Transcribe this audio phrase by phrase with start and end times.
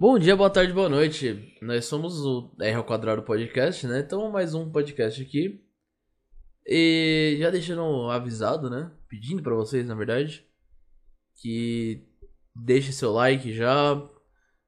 [0.00, 1.56] Bom dia, boa tarde, boa noite.
[1.60, 3.98] Nós somos o R ao Quadrado Podcast, né?
[3.98, 5.60] Então, mais um podcast aqui.
[6.64, 8.92] E já deixando avisado, né?
[9.08, 10.46] Pedindo pra vocês, na verdade,
[11.42, 12.06] que
[12.54, 14.00] deixe seu like já,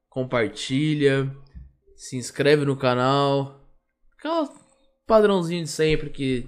[0.08, 1.32] compartilha,
[1.94, 3.72] se inscreve no canal.
[4.18, 4.52] Aquela
[5.06, 6.44] padrãozinho de sempre que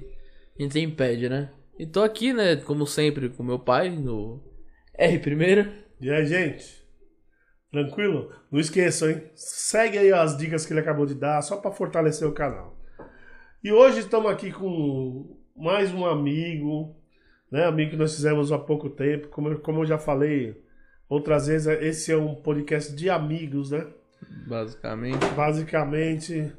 [0.58, 1.52] a gente sempre pede, né?
[1.79, 4.43] E tô aqui, né, como sempre, com meu pai, no
[4.99, 5.72] R primeiro.
[6.00, 6.82] E aí, gente?
[7.72, 8.31] Tranquilo?
[8.50, 9.22] Não esqueçam, hein?
[9.35, 12.76] Segue aí as dicas que ele acabou de dar, só para fortalecer o canal.
[13.64, 16.94] E hoje estamos aqui com mais um amigo,
[17.50, 17.64] né?
[17.64, 19.29] Amigo que nós fizemos há pouco tempo.
[19.29, 20.63] Como, eu- como eu já falei
[21.08, 23.86] outras vezes, esse é um podcast de amigos, né?
[24.46, 25.25] Basicamente.
[25.35, 26.52] Basicamente.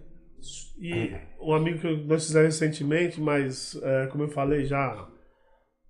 [0.79, 5.07] E um amigo que nós fizemos recentemente, mas é, como eu falei já,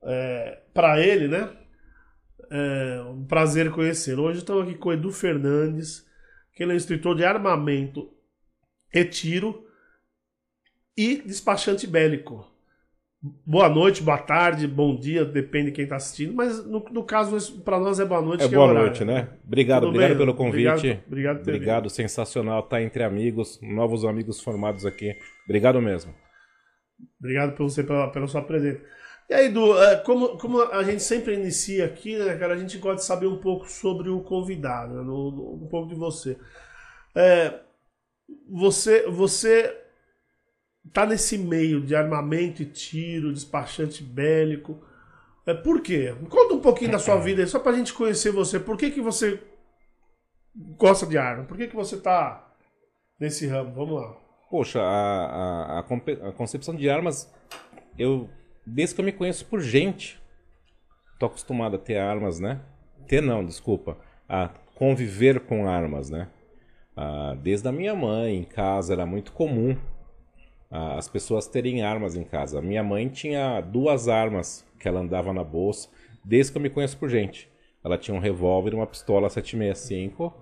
[0.03, 1.49] é, para ele, né?
[2.49, 4.23] É um prazer conhecê-lo.
[4.23, 6.05] Hoje estamos aqui com o Edu Fernandes,
[6.53, 8.09] que ele é instrutor de armamento
[8.93, 9.65] e tiro
[10.95, 12.47] e despachante bélico.
[13.45, 17.61] Boa noite, boa tarde, bom dia, depende de quem está assistindo, mas no, no caso,
[17.61, 18.43] para nós é boa noite.
[18.43, 19.29] É que boa noite, né?
[19.47, 20.17] Obrigado, Tudo obrigado bem?
[20.17, 20.67] pelo convite.
[20.67, 25.15] Obrigado, obrigado Obrigado, sensacional estar entre amigos, novos amigos formados aqui.
[25.45, 26.13] Obrigado mesmo.
[27.17, 28.81] Obrigado por você pela, pela sua presença.
[29.29, 32.77] E aí, Edu, é, como, como a gente sempre inicia aqui, né, cara, a gente
[32.77, 36.37] gosta de saber um pouco sobre o convidado, né, um pouco de você.
[37.15, 37.59] É,
[38.49, 39.83] você, você
[40.91, 44.85] tá nesse meio de armamento e tiro, despachante bélico.
[45.45, 46.15] É, por quê?
[46.29, 48.59] Conta um pouquinho da sua vida aí, só pra gente conhecer você.
[48.59, 49.41] Por que, que você
[50.77, 51.45] gosta de arma?
[51.45, 52.53] Por que, que você tá
[53.19, 53.73] nesse ramo?
[53.73, 54.17] Vamos lá.
[54.49, 57.33] Poxa, a, a, a a concepção de armas,
[57.97, 58.29] eu,
[58.65, 60.21] desde que eu me conheço por gente,
[61.19, 62.61] tô acostumado a ter armas, né?
[63.07, 63.97] Ter não, desculpa.
[64.27, 66.27] A conviver com armas, né?
[66.95, 69.75] Ah, desde a minha mãe, em casa, era muito comum
[70.69, 72.61] ah, as pessoas terem armas em casa.
[72.61, 75.89] Minha mãe tinha duas armas que ela andava na bolsa,
[76.23, 77.49] desde que eu me conheço por gente.
[77.83, 80.33] Ela tinha um revólver e uma pistola 765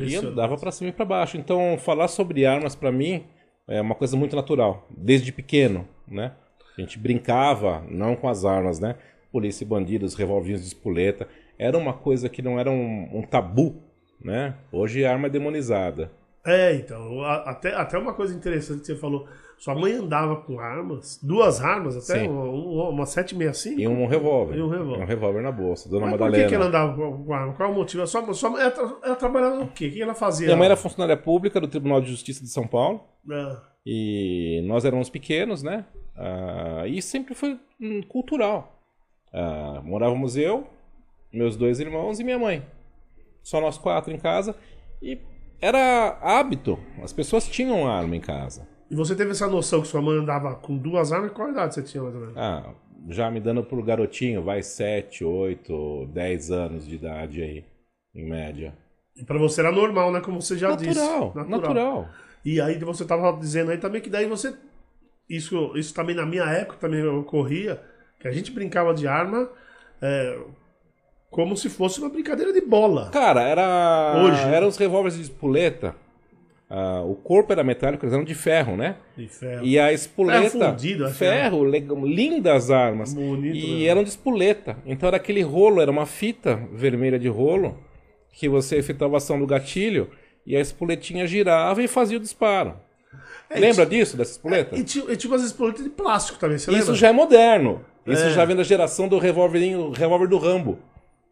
[0.00, 1.36] e andava pra cima e pra baixo.
[1.36, 3.24] Então, falar sobre armas pra mim
[3.68, 6.32] é uma coisa muito natural, desde pequeno, né?
[6.78, 8.94] A gente brincava, não com as armas, né?
[9.32, 11.26] Polícia e bandidos, revolvinhos de espoleta.
[11.58, 13.82] Era uma coisa que não era um, um tabu,
[14.24, 14.54] né?
[14.72, 16.10] Hoje a arma é demonizada.
[16.46, 19.26] É, então, até, até uma coisa interessante que você falou.
[19.58, 22.28] Sua mãe andava com armas, duas armas até, Sim.
[22.28, 23.80] uma, uma, uma 765.
[23.80, 24.56] E um revólver.
[24.56, 25.02] E um revólver.
[25.02, 25.88] Um revólver na bolsa.
[25.90, 26.44] Dona Mas por Madalena.
[26.44, 27.52] que, que ela andava com arma?
[27.54, 28.06] Qual o motivo?
[28.06, 29.88] Sua, sua, mãe- ela, ela trabalhava no quê?
[29.88, 30.46] O que ela fazia?
[30.46, 33.02] Minha mãe era funcionária pública do Tribunal de Justiça de São Paulo.
[33.30, 35.84] Ah, E nós éramos pequenos, né?
[36.18, 38.82] Ah, e sempre foi hum, cultural.
[39.32, 40.66] Ah, morávamos eu,
[41.32, 42.62] meus dois irmãos e minha mãe.
[43.42, 44.56] Só nós quatro em casa.
[45.00, 45.18] E
[45.60, 46.78] era hábito.
[47.02, 48.66] As pessoas tinham arma em casa.
[48.90, 51.32] E você teve essa noção que sua mãe andava com duas armas?
[51.32, 52.36] Qual idade você tinha mais ou menos?
[52.36, 52.74] Ah,
[53.08, 57.64] já me dando pro garotinho, vai 7, 8, 10 anos de idade aí,
[58.14, 58.74] em média.
[59.14, 60.20] E pra você era normal, né?
[60.20, 60.98] Como você já disse.
[60.98, 62.08] Natural, natural.
[62.44, 64.54] E aí você tava dizendo aí também que daí você.
[65.28, 67.80] Isso, isso também na minha época também ocorria,
[68.18, 69.50] que a gente brincava de arma
[70.00, 70.38] é,
[71.30, 73.10] como se fosse uma brincadeira de bola.
[73.10, 74.22] Cara, era.
[74.22, 74.42] Hoje.
[74.42, 75.94] Eram os revólveres de espoleta.
[76.70, 78.96] Ah, o corpo era metálico, eles eram de ferro, né?
[79.16, 79.64] De ferro.
[79.64, 81.64] E a espoleta, Ferro fundido, ferro,
[82.06, 83.14] lindas armas.
[83.14, 83.84] Bonito, e né?
[83.86, 84.76] eram de espoleta.
[84.84, 87.78] Então era aquele rolo, era uma fita vermelha de rolo
[88.32, 90.10] que você efetuava a ação do gatilho
[90.46, 92.74] e a espoletinha girava e fazia o disparo.
[93.50, 94.76] É, Lembra disso, dessa espoleta?
[94.76, 96.94] E tinha, e tinha umas espoletas de plástico também, você Isso lembra?
[96.94, 97.84] já é moderno.
[98.06, 98.30] Isso É.
[98.30, 100.78] já vem da geração do revólverinho, revólver do Rambo.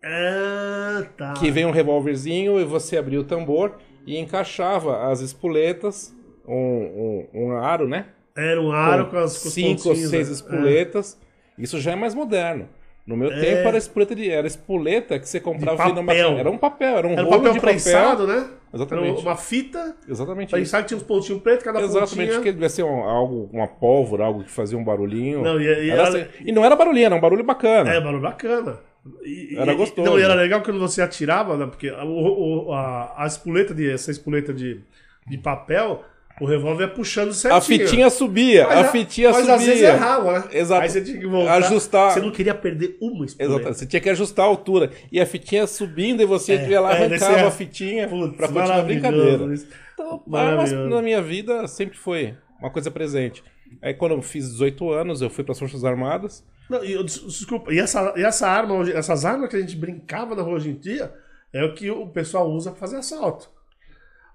[0.05, 1.33] Ah, tá.
[1.35, 3.77] Que vem um revólverzinho e você abria o tambor
[4.07, 6.15] e encaixava as espoletas,
[6.47, 8.07] um, um, um aro, né?
[8.37, 10.35] Era um aro com com as com cinco ou seis né?
[10.35, 11.19] espoletas.
[11.59, 12.69] Isso já é mais moderno.
[13.07, 13.39] No meu É.
[13.41, 16.39] tempo era espoleta de era espoleta que você comprava De papel.
[16.39, 17.13] era um papel, era um.
[17.13, 18.41] Era um papel de prensado, papel.
[18.41, 18.51] né?
[18.75, 19.11] Exatamente.
[19.21, 20.49] Era uma fita Exatamente.
[20.49, 20.57] isso.
[20.57, 22.41] prensada que tinha uns pontinhos pretos, cada Exatamente, pontinha...
[22.43, 25.41] que devia ser um- algo, uma pólvora, algo que fazia um barulhinho.
[25.41, 27.91] Não, e- e Era assim- e não era barulhinho, era um barulho bacana.
[27.93, 28.81] É, barulho bacana.
[29.25, 30.11] E- Era gostoso.
[30.11, 31.67] Não, e era legal quando você atirava, né?
[31.67, 34.81] Porque a, o- a, a espoleta de, essa espoleta de,
[35.29, 36.03] de papel,
[36.41, 37.57] o revólver ia puxando certinho.
[37.59, 39.55] a fitinha subia, Mas a fitinha mas subia.
[39.55, 40.45] às vezes errava, né?
[40.53, 40.83] Exato.
[40.83, 41.55] Aí você tinha que voltar.
[41.55, 42.11] Ajustar.
[42.13, 43.61] Você não queria perder uma espoleta.
[43.61, 44.91] Exato, você tinha que ajustar a altura.
[45.11, 48.79] E a fitinha subindo e você ia lá, é, arrancava a fitinha Putz, pra continuar
[48.79, 49.55] a brincadeira.
[49.55, 49.67] isso.
[49.95, 50.89] Então, Maravilhoso.
[50.91, 53.43] na minha vida sempre foi uma coisa presente.
[53.83, 56.45] Aí quando eu fiz 18 anos, eu fui para as Forças Armadas.
[56.69, 60.35] Não, eu- des- desculpa, e essa, e essa arma, essas armas que a gente brincava
[60.35, 61.13] na rua hoje em dia,
[61.53, 63.49] é o que o pessoal usa pra fazer assalto.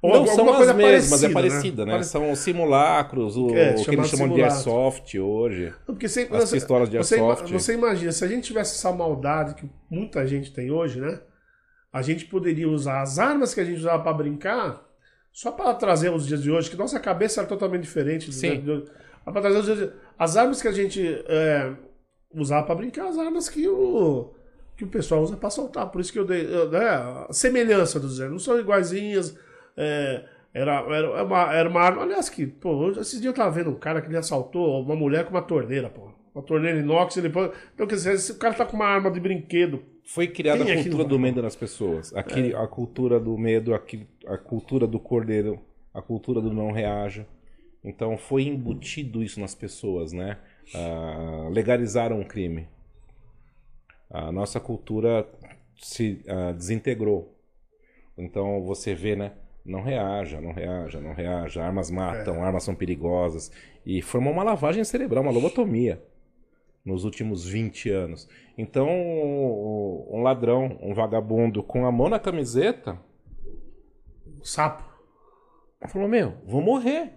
[0.01, 1.33] Ou não são coisa as mesmas, é parecida, né?
[1.51, 1.91] parecida, né?
[1.93, 4.43] Pare- São simulacros, o, É, o que eles chamam de simulacro.
[4.45, 5.65] airsoft hoje.
[5.87, 7.51] Não, Porque você, As você- pistolas de você, airsoft.
[7.53, 11.19] você imagina, se a gente tivesse essa maldade que muita gente tem hoje, né?
[11.93, 14.81] A gente poderia usar as armas que a gente usava pra brincar
[15.31, 18.33] só para trazer os dias de hoje, que nossa cabeça era totalmente diferente.
[18.33, 18.59] Sim.
[18.61, 18.83] de.
[19.25, 21.71] Mas pra trazer os dias de- As armas que a gente é,
[22.33, 24.33] usava pra brincar, as armas que o,
[24.75, 25.91] que o pessoal usa pra soltar.
[25.91, 26.43] Por isso que eu dei.
[26.45, 29.37] eu- né, a semelhança dos não são iguaizinhas.
[29.77, 32.03] É, era, era, uma, era uma arma.
[32.03, 35.25] Aliás, que, pô, esses dias eu tava vendo um cara que ele assaltou uma mulher
[35.25, 36.09] com uma torneira, pô.
[36.33, 39.19] Uma torneira inox, ele Então, quer dizer, se o cara tá com uma arma de
[39.19, 39.83] brinquedo.
[40.03, 42.13] Foi criada Quem a é cultura não do medo nas pessoas.
[42.15, 45.59] Aquele, A cultura do medo, aquele- a cultura do cordeiro,
[45.93, 47.25] a cultura do não reaja.
[47.83, 50.37] Então foi embutido isso nas pessoas, né?
[50.73, 52.67] Ah, legalizaram o crime.
[54.09, 55.27] A nossa cultura
[55.77, 57.37] se ah, desintegrou.
[58.17, 59.33] Então você vê, né?
[59.63, 61.63] Não reaja, não reaja, não reaja.
[61.63, 63.51] Armas matam, armas são perigosas.
[63.85, 66.01] E formou uma lavagem cerebral, uma lobotomia
[66.83, 68.27] nos últimos 20 anos.
[68.57, 72.97] Então, um ladrão, um vagabundo com a mão na camiseta,
[74.43, 74.83] Sapo.
[75.87, 77.13] falou: Meu, vou morrer.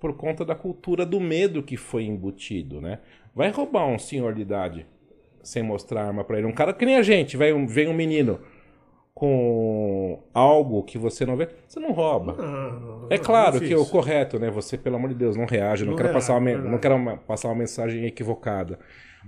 [0.00, 2.98] Por conta da cultura do medo que foi embutido, né?
[3.34, 4.86] Vai roubar um senhor de idade
[5.42, 6.46] sem mostrar arma pra ele.
[6.46, 8.40] Um cara que nem a gente, vem um, vem um menino
[9.14, 12.36] com algo que você não vê, você não rouba.
[12.38, 13.86] Ah, É claro que o difícil.
[13.86, 14.50] correto, né?
[14.50, 17.18] Você, pelo amor de Deus, não reage, não, Não quero, reage, passar uma, não quero
[17.26, 18.78] passar uma mensagem equivocada.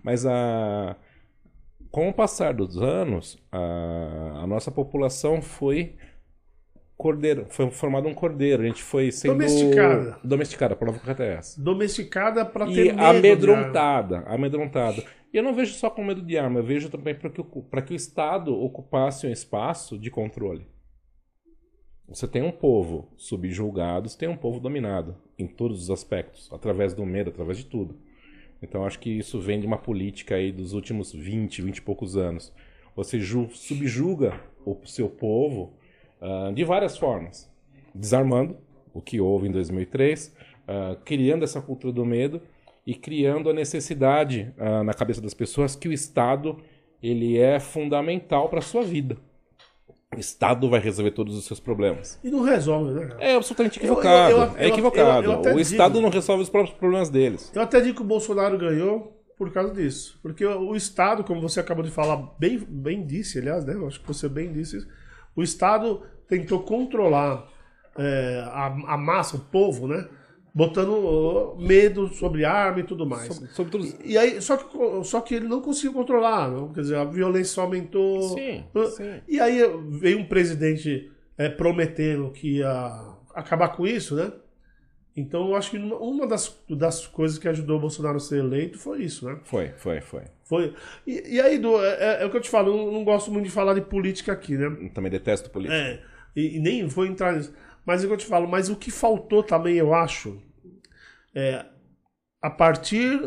[0.03, 0.97] Mas a,
[1.91, 5.97] com o passar dos anos, a, a nossa população foi
[6.96, 8.62] cordeiro, foi formado um cordeiro.
[8.62, 10.19] A gente foi sendo Domesticada.
[10.25, 11.60] domesticada, a palavra correta é essa.
[11.62, 12.94] Domesticada pra ter E medo.
[12.96, 13.19] de arma.
[13.19, 15.04] amedrontada, amedrontada.
[15.32, 17.44] E eu não vejo só com medo de arma, eu vejo também para que, o-
[17.44, 20.66] pra que o Estado ocupasse um espaço de controle.
[22.08, 26.94] Você tem um povo subjulgado, você tem um povo dominado em todos os aspectos, através
[26.94, 27.99] do medo, através de tudo.
[28.62, 32.16] Então acho que isso vem de uma política aí dos últimos 20, 20 e poucos
[32.16, 32.52] anos.
[32.94, 35.76] Você ju- subjuga o seu povo
[36.20, 37.50] ah, de várias formas.
[37.94, 38.56] Desarmando,
[38.92, 40.34] o que houve em 2003,
[40.68, 42.40] ah, criando essa cultura do medo
[42.86, 46.56] e criando a necessidade ah, na cabeça das pessoas que o Estado
[47.02, 49.16] ele é fundamental para a sua vida.
[50.14, 52.18] O Estado vai resolver todos os seus problemas.
[52.24, 53.16] E não resolve, né?
[53.18, 54.32] É absolutamente Eu- eu- equivocado.
[54.32, 55.24] eu- é eu- equivocado.
[55.26, 57.52] eu até o Estado digo- não resolve os próprios problemas deles.
[57.54, 60.18] Eu até digo que o Bolsonaro ganhou por causa disso.
[60.22, 63.74] Porque o o Estado, como você acabou de falar, bem, bem disse, aliás, né?
[63.74, 64.88] Eu acho que você bem disse isso.
[65.37, 67.47] O Estado tentou controlar
[67.99, 70.09] é, a, a massa, o povo, né?
[70.55, 73.27] Botando medo sobre arma e tudo mais.
[73.35, 76.73] Sobre, sobre todos- E aí, só que, só que ele não conseguiu controlar, não?
[76.73, 78.23] quer dizer, a violência só aumentou.
[78.23, 78.65] Sim,
[78.97, 79.21] sim.
[79.29, 79.61] E aí
[79.91, 84.33] veio um presidente é, prometendo que ia acabar com isso, né?
[85.16, 88.78] Então eu acho que uma- das, das coisas que ajudou o Bolsonaro a ser eleito
[88.78, 89.38] foi isso, né?
[89.44, 90.22] Foi, foi, foi.
[90.44, 90.74] Foi.
[91.06, 93.30] E, e aí, Du, é, é- é o que eu te falo, eu não, gosto
[93.32, 94.66] muito de falar de política aqui, né?
[94.66, 95.74] Eu Também detesto política.
[95.76, 96.02] É,
[96.36, 97.52] e, e nem vou entrar nisso.
[97.84, 100.40] Mas é o que eu te falo, mas o que faltou também, eu acho,
[101.34, 101.64] é
[102.42, 103.18] a partir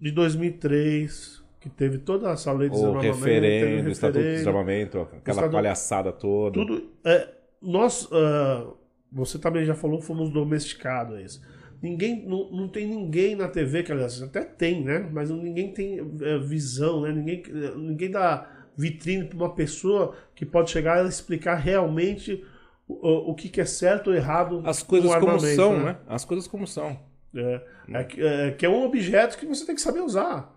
[0.00, 4.30] de 2003, que teve toda essa lei de o desarmamento, teve referendo, o Estatuto de
[4.32, 6.58] Desarmamento, aquela Estatuto- palhaçada toda.
[6.58, 6.90] tudo.
[7.04, 7.28] É,
[7.62, 8.72] nós, ah,
[9.10, 11.40] você também já falou, fomos domesticados a isso.
[11.80, 15.08] Ninguém, não, não tem ninguém na TV, que aliás, até tem, né?
[15.12, 17.12] Mas ninguém tem é, visão, né?
[17.12, 17.42] Ninguém,
[17.76, 22.44] ninguém dá vitrine para uma pessoa que pode chegar e explicar realmente
[22.88, 25.96] o, o que, que é certo ou errado As coisas como são, né?
[26.06, 26.98] As coisas como são.
[27.34, 27.60] É,
[27.92, 30.54] é que- é que é um objeto que você tem que saber usar.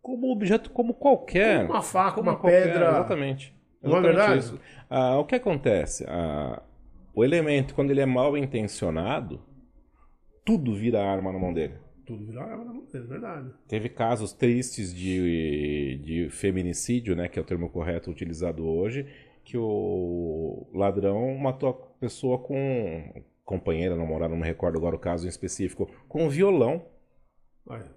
[0.00, 1.64] Como objeto como qualquer.
[1.64, 2.88] Uma faca, Como uma pedra.
[2.90, 3.54] Exatamente.
[3.82, 4.38] Não é verdade?
[4.38, 4.60] isso.
[4.88, 6.04] Ah, o que acontece?
[6.06, 6.62] Ah,
[7.14, 9.40] o elemento, quando ele é mal intencionado,
[10.44, 11.74] tudo vira arma na mão dele.
[12.04, 13.50] Tudo virar arma na mão dele, é verdade.
[13.66, 19.06] Teve casos tristes de, de feminicídio, né, que é o termo correto utilizado hoje,
[19.42, 25.26] que o ladrão matou a pessoa com companheira, namorada, não me recordo agora o caso
[25.26, 26.84] em específico, com um violão.
[27.66, 27.90] Olha.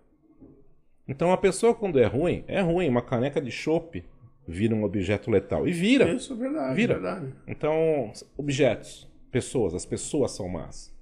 [1.08, 4.06] Então a pessoa quando é ruim, é ruim, uma caneca de chope
[4.48, 6.10] vira um objeto letal e vira.
[6.14, 6.94] Isso é verdade, Vira.
[6.96, 7.34] verdade.
[7.48, 10.96] Então, objetos, pessoas, as pessoas são más.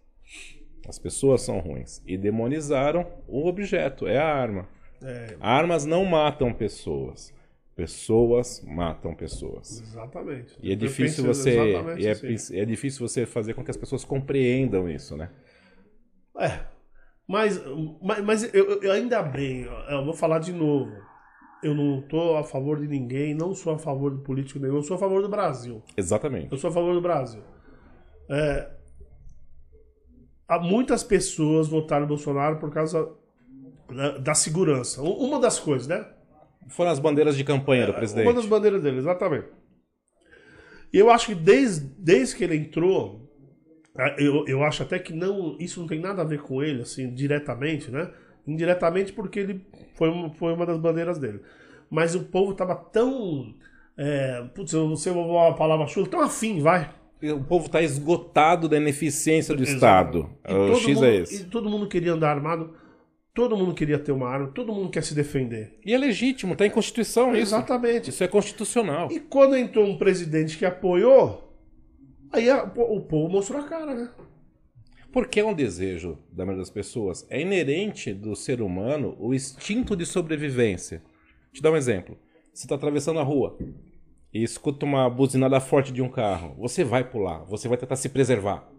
[0.87, 2.01] As pessoas são ruins.
[2.05, 4.67] E demonizaram o objeto, é a arma.
[5.03, 7.33] É, Armas não matam pessoas.
[7.75, 9.81] Pessoas matam pessoas.
[9.81, 10.55] exatamente.
[10.61, 12.57] E é Eu difícil você e é, assim.
[12.57, 15.29] é difícil você fazer com que as pessoas compreendam isso, né?
[16.39, 16.59] É.
[17.27, 17.61] Mas,
[18.01, 20.91] mas, mas eu, eu ainda bem, eu vou falar de novo.
[21.63, 24.83] Eu não estou a favor de ninguém, não sou a favor do político nenhum, eu
[24.83, 25.81] sou a favor do Brasil.
[25.97, 26.51] Exatamente.
[26.51, 27.41] Eu sou a favor do Brasil.
[28.29, 28.69] é,
[30.47, 33.09] há muitas pessoas votaram no Bolsonaro por causa
[33.89, 35.01] da, da segurança.
[35.01, 36.05] Uma das coisas, né?
[36.69, 38.25] Foram as bandeiras de campanha do presidente.
[38.25, 39.47] Uma das bandeiras dele, exatamente.
[40.93, 43.29] E eu acho que desde, desde que ele entrou,
[43.97, 46.81] ah, eu, eu acho até que não, isso não tem nada a ver com ele,
[46.81, 48.11] assim, diretamente, né?
[48.47, 51.41] Indiretamente porque ele foi, uma- foi uma das bandeiras dele.
[51.89, 53.53] Mas o povo tava tão.
[53.97, 56.89] É, putz, eu não sei uma palavra chuva, tão afim, vai.
[57.23, 59.75] O povo está esgotado da ineficiência do Exato.
[59.75, 60.29] Estado.
[60.47, 61.45] E O todo X mundo, é E esse.
[61.45, 62.73] todo mundo queria andar armado,
[63.33, 65.79] todo mundo queria ter uma arma, todo mundo quer se defender.
[65.85, 67.55] E é legítimo, está em Constituição isso.
[67.55, 68.09] Exatamente.
[68.09, 69.07] Isso é constitucional.
[69.11, 71.55] E quando entrou um presidente que apoiou,
[72.33, 74.09] aí a- o povo mostrou a cara, né?
[75.15, 77.25] Porque é um desejo da maioria das pessoas.
[77.29, 81.01] É inerente do ser humano o instinto de sobrevivência.
[81.53, 82.17] Te dar um exemplo.
[82.53, 83.57] Você está atravessando a rua
[84.33, 86.53] e escuta uma buzinada forte de um carro.
[86.57, 88.69] Você vai pular, você vai tentar se preservar.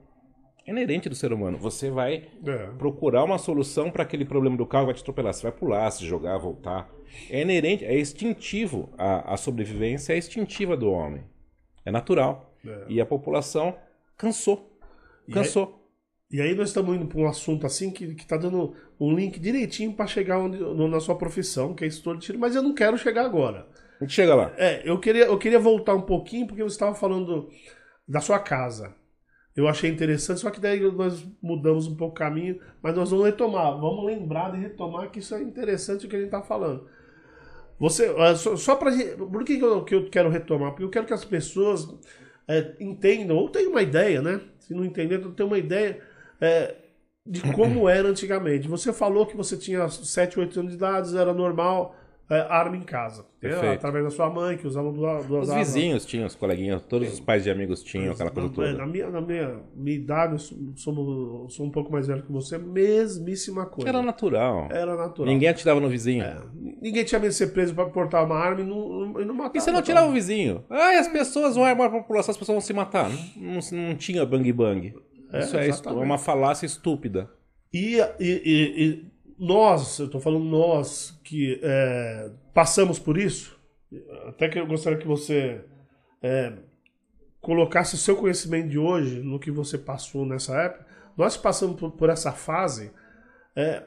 [0.66, 1.56] É inerente do ser humano.
[1.56, 2.66] Você vai É.
[2.76, 5.32] procurar uma solução para aquele problema do carro que vai te atropelar.
[5.32, 6.86] Você vai pular, se jogar, voltar.
[7.30, 8.90] É inerente, é instintivo.
[8.98, 11.24] A, a sobrevivência é instintiva do homem.
[11.82, 12.52] É natural.
[12.62, 12.84] É.
[12.90, 13.74] E a população
[14.18, 14.78] cansou.
[15.32, 15.75] Cansou.
[16.30, 19.38] E aí nós estamos indo para um assunto assim que, que tá dando um link
[19.38, 22.62] direitinho para chegar onde, no- na sua profissão, que é estouro de tiro, mas eu
[22.62, 23.66] não quero chegar agora.
[24.00, 24.52] A gente chega lá.
[24.56, 27.48] É, eu queria, eu queria voltar um pouquinho, porque você estava falando
[28.06, 28.94] da sua casa.
[29.54, 33.24] Eu achei interessante, só que daí nós mudamos um pouco o caminho, mas nós vamos
[33.24, 33.72] retomar.
[33.80, 36.86] Vamos lembrar de retomar que isso é interessante o que a gente está falando.
[37.78, 39.16] Você, ah, só, só gente.
[39.16, 40.70] Por que, eu, que eu quero retomar?
[40.72, 41.86] Porque eu quero que as pessoas
[42.48, 44.40] é, entendam, ou tenham uma ideia, né?
[44.58, 46.00] Se não entender, tenham uma ideia
[46.40, 46.74] é,
[47.24, 48.68] de como era antigamente.
[48.68, 51.94] Você falou que você tinha 7, 8 anos de idade, era normal
[52.28, 53.24] é, arma em casa.
[53.72, 55.68] Através da sua mãe, que usava duas, duas Os armas.
[55.68, 58.72] vizinhos tinham, os coleguinhas, todos os pais de amigos tinham aquela coisa Na, toda.
[58.72, 62.32] na minha, na minha, minha idade, eu sou, sou, sou um pouco mais velho que
[62.32, 63.90] você, mesmíssima coisa.
[63.90, 64.66] Era natural.
[64.72, 65.32] Era natural.
[65.32, 66.24] Ninguém atirava no vizinho.
[66.24, 66.36] É,
[66.82, 69.56] ninguém tinha medo de ser preso pra portar uma arma e não, e não matar.
[69.56, 70.64] E você não tirava o vizinho?
[70.68, 73.08] Ah, as pessoas vão armar a população, as pessoas vão se matar.
[73.36, 74.94] Não, não, não tinha bang bang.
[75.32, 77.30] É, Isso é, é uma falácia estúpida.
[77.72, 79.06] E, e- e- e
[79.38, 83.58] nós, eu tô falando nós, que é, passamos por isso,
[84.28, 85.60] até que eu gostaria que você
[86.22, 86.52] é,
[87.40, 90.86] colocasse o seu conhecimento de hoje no que você passou nessa época.
[91.16, 92.90] Nós passamos por, por essa fase.
[93.54, 93.82] é,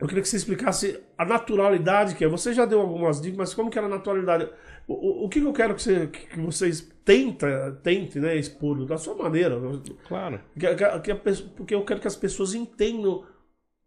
[0.00, 2.28] eu queria que você explicasse a naturalidade que é.
[2.28, 4.50] Você já deu algumas dicas, mas como que era a naturalidade?
[4.88, 8.96] O, o- o que eu quero que, você, que vocês tenta, tentem né, expor da
[8.98, 9.60] sua maneira.
[10.08, 10.40] Claro.
[10.58, 13.24] Que- que- que porque eu quero que as pessoas entendam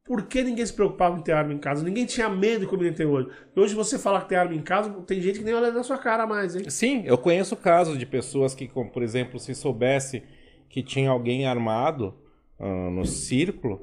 [0.06, 1.84] por que ninguém se preocupava em ter arma em casa.
[1.84, 3.30] Ninguém tinha medo como ninguém tem hoje.
[3.56, 5.98] Hoje você falar que tem arma em casa, tem gente que nem olha na sua
[5.98, 6.70] cara mais, hein?
[6.70, 10.24] Sim, eu conheço casos de pessoas que, como, por exemplo, se soubesse
[10.70, 12.14] que tinha alguém armado
[12.60, 13.82] ah, no círculo,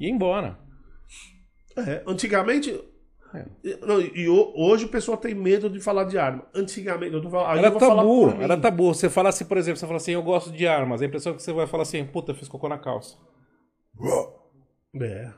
[0.00, 0.58] ia embora.
[1.76, 2.78] É, antigamente.
[3.34, 3.44] É.
[3.84, 6.44] Não, e ho- hoje o pessoal tem medo de falar de arma.
[6.54, 7.58] Antigamente, eu tô falando.
[7.58, 8.94] Era tabu, era tabu.
[8.94, 11.02] Você fala assim, por exemplo, você fala assim, eu gosto de armas.
[11.02, 13.16] A impressão é que você vai falar assim, puta, fiz cocô na calça.
[14.98, 15.30] É.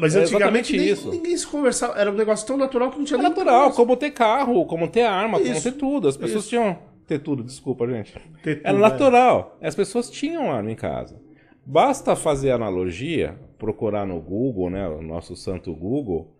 [0.00, 1.10] Mas, É antigamente nem- isso.
[1.10, 1.98] ninguém se conversava.
[1.98, 4.88] Era um negócio tão natural que não tinha É nem natural, como ter carro, como
[4.88, 6.08] ter arma, como Isso, ter tudo.
[6.08, 6.50] As pessoas isso.
[6.50, 6.78] tinham.
[7.06, 8.12] Ter tudo, desculpa, gente.
[8.42, 8.80] Tudo, Era é.
[8.80, 9.58] natural.
[9.60, 11.20] As pessoas tinham arma em casa.
[11.66, 16.34] Basta fazer analogia, procurar no Google, né, o nosso santo Google,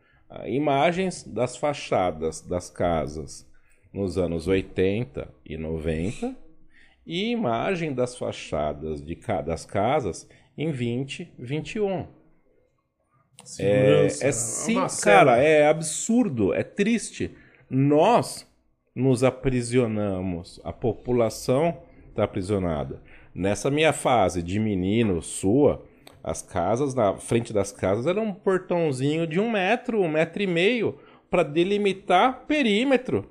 [0.47, 3.47] imagens das fachadas das casas
[3.93, 6.35] nos anos 80 e 90
[7.07, 12.07] e imagem das fachadas de ca- das casas em 20, 21.
[13.59, 17.35] É, Segurança, é sim, cara, é absurdo, é triste.
[17.69, 18.47] Nós
[18.95, 21.77] nos aprisionamos, a população
[22.09, 23.03] está aprisionada.
[23.35, 25.85] Nessa minha fase de menino sua,
[26.23, 30.47] as casas, na frente das casas, era um portãozinho de um metro, um metro e
[30.47, 30.99] meio,
[31.31, 33.29] para delimitar perímetro.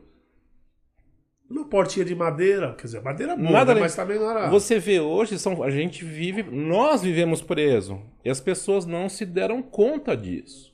[1.49, 3.81] Uma portinha de madeira, quer dizer, madeira boa, Nada né?
[3.81, 4.49] mas também não era.
[4.49, 9.25] Você vê hoje, são, a gente vive, nós vivemos preso e as pessoas não se
[9.25, 10.71] deram conta disso.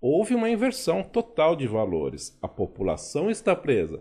[0.00, 2.38] Houve uma inversão total de valores.
[2.40, 4.00] A população está presa.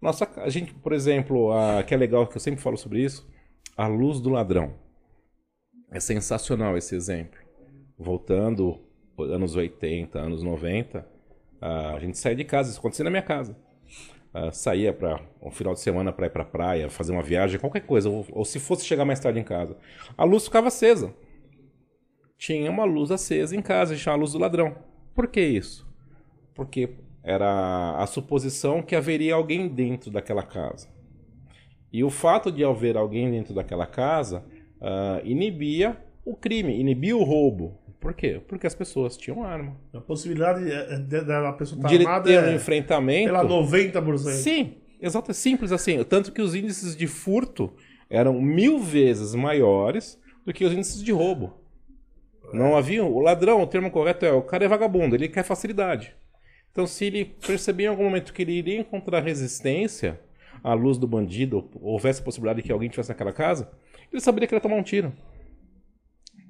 [0.00, 3.28] Nossa, a gente, por exemplo, a, que é legal que eu sempre falo sobre isso,
[3.76, 4.74] a luz do ladrão.
[5.90, 7.38] É sensacional esse exemplo.
[7.98, 8.80] Voltando
[9.18, 11.06] anos 80, anos 90,
[11.60, 13.56] a gente saía de casa, isso acontecia na minha casa.
[14.38, 17.86] Ah, saía para um final de semana para ir para praia, fazer uma viagem, qualquer
[17.86, 19.78] coisa, ou, ou se fosse chegar mais tarde em casa,
[20.14, 21.14] a luz ficava acesa.
[22.36, 24.76] Tinha uma luz acesa em casa, a gente chama a luz do ladrão.
[25.14, 25.88] Por que isso?
[26.54, 26.90] Porque
[27.22, 30.88] era a suposição que haveria alguém dentro daquela casa.
[31.90, 34.44] E o fato de haver alguém dentro daquela casa
[34.80, 37.78] ah, inibia o crime, inibia o roubo.
[38.00, 38.40] Por quê?
[38.46, 39.76] Porque as pessoas tinham arma.
[39.92, 43.26] A possibilidade é- é de- da pessoa estar De ele armada ter um é enfrentamento.
[43.26, 44.34] pela 90%.
[44.36, 46.02] Sim, exato, é simples assim.
[46.04, 47.72] Tanto que os índices de furto
[48.08, 51.54] eram mil vezes maiores do que os índices de roubo.
[52.52, 53.04] Não havia.
[53.04, 56.14] O ladrão, o termo correto é o cara é vagabundo, ele quer facilidade.
[56.70, 60.20] Então, se ele perceber em algum momento que ele iria encontrar resistência
[60.62, 63.68] à luz do bandido, ou houvesse a possibilidade de que alguém estivesse naquela casa,
[64.12, 65.12] ele saberia que ele ia tomar um tiro.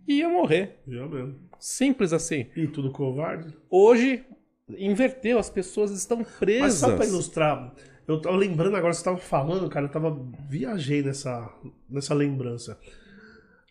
[0.06, 0.78] E ia morrer.
[0.86, 1.34] Eu mesmo.
[1.58, 2.46] Simples assim.
[2.56, 3.52] E tudo covarde.
[3.68, 4.25] Hoje,
[4.68, 6.60] inverteu, as pessoas estão presas.
[6.62, 7.75] Mas só pra ilustrar,
[8.06, 10.16] eu tava lembrando agora, você tava falando, cara, eu tava.
[10.48, 11.52] Viajei nessa,
[11.88, 12.78] nessa lembrança.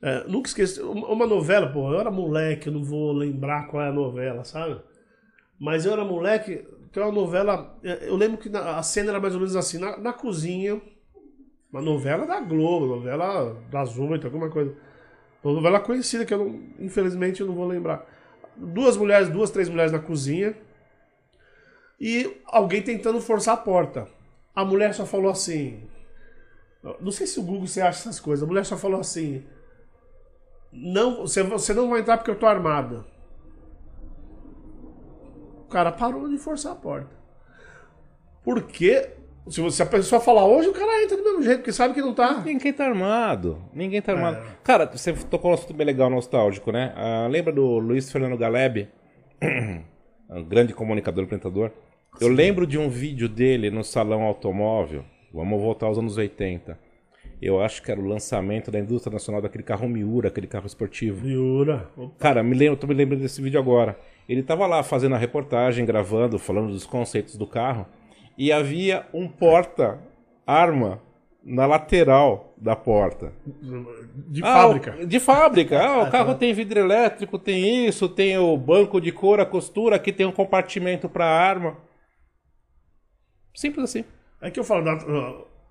[0.02, 0.82] É, nunca esqueci.
[0.82, 4.80] Uma novela, pô, eu era moleque, eu não vou lembrar qual é a novela, sabe?
[5.58, 7.78] Mas eu era moleque, tem uma novela.
[7.84, 10.82] é, Eu lembro que a cena era mais ou menos assim, na, na cozinha.
[11.72, 14.76] Uma novela da Globo, novela das oito, alguma coisa.
[15.44, 18.06] Uma novela conhecida que eu não, infelizmente eu não vou lembrar.
[18.56, 20.56] Duas mulheres, duas, três mulheres na cozinha
[22.00, 24.08] e alguém tentando forçar a porta.
[24.56, 25.84] A mulher só falou assim.
[27.02, 28.44] Não sei se o Google você acha essas coisas.
[28.44, 29.46] A mulher só falou assim.
[30.72, 33.06] Não, você, você não vai entrar porque eu tô armada.
[35.60, 37.16] O cara parou de forçar a porta.
[38.44, 39.10] Porque
[39.48, 41.94] se, você, se a pessoa falar hoje, o cara entra do mesmo jeito, porque sabe
[41.94, 42.42] que não tá.
[42.44, 43.62] Ninguém tá armado.
[43.74, 44.38] Ninguém tá armado.
[44.38, 44.44] É.
[44.64, 46.94] Cara, você tocou um assunto bem legal, nostálgico, né?
[46.96, 48.88] Ah, lembra do Luiz Fernando Galeb?
[50.30, 51.72] um grande comunicador e apresentador.
[52.20, 55.04] Eu lembro de um vídeo dele no salão automóvel.
[55.34, 56.80] Vamos voltar aos anos 80.
[57.42, 61.22] Eu acho que era o lançamento da indústria nacional daquele carro Miura, aquele carro esportivo.
[61.22, 61.90] Viura.
[62.18, 64.00] Cara, me lembro, tô me lembrando desse vídeo agora.
[64.28, 67.86] Ele tava lá fazendo a reportagem, gravando, falando dos conceitos do carro,
[68.38, 71.02] e havia um porta-arma
[71.44, 73.32] na lateral da porta.
[74.28, 74.96] De Ah, fábrica.
[75.00, 75.80] o- de fábrica.
[75.82, 79.96] Ah, o carro tem vidro elétrico, tem isso, tem o banco de couro, a costura,
[79.98, 81.78] aqui tem um compartimento para arma.
[83.54, 84.04] Simples assim.
[84.42, 84.84] É que eu falo,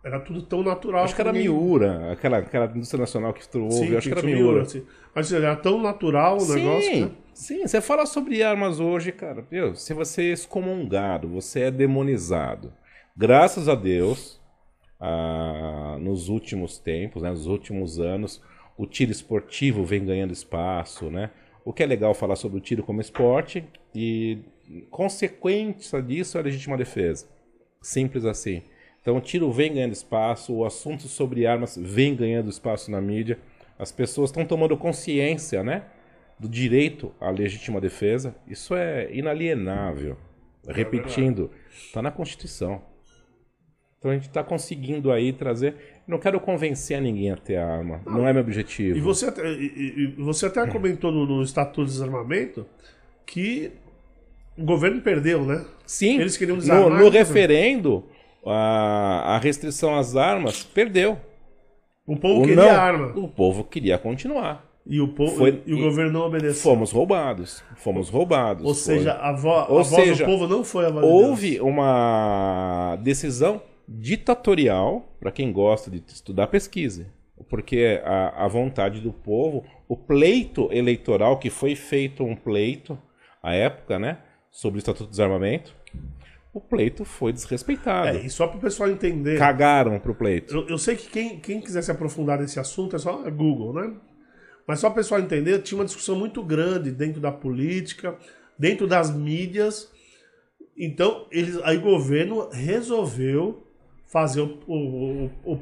[0.04, 1.04] era tudo tão natural.
[1.04, 4.12] Acho que era ninguém- Miura, aquela, aquela indústria nacional que tu ouve, Sim, acho que
[4.12, 4.64] era tinha Miura.
[4.66, 4.84] sim.
[5.14, 6.82] Mas era tão natural o negócio.
[6.92, 7.10] Sim, né?
[7.32, 7.66] sim.
[7.66, 9.46] Você fala sobre armas hoje, cara.
[9.50, 12.72] Meu, se você é excomungado, você é demonizado.
[13.16, 14.40] Graças a Deus,
[15.00, 18.42] ah, nos últimos tempos, né, nos últimos anos,
[18.76, 21.30] o tiro esportivo vem ganhando espaço, né?
[21.64, 23.64] O que é legal falar sobre o tiro como esporte
[23.94, 24.40] e
[24.90, 27.26] consequência disso é a legítima defesa.
[27.80, 28.62] Simples assim.
[29.04, 33.38] Então o tiro vem ganhando espaço, o assunto sobre armas vem ganhando espaço na mídia.
[33.78, 35.82] As pessoas estão tomando consciência, né?
[36.40, 38.34] Do direito à legítima defesa.
[38.48, 40.16] Isso é inalienável.
[40.66, 42.80] Repetindo, está na Constituição.
[43.98, 45.76] Então a gente está conseguindo aí trazer.
[46.06, 48.00] Não quero convencer ninguém a ter arma.
[48.06, 48.96] Não, é meu objetivo.
[48.96, 52.66] E você até, e- e- você até comentou no, no Estatuto de Desarmamento
[53.26, 53.70] que
[54.56, 55.62] o governo perdeu, né?
[55.84, 57.18] Sim, Eles queriam no, desarmar, no né?
[57.18, 58.04] referendo,
[58.46, 61.18] a, a restrição às armas perdeu.
[62.06, 63.06] O povo O queria não, arma.
[63.16, 64.64] O povo queria continuar.
[64.86, 66.62] E o, povo, Foi- e o governo não obedeceu.
[66.62, 67.64] Fomos roubados.
[67.76, 68.64] Fomos roubados.
[68.66, 71.58] Ou seja, a, vo, Ou a voz seja, do povo não foi a voz houve
[71.60, 77.06] uma decisão ditatorial para quem gosta de estudar pesquise.
[77.48, 82.98] Porque a, a vontade do povo, o pleito eleitoral, que foi feito um pleito
[83.42, 84.18] à época, né?
[84.50, 85.74] Sobre o Estatuto do Desarmamento,
[86.54, 88.16] o pleito foi desrespeitado.
[88.16, 89.36] É, e só para o pessoal entender.
[89.36, 90.54] Cagaram pro pleito.
[90.54, 93.92] Eu, eu sei que quem, quem quiser se aprofundar nesse assunto é só Google, né?
[94.66, 98.16] Mas só para o pessoal entender, tinha uma discussão muito grande dentro da política,
[98.56, 99.90] dentro das mídias.
[100.78, 103.63] Então, eles, aí o governo resolveu
[104.14, 105.58] fazer o, o, o, o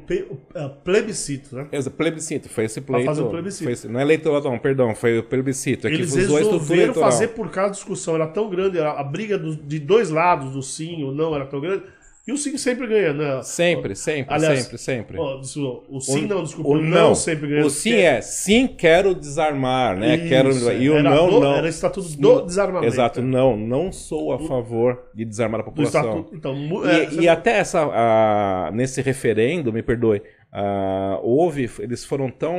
[0.53, 1.67] é, plebiscito, né?
[1.71, 3.07] Exa- Plebiscito, foi esse pleito.
[3.07, 3.67] fazer o plebiscito.
[3.71, 5.87] esse- não é eleitoral, não, perdão, foi o plebiscito.
[5.87, 9.55] É Eles resolveram fazer por causa da discussão, era tão grande, a, a briga do-
[9.55, 11.81] de dois lados, do sim ou não, era tão grande,
[12.25, 13.41] e o sim sempre ganha, né?
[13.43, 15.17] Sempre, sempre, Aliás, sempre, sempre.
[15.19, 17.65] Ó, o sim O- não, desculpa, o o não, sempre ganha.
[17.65, 20.15] O sim é sim, quero desarmar, né?
[20.15, 20.49] Isso, quero
[20.81, 21.55] e o era não do- não.
[21.55, 22.93] era estatuto do desarmamento.
[22.93, 26.01] Exato, não, não sou a favor de desarmar a população.
[26.01, 26.35] estatuto.
[26.35, 32.05] Então, E, é, e você- até essa ah, nesse referendo, me perdoe, ah, houve, eles
[32.05, 32.55] foram tão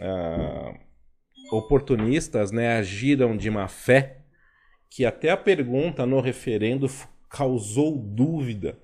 [0.00, 0.72] ah,
[1.52, 2.78] oportunistas, né?
[2.78, 4.16] Agiram de má fé
[4.90, 6.88] que até a pergunta no referendo
[7.28, 8.78] causou dúvida.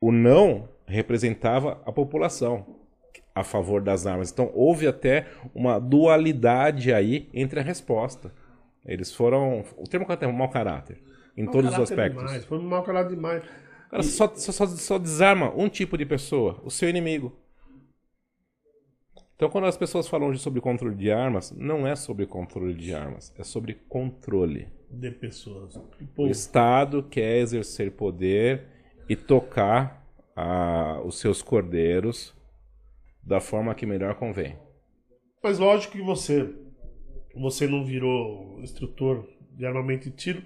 [0.00, 2.80] O não representava a população
[3.34, 4.30] a favor das armas.
[4.30, 8.32] Então houve até uma dualidade aí entre a resposta.
[8.84, 9.64] Eles foram.
[9.76, 11.02] O termo é mau caráter.
[11.36, 12.24] Em mau todos os caráter aspectos.
[12.24, 13.42] Demais, foi um mau caráter demais.
[13.90, 17.36] Cara, só, só, só, só desarma um tipo de pessoa, o seu inimigo.
[19.40, 23.32] Então, quando as pessoas falam sobre controle de armas, não é sobre controle de armas,
[23.38, 24.68] é sobre controle.
[24.90, 25.80] De pessoas.
[26.14, 28.66] O Estado quer exercer poder
[29.08, 32.34] e tocar a, os seus cordeiros
[33.22, 34.58] da forma que melhor convém.
[35.42, 36.54] Mas lógico que você,
[37.34, 39.26] você não virou instrutor
[39.56, 40.42] de armamento e tiro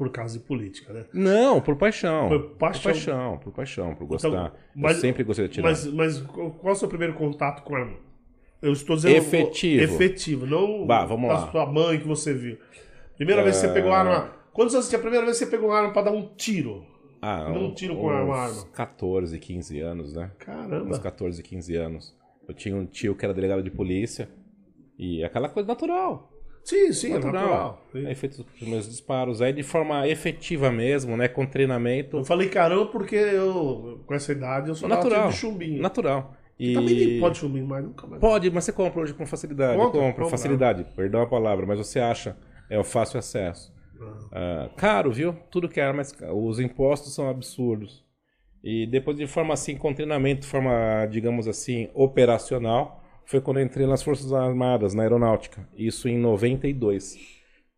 [0.00, 1.04] por causa de política, né?
[1.12, 2.26] Não, por paixão.
[2.30, 2.80] Por paixão.
[2.82, 4.28] Por paixão, por paixão, por gostar.
[4.28, 5.68] Então, mas- Eu sempre gostei de atirar.
[5.70, 7.98] Mas, mas qual é o seu primeiro contato com arma?
[8.62, 9.82] Eu estou dizendo Efetivo.
[9.84, 11.50] efetivo, não Bah, vamos da lá.
[11.50, 12.56] sua mãe que você viu.
[13.16, 14.32] Primeira vez que você pegou arma.
[14.54, 16.84] Quantos anos você a primeira vez que você pegou uma arma pra dar um tiro?
[17.20, 18.64] ah, Deu um tiro com uma uns arma.
[18.72, 20.30] 14, 15 anos, né?
[20.34, 20.98] Uns Caramba.
[20.98, 22.16] 14, 15 anos.
[22.48, 24.28] Eu tinha um tio que era delegado de polícia.
[24.98, 26.30] E aquela coisa natural.
[26.64, 27.42] Sim, sim, é Natural.
[27.42, 27.86] natural.
[27.92, 28.06] Sim.
[28.06, 29.42] Aí feito os primeiros disparos.
[29.42, 31.28] Aí de forma efetiva mesmo, né?
[31.28, 32.18] Com treinamento.
[32.18, 35.28] Eu falei caramba porque eu, com essa idade, eu tiro Natural.
[35.28, 35.82] de chumbinho.
[35.82, 36.34] Natural.
[36.58, 36.74] E...
[36.74, 38.20] Também nem pode chumbinho mais, nunca mais.
[38.20, 39.78] Pode, mas você compra hoje com facilidade.
[39.78, 40.30] Compra, compra, compra.
[40.30, 40.86] facilidade.
[40.94, 42.36] Perdão a palavra, mas você acha.
[42.68, 43.72] É o fácil acesso.
[44.32, 45.34] Ah, caro, viu?
[45.50, 46.46] Tudo que é é caro.
[46.46, 48.04] os impostos são absurdos.
[48.62, 52.99] E depois de forma assim, com treinamento, forma, digamos assim, operacional,
[53.30, 55.66] foi quando eu entrei nas Forças Armadas, na Aeronáutica.
[55.76, 57.16] Isso em 92.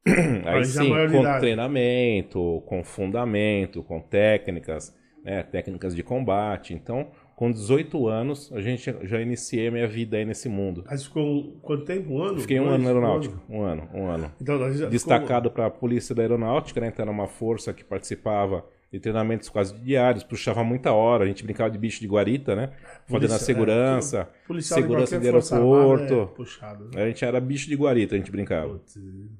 [0.47, 1.41] Aí sim, com maioridade.
[1.41, 6.75] treinamento, com fundamento, com técnicas, né, técnicas de combate.
[6.75, 10.85] Então, com 18 anos, a gente já- iniciei minha vida aí nesse mundo.
[10.89, 12.13] Você ficou quanto tempo?
[12.15, 12.41] Um ano?
[12.41, 12.75] Fiquei um Dois?
[12.75, 13.37] ano na aeronáutica.
[13.49, 14.33] Um ano, um ano.
[14.41, 16.89] Então, ficou- Destacado para a Polícia da Aeronáutica, né?
[16.89, 21.43] Então era uma força que participava de treinamentos quase diários, puxava muita hora, a gente
[21.43, 22.73] brincava de bicho de guarita, né?
[23.07, 26.31] Fazendo a segurança, é, segurança de aeroporto.
[26.95, 27.03] É né?
[27.03, 28.69] A gente era bicho de guarita, a gente brincava.
[28.75, 28.99] Putz,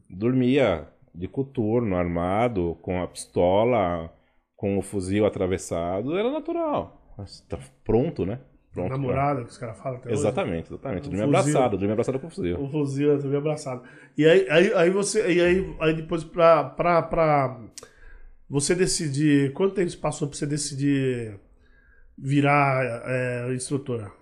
[0.09, 4.11] Dormia de coturno, armado, com a pistola,
[4.57, 7.13] com o fuzil atravessado, era natural.
[7.19, 8.39] Mas tá pronto, né?
[8.73, 8.89] Pronto.
[8.89, 10.19] pra- namorada que os caras falam até hoje.
[10.19, 11.07] Exatamente, exatamente.
[11.09, 11.39] Um Dormia fuzil.
[11.53, 12.59] abraçado, dormia abraçado com o fuzil.
[12.59, 13.83] O fuzil, eu também abraçado.
[14.17, 15.31] E aí, aí, aí você.
[15.31, 17.61] E aí, aí depois pra, pra, pra
[18.53, 19.53] você decidir.
[19.55, 21.39] Quanto tempo passou pra você decidir
[22.17, 24.13] virar é, instrutora?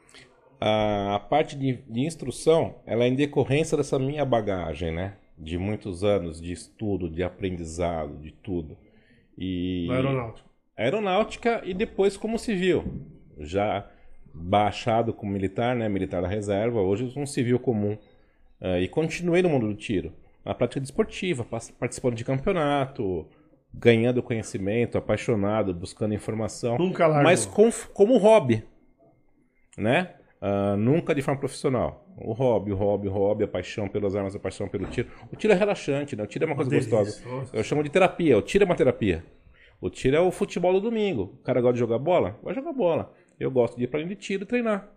[0.61, 5.16] A, a parte de, de instrução, ela é em decorrência dessa minha bagagem, né?
[5.37, 8.77] De muitos anos de estudo, de aprendizado, de tudo.
[9.38, 10.49] E Na aeronáutica.
[10.77, 12.85] aeronáutica e depois como civil.
[13.38, 13.88] Já
[14.35, 15.88] baixado como militar, né?
[15.88, 17.97] Militar da reserva, hoje um civil comum.
[18.61, 20.12] Eh, e continuei no mundo do tiro.
[20.45, 23.27] Na prática desportiva, pas- participando de campeonato,
[23.72, 26.76] ganhando conhecimento, apaixonado, buscando informação.
[26.78, 27.24] Nunca largou.
[27.24, 28.64] Mas com- como hobby,
[29.76, 30.14] né?
[30.40, 32.06] Ah, nunca de forma profissional.
[32.16, 35.09] O hobby, o hobby, o hobby, a paixão pelas armas, a paixão pelo tiro.
[35.33, 36.22] O tiro é relaxante, né?
[36.22, 37.22] O tiro é uma coisa gostosa.
[37.52, 38.37] Eu chamo de terapia.
[38.37, 39.24] O tiro é uma terapia.
[39.80, 41.35] O tiro é o futebol do domingo.
[41.40, 42.38] O cara gosta de jogar bola?
[42.42, 43.12] Vai jogar bola.
[43.38, 44.88] Eu gosto de ir pra linha de tiro e treinar.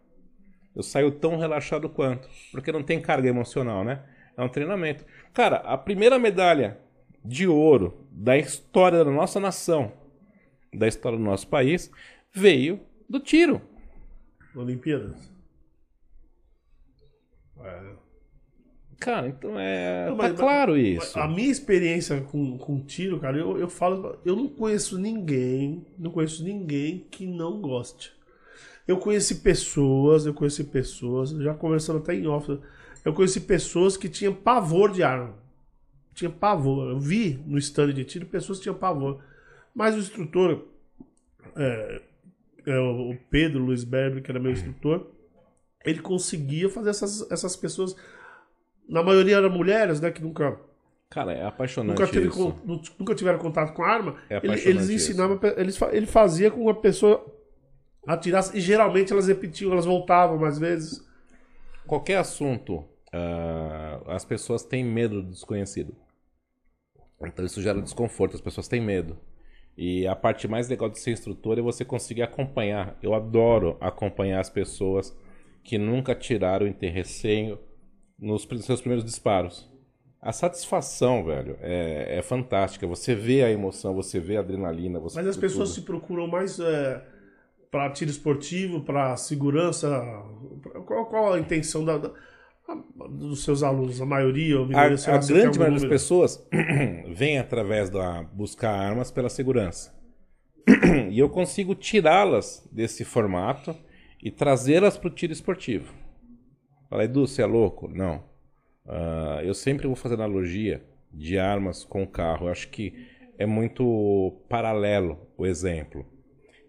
[0.76, 2.28] Eu saio tão relaxado quanto.
[2.52, 4.02] Porque não tem carga emocional, né?
[4.36, 5.06] É um treinamento.
[5.34, 6.78] Cara, a primeira medalha
[7.24, 9.92] de ouro da história da nossa nação,
[10.74, 11.90] da história do nosso país,
[12.32, 13.62] veio do tiro.
[14.56, 15.32] Olimpíadas?
[17.62, 17.94] É.
[19.00, 20.06] Cara, então é.
[20.10, 21.20] Não, tá mas- claro isso.
[21.20, 26.12] A minha experiência com, com tiro, cara, eu, eu falo, eu não conheço ninguém, não
[26.12, 28.14] conheço ninguém que não goste.
[28.88, 32.60] Eu conheci pessoas, eu conheci pessoas, já conversando até em off,
[33.04, 35.36] eu conheci pessoas que tinham pavor de arma.
[36.14, 36.92] Tinha pavor.
[36.92, 39.24] Eu vi no stand de tiro pessoas que tinham pavor.
[39.74, 40.68] Mas o instrutor,
[41.56, 42.02] é,
[42.66, 45.08] é, o Pedro Luiz Berber, que era meu instrutor,
[45.84, 47.96] ele conseguia fazer essas, essas pessoas.
[48.88, 50.12] Na maioria eram mulheres, né?
[50.12, 50.60] Que nunca
[51.14, 52.60] Cara, é apaixonante nunca, teve isso.
[53.00, 56.74] nunca tiveram contato com arma, É apaixonante eles ensinavam, eles, ele fazia com que a
[56.74, 57.24] pessoa
[58.08, 61.08] atirasse e geralmente elas repetiam, elas voltavam mais vezes.
[61.86, 65.96] Qualquer assunto, ah, as pessoas têm medo do desconhecido.
[67.22, 69.18] Então isso gera desconforto, as pessoas têm medo.
[69.78, 72.98] E a parte mais legal de ser instrutor é você conseguir acompanhar.
[73.02, 75.16] Eu adoro acompanhar as pessoas
[75.64, 77.60] que nunca tiraram e têm receio
[78.20, 79.70] nos seus primeiros disparos.
[80.22, 82.88] A satisfação, velho, é, é fantástica.
[82.88, 85.00] Você vê a emoção, você vê a adrenalina.
[85.00, 85.76] Você Mas as pessoas tudo.
[85.76, 87.04] se procuram mais é,
[87.72, 89.90] para tiro esportivo, para segurança.
[90.86, 92.12] Qual, qual a intenção da-
[93.10, 94.02] dos seus alunos?
[94.02, 94.60] A maioria?
[94.60, 96.48] Ou A, a grande maioria das pessoas
[97.14, 99.94] vem através da buscar armas pela segurança.
[101.12, 103.76] E eu consigo tirá-las desse formato
[104.22, 105.94] e trazê-las para o tiro esportivo.
[106.90, 107.88] Fala, Edu, você é louco?
[107.88, 108.24] Não.
[108.88, 112.48] Ah, eu sempre vou fazer analogia de armas com carro.
[112.48, 116.06] Eu acho que é muito paralelo o exemplo.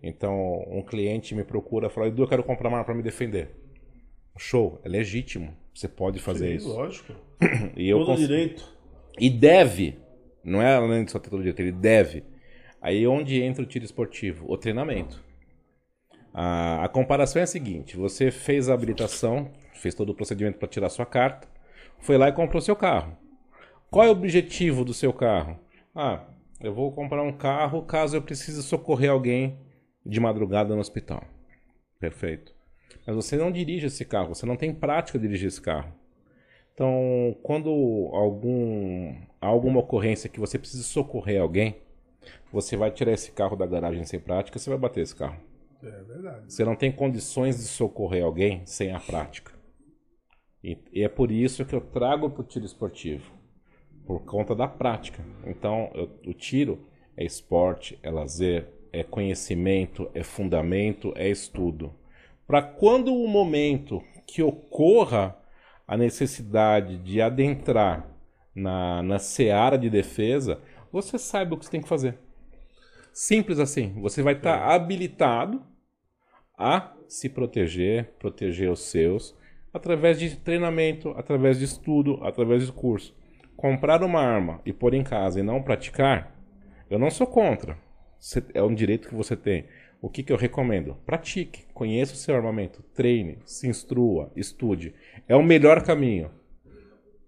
[0.02, 3.02] Então, um cliente me procura e fala, Edu, eu quero comprar uma arma para me
[3.02, 3.50] defender.
[4.36, 5.56] Show, é legítimo.
[5.74, 6.68] Você pode fazer Sim, isso.
[6.68, 7.12] Lógico.
[7.76, 8.64] E eu Todo direito.
[9.18, 9.98] E deve.
[10.42, 12.24] Não é além de só ter todo direito, ele deve.
[12.80, 14.44] Aí onde entra o tiro esportivo?
[14.50, 15.22] O treinamento.
[16.32, 20.68] A, a comparação é a seguinte: você fez a habilitação, fez todo o procedimento para
[20.68, 21.48] tirar sua carta,
[21.98, 23.16] foi lá e comprou seu carro.
[23.90, 25.58] Qual é o objetivo do seu carro?
[25.94, 26.24] Ah,
[26.60, 29.58] eu vou comprar um carro caso eu precise socorrer alguém
[30.04, 31.24] de madrugada no hospital.
[31.98, 32.53] Perfeito.
[33.06, 35.92] Mas você não dirige esse carro, você não tem prática de dirigir esse carro.
[36.74, 37.70] Então, quando
[38.12, 41.76] algum, há alguma ocorrência que você precisa socorrer alguém,
[42.52, 45.38] você vai tirar esse carro da garagem sem prática, você vai bater esse carro.
[45.82, 46.52] É verdade.
[46.52, 49.52] Você não tem condições de socorrer alguém sem a prática.
[50.62, 53.30] E, e é por isso que eu trago para o tiro esportivo.
[54.06, 55.24] Por conta da prática.
[55.46, 61.92] Então, eu- o tiro é esporte, é lazer, é conhecimento, é fundamento, é estudo.
[62.46, 65.36] Para quando o momento que ocorra
[65.86, 68.08] a necessidade de adentrar
[68.54, 70.60] na, na seara de defesa,
[70.92, 72.18] você saiba o que você tem que fazer.
[73.12, 73.94] Simples assim.
[74.00, 75.62] Você vai estar habilitado
[76.58, 79.36] a se proteger, proteger os seus,
[79.72, 83.14] através de treinamento, através de estudo, através de curso.
[83.56, 86.34] Comprar uma arma e pôr em casa e não praticar,
[86.90, 87.76] eu não sou contra.
[88.52, 89.66] É um direito que você tem.
[90.04, 90.98] O que, que eu recomendo?
[91.06, 94.92] Pratique, conheça o seu armamento, treine, se instrua, estude.
[95.26, 96.30] É o melhor caminho.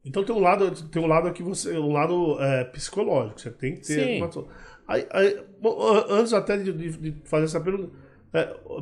[0.05, 3.41] Então tem um lado, tem um lado aqui você, um lado é, psicológico.
[3.41, 4.05] Você tem que ter.
[4.05, 4.23] Sim.
[4.23, 4.47] uma-
[4.87, 7.91] Aí, aí, bom, an- antes até de, de- de fazer essa pergunta,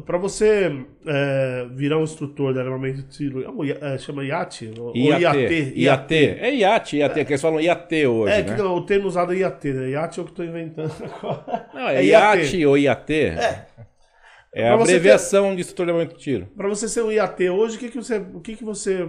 [0.04, 4.72] para você é, virar um instrutor de armamento de tiro, é é, chama IAT?
[4.78, 5.72] Ou IAT.
[5.76, 6.14] IAT.
[6.14, 8.54] É IAT, IAT, que eles falam IAT hoje, É, né?
[8.54, 9.90] que não, o termo usado é IAT, né?
[9.90, 11.70] IAT é o que estou inventando agora.
[11.72, 13.12] Não, é, É IAT, ou IAT.
[13.12, 13.66] É,
[14.52, 16.46] Pra a abreviação de instrutor de armamento de tiro.
[16.56, 19.08] Para você ser um IAT hoje, o que, que, você, o que, que você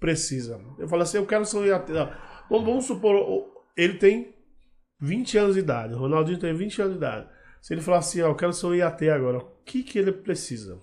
[0.00, 0.58] precisa?
[0.78, 1.92] Eu falo assim, eu quero ser um IAT.
[1.92, 2.10] Não,
[2.48, 3.44] Vamos, vamos supor,
[3.76, 4.34] ele tem
[5.00, 7.26] 20 anos de idade, o Ronaldinho tem 20 anos de idade.
[7.66, 10.12] Se ele falar assim, ó, eu quero ser um IAT agora, o que, que ele
[10.12, 10.78] precisa?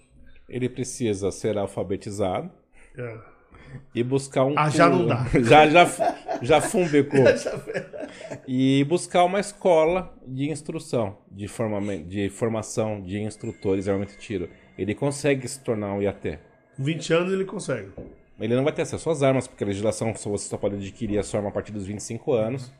[0.49, 2.51] Ele precisa ser alfabetizado
[2.97, 3.19] É.
[3.95, 4.53] e buscar um.
[4.57, 5.25] Ah, já não dá.
[5.47, 5.85] já, já,
[6.41, 7.23] já fumbecou.
[8.45, 14.49] e buscar uma escola de instrução, de, formamento, de formação de instrutores de tiro.
[14.77, 16.37] Ele consegue se tornar um IAT.
[16.77, 17.93] 20 anos ele consegue.
[18.37, 21.17] Ele não vai ter acesso às armas, porque a legislação só você só pode adquirir
[21.17, 22.73] a sua arma a partir dos 25 anos.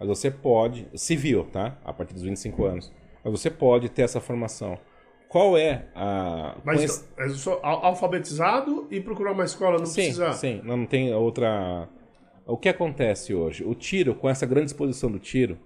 [0.00, 1.76] Mas você pode, civil, tá?
[1.84, 3.01] A partir dos 25 anos.
[3.24, 4.78] Mas você pode ter essa formação.
[5.28, 6.56] Qual é a.
[6.64, 10.32] Mas conhece- é só al- alfabetizado e procurar uma escola, não Sim, precisa.
[10.32, 11.88] sim, não, não tem outra.
[12.46, 13.64] O que acontece hoje?
[13.64, 15.58] O tiro, com essa grande exposição do tiro,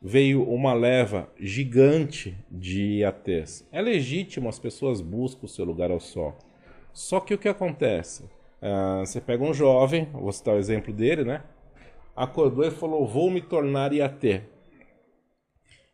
[0.00, 3.66] veio uma leva gigante de IATs.
[3.72, 6.36] É legítimo, as pessoas buscam o seu lugar ao sol.
[6.92, 8.24] Só que o que acontece?
[8.60, 11.42] Ah, você pega um jovem, vou citar o exemplo dele, né?
[12.14, 14.42] Acordou e falou: Vou me tornar IAT.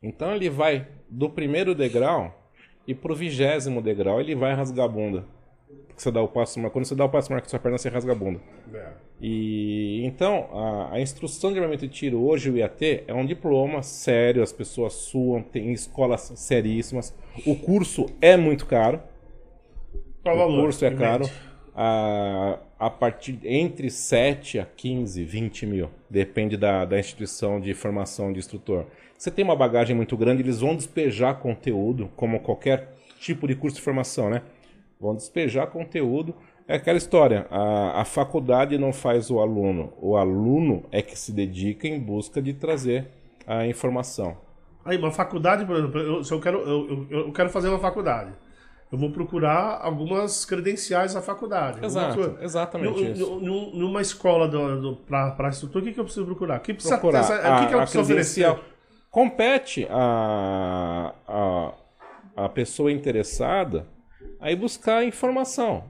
[0.02, 2.52] Então ele vai do primeiro degrau
[2.86, 5.24] e pro vigésimo degrau ele vai rasgar a bunda.
[5.86, 7.88] Porque você dá o passo, quando você dá o passo maior que sua perna, você
[7.88, 8.40] rasga a bunda.
[8.72, 8.92] É.
[9.20, 13.82] E então, a, a instrução de armamento de tiro hoje, o IAT, é um diploma
[13.82, 17.12] sério, as pessoas suam, tem escolas seríssimas.
[17.44, 19.02] O curso é muito caro.
[20.22, 20.62] Qual o valor?
[20.62, 21.28] curso é caro.
[21.74, 25.90] A, a partir entre 7 a 15, 20 mil.
[26.08, 28.86] Depende da, da instituição de formação de instrutor.
[29.18, 33.76] Você tem uma bagagem muito grande, eles vão despejar conteúdo, como qualquer tipo de curso
[33.76, 34.42] de formação, né?
[35.00, 36.32] Vão despejar conteúdo.
[36.68, 41.32] É aquela história, a, a faculdade não faz o aluno, o aluno é que se
[41.32, 43.08] dedica em busca de trazer
[43.46, 44.36] a informação.
[44.84, 47.78] Aí, uma faculdade, por exemplo, eu, se eu, quero, eu, eu, eu quero fazer uma
[47.78, 48.30] faculdade.
[48.92, 51.84] Eu vou procurar algumas credenciais da faculdade.
[51.84, 53.26] Exato, exatamente Nu- isso.
[53.26, 54.48] nu- nu- Numa escola
[55.36, 56.58] para instrutor, o que, que eu preciso procurar?
[56.58, 58.56] O que, precisa, procurar essa- a, o que, que eu a preciso oferecer?
[59.10, 61.74] Compete a, a,
[62.44, 63.86] a pessoa interessada
[64.40, 65.84] aí buscar informação.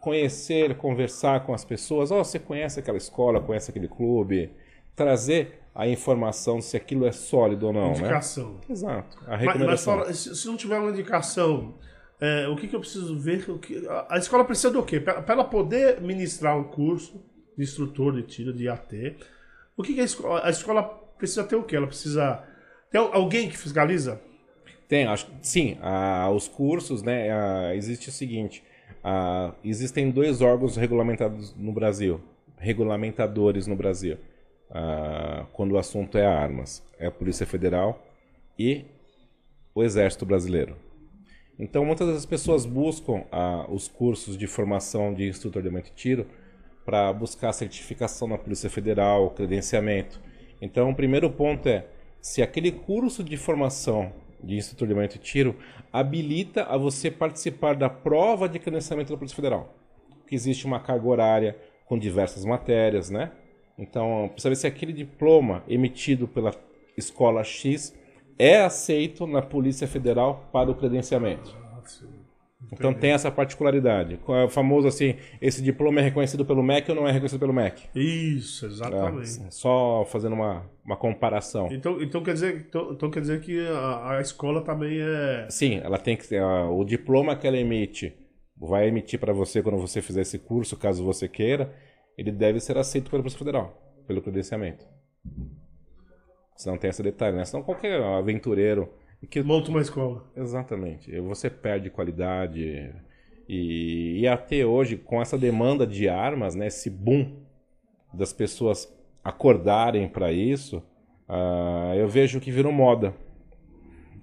[0.00, 2.10] Conhecer, conversar com as pessoas.
[2.10, 4.50] Ó, você conhece aquela escola, conhece aquele clube.
[4.94, 7.98] Trazer a informação se aquilo é sólido ou não, né?
[7.98, 8.60] Indicação.
[8.68, 9.16] Exato.
[9.26, 9.98] A Mas, mas recomendação.
[9.98, 11.74] fala, se, não tiver uma indicação,
[12.20, 13.48] é, o que, que eu preciso ver?
[13.48, 14.98] O que, a, a escola precisa do quê?
[15.00, 17.22] Para ela poder ministrar um curso
[17.56, 19.16] de instrutor de tiro, de AT,
[19.76, 20.82] o que, que a, escola, a escola
[21.16, 21.76] precisa ter o quê?
[21.76, 22.44] Ela precisa.
[22.90, 24.20] Tem al- alguém que fiscaliza?
[24.88, 28.62] Tem, acho, sim, ah, os cursos, né, ah, existe o seguinte,
[29.04, 32.20] ah, existem dois órgãos regulamentados no Brasil,
[32.56, 34.16] regulamentadores no Brasil,
[35.52, 38.04] quando o assunto é armas, é a Polícia Federal
[38.58, 38.84] e
[39.74, 40.76] o Exército Brasileiro.
[41.58, 43.24] Então, muitas das pessoas buscam
[43.68, 46.26] os cursos de formação de instrutor de armamento e tiro
[46.84, 50.20] para buscar certificação na Polícia Federal, credenciamento.
[50.60, 51.86] Então, o primeiro ponto é
[52.20, 55.56] se aquele curso de formação de instrutor de armamento e tiro
[55.92, 59.74] habilita a você participar da prova de credenciamento da Polícia Federal.
[60.26, 63.32] Que existe uma carga horária com diversas matérias, né?
[63.78, 66.52] Então, precisa ver se aquele diploma emitido pela
[66.96, 67.94] escola X
[68.38, 71.56] é aceito na Polícia Federal para o credenciamento.
[72.72, 74.18] Então tem essa particularidade.
[74.28, 77.52] É o famoso assim, esse diploma é reconhecido pelo MEC ou não é reconhecido pelo
[77.52, 77.88] MEC?
[77.94, 79.40] Isso, exatamente.
[79.46, 81.68] É, só fazendo uma, uma comparação.
[81.70, 85.46] Então, então, quer dizer, então, então quer dizer que a, a, escola também é.
[85.48, 86.42] Sim, ela tem que ter.
[86.42, 88.12] o diploma que ela emite,
[88.56, 91.72] vai emitir para você quando você fizer esse curso, caso você queira,
[92.16, 94.84] ele deve ser aceito pela Polícia Federal, pelo credenciamento.
[96.56, 97.44] Senão tem esse detalhe, né?
[97.44, 98.92] Senão qualquer aventureiro.
[99.26, 99.42] Que...
[99.42, 100.24] Monta uma escola.
[100.36, 101.18] Exatamente.
[101.20, 102.94] Você perde qualidade.
[103.48, 107.36] E, e até hoje, com essa demanda de armas, né, esse boom
[108.12, 108.92] das pessoas
[109.24, 110.78] acordarem para isso,
[111.28, 113.14] uh, eu vejo que virou moda.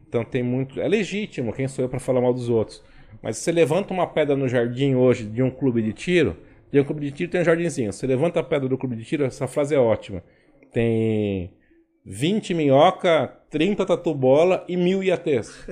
[0.08, 0.80] Então tem muito.
[0.80, 2.84] É legítimo, quem sou eu para falar mal dos outros.
[3.22, 6.38] Mas você levanta uma pedra no jardim hoje de um clube de tiro,
[6.72, 7.92] de um clube de tiro tem um jardinzinho.
[7.92, 10.24] Você levanta a pedra do clube de tiro, essa frase é ótima.
[10.72, 11.54] Tem
[12.06, 15.66] 20 minhoca, 30 tatu bola e mil IATs.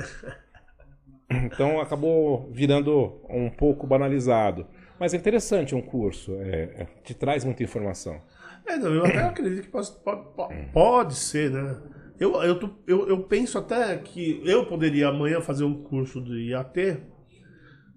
[1.30, 4.66] Então acabou virando um pouco banalizado.
[4.98, 8.22] Mas é interessante um curso, é, é, te traz muita informação.
[8.66, 11.82] É, não, eu até acredito que pode, pode, pode ser, né?
[12.18, 17.00] Eu, eu, eu, eu, penso até que eu poderia amanhã fazer um curso de IAT,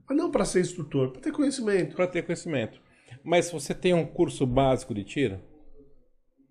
[0.09, 1.95] mas não para ser instrutor, para ter conhecimento.
[1.95, 2.81] Para ter conhecimento.
[3.23, 5.39] Mas você tem um curso básico de tiro?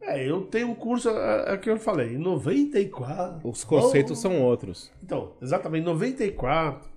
[0.02, 3.48] É, eu tenho um curso, é, é que eu falei, em 94.
[3.48, 4.92] Os conceitos oh, são outros.
[5.04, 6.96] Então, exatamente, em 94.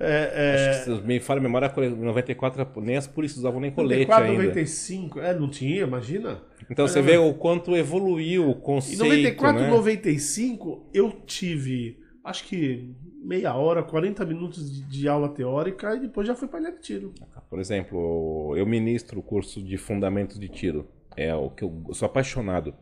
[0.00, 0.70] É, é...
[0.70, 4.30] Acho que, me fala a memória, em 94 nem as polícias usavam nem colete 94,
[4.30, 4.42] ainda.
[4.44, 6.42] 95, é, não tinha, imagina.
[6.70, 9.70] Então Mas, você vê o quanto evoluiu o conceito, Em 94 né?
[9.70, 12.94] 95, eu tive, acho que
[13.24, 17.12] meia hora, 40 minutos de, de aula teórica e depois já fui para de tiro.
[17.50, 20.86] Por exemplo, eu ministro o curso de fundamentos de tiro
[21.18, 22.72] é o que eu, eu sou apaixonado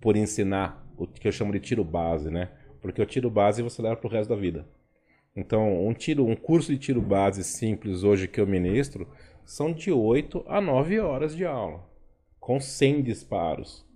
[0.00, 2.50] por ensinar o que eu chamo de tiro base, né?
[2.82, 4.66] Porque o tiro base você leva pro resto da vida.
[5.36, 9.08] Então, um tiro, um curso de tiro base simples hoje que eu ministro
[9.44, 11.88] são de 8 a 9 horas de aula,
[12.40, 13.86] com 100 disparos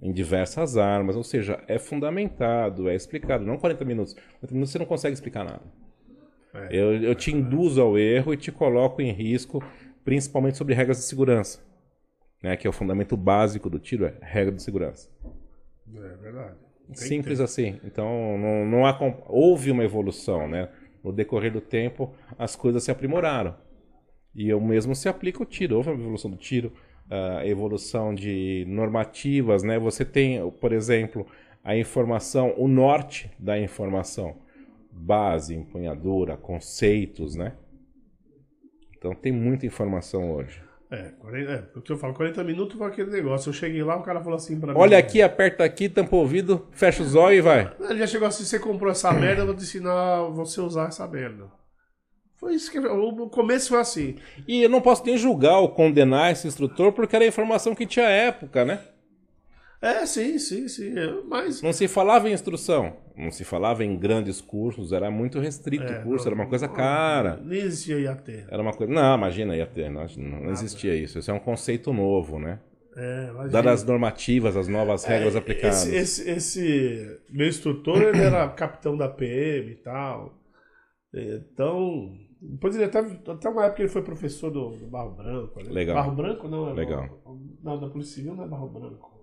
[0.00, 4.14] em diversas armas, ou seja, é fundamentado, é explicado, não 40 minutos.
[4.14, 5.62] 40 minutos você não consegue explicar nada.
[6.54, 9.62] É, eu, eu te induzo ao erro e te coloco em risco,
[10.04, 11.66] principalmente sobre regras de segurança
[12.42, 15.10] né, que é o fundamento básico do tiro, é regra de segurança.
[15.94, 16.56] É verdade.
[16.94, 17.80] Simples assim.
[17.84, 18.96] Então, não, não há,
[19.28, 20.68] houve uma evolução, né?
[21.02, 23.56] No decorrer do tempo, as coisas se aprimoraram.
[24.34, 25.76] E o mesmo se aplica ao tiro.
[25.76, 26.72] Houve uma evolução do tiro,
[27.08, 29.78] a evolução de normativas, né?
[29.78, 31.26] Você tem, por exemplo,
[31.64, 34.36] a informação, o norte da informação.
[34.92, 37.54] Base, empunhadura, conceitos, né?
[38.96, 40.65] Então tem muita informação hoje.
[40.90, 43.48] É, 40, é, o que eu falo, 40 minutos foi aquele negócio.
[43.48, 44.78] Eu cheguei lá, o cara falou assim pra mim.
[44.78, 47.72] Olha aqui, aperta aqui, tampa o ouvido, fecha os olhos e vai.
[47.80, 51.06] Ele já chegou assim: você comprou essa merda, eu vou te ensinar você usar essa
[51.08, 51.50] merda.
[52.36, 52.78] Foi isso que.
[52.78, 54.16] O começo foi assim.
[54.46, 57.86] E eu não posso nem julgar ou condenar esse instrutor porque era a informação que
[57.86, 58.80] tinha época, né?
[59.86, 60.92] É, sim, sim, sim.
[61.28, 61.62] Mas.
[61.62, 66.00] Não se falava em instrução, não se falava em grandes cursos, era muito restrito é,
[66.00, 67.40] o curso, não, era uma coisa cara.
[67.44, 68.46] Nem existia IAT.
[68.48, 68.92] Era uma coisa.
[68.92, 71.18] Não, imagina IAT, não, não existia isso.
[71.18, 72.58] Isso é um conceito novo, né?
[72.96, 75.86] É, Dadas as normativas, as novas é, regras aplicadas.
[75.86, 80.34] Esse, esse, esse, meu instrutor, ele era capitão da PM e tal.
[81.14, 85.62] Então, depois ele até, até uma época ele foi professor do, do Barro Branco.
[85.62, 85.70] Né?
[85.70, 85.94] Legal.
[85.94, 87.22] Barro Branco não, é Legal.
[87.62, 89.15] não, da Polícia Civil não é Barro Branco.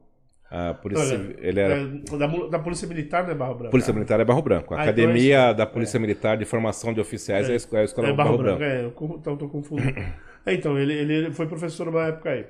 [0.81, 1.73] Polícia, Olha, ele era...
[1.73, 3.71] É, da, da, Polícia Militar, né, Barro Branco?
[3.71, 4.73] Polícia Militar é Barro Branco.
[4.73, 5.99] A ah, então Academia então é da Polícia é.
[5.99, 8.63] Militar de Formação de Oficiais é, é a Escola é Barro, Barro Branco.
[8.63, 9.95] É, eu então estou confundindo.
[10.45, 12.45] então, ele, ele foi professor numa época aí.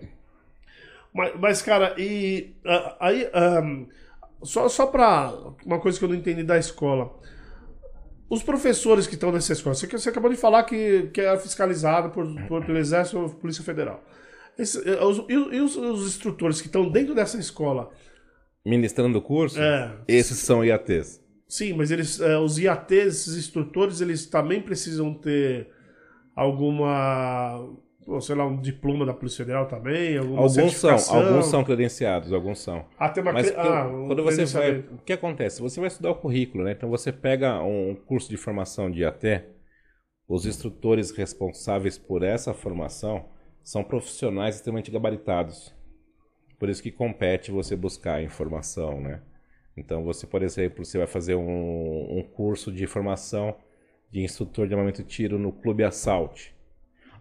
[1.13, 2.55] Mas, mas cara, e
[2.99, 3.29] aí,
[3.63, 3.87] um,
[4.43, 5.31] só, só para
[5.65, 7.13] uma coisa que eu não entendi da escola.
[8.29, 12.09] Os professores que estão nessa escola, você, você acabou de falar que, que é fiscalizado
[12.09, 14.03] por, por, pelo Exército ou Polícia Federal.
[14.57, 17.89] Esse, eh, os, e, os, os, instrutores que estão dentro dessa escola?
[18.65, 19.59] Ministrando o curso?
[19.59, 19.97] É.
[20.07, 21.21] Esses são IATs.
[21.47, 25.69] Sim, mas eles, é, os IATs, esses instrutores, eles também precisam ter
[26.35, 27.69] alguma
[28.21, 30.17] sei lá, um diploma da Polícia Federal também?
[30.17, 32.85] Alguma Alguns são, alguns são credenciados, alguns são.
[32.97, 34.79] Ah, tem uma Mas ah, um quando você vai.
[34.79, 35.61] O que acontece?
[35.61, 36.73] Você vai estudar o currículo, né?
[36.73, 39.45] Então você pega um curso de formação de AT,
[40.27, 43.25] os instrutores responsáveis por essa formação
[43.64, 45.74] são profissionais extremamente gabaritados.
[46.59, 49.22] Por isso que compete você buscar informação, né?
[49.76, 53.55] Então você, por exemplo, você vai fazer um, um curso de formação
[54.11, 56.53] de instrutor de armamento de tiro no Clube Assault.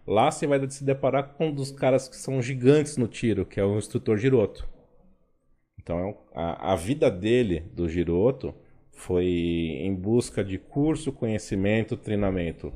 [0.06, 3.58] Lá você vai se deparar com um dos caras que são gigantes no tiro, que
[3.58, 4.68] é o instrutor Giroto.
[5.80, 8.54] Então, a, a vida dele, do Giroto,
[8.90, 12.72] foi em busca de curso, conhecimento, treinamento.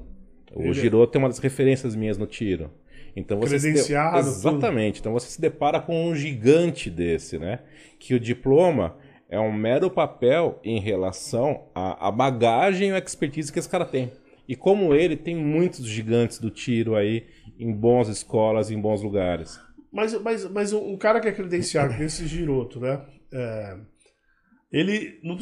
[0.55, 2.71] O Giroto é uma das referências minhas no tiro.
[3.17, 4.29] Então você se de- Credenciado, tudo.
[4.29, 5.01] Exatamente.
[5.01, 7.61] Então você se depara com um gigante desse, né?
[7.99, 8.97] Que o diploma
[9.29, 13.85] é um mero papel em relação à, à bagagem e à expertise que esse cara
[13.87, 14.13] tem.
[14.49, 17.27] E como ele, tem muitos gigantes do tiro aí
[17.59, 19.59] em boas escolas, em bons lugares.
[19.91, 23.01] Mas, mas, mas um cara que é credenciado, que é esse Giroto, né?
[23.33, 23.77] É,
[24.71, 25.37] ele não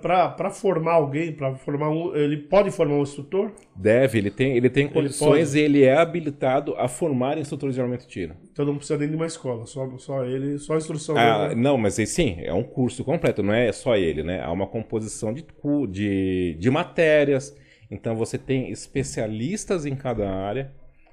[0.00, 2.14] pra formar alguém, pra formar um.
[2.14, 3.52] Ele pode formar um instrutor?
[3.74, 5.58] Deve, ele tem, ele tem condições pode.
[5.58, 8.36] e ele é habilitado a formar instrutores de armamento de tiro.
[8.52, 11.54] Então não precisa nem de uma escola, só, só ele, só a instrução Ah, dele.
[11.56, 11.62] né?
[11.62, 14.40] não, mas aí sim, é um curso completo, não é só ele, né?
[14.40, 15.44] Há uma composição de,
[15.90, 17.56] de, de matérias.
[17.90, 20.72] Então você tem especialistas em cada área.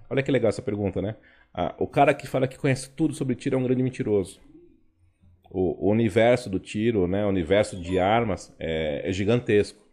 [0.09, 1.15] Olha que legal essa pergunta, né?
[1.53, 4.39] Ah, o cara que fala que conhece tudo sobre tiro é um grande mentiroso.
[5.49, 7.25] O, universo do tiro, né?
[7.25, 9.85] O universo de armas é, é gigantesco.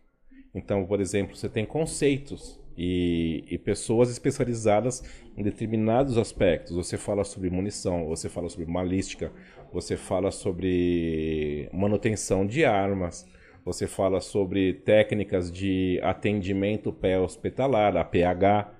[0.54, 5.02] Então, por exemplo, você tem conceitos e, e pessoas especializadas
[5.36, 6.76] em determinados aspectos.
[6.76, 9.32] Você fala sobre munição, você fala sobre balística,
[9.72, 13.26] você fala sobre manutenção de armas,
[13.64, 18.70] você fala sobre técnicas de atendimento pré-hospitalar, APH.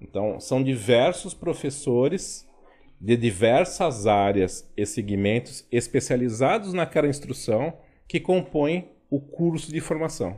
[0.00, 2.47] Então, são diversos professores
[3.00, 7.74] de diversas áreas e segmentos especializados naquela instrução
[8.06, 10.36] que compõem o curso de formação.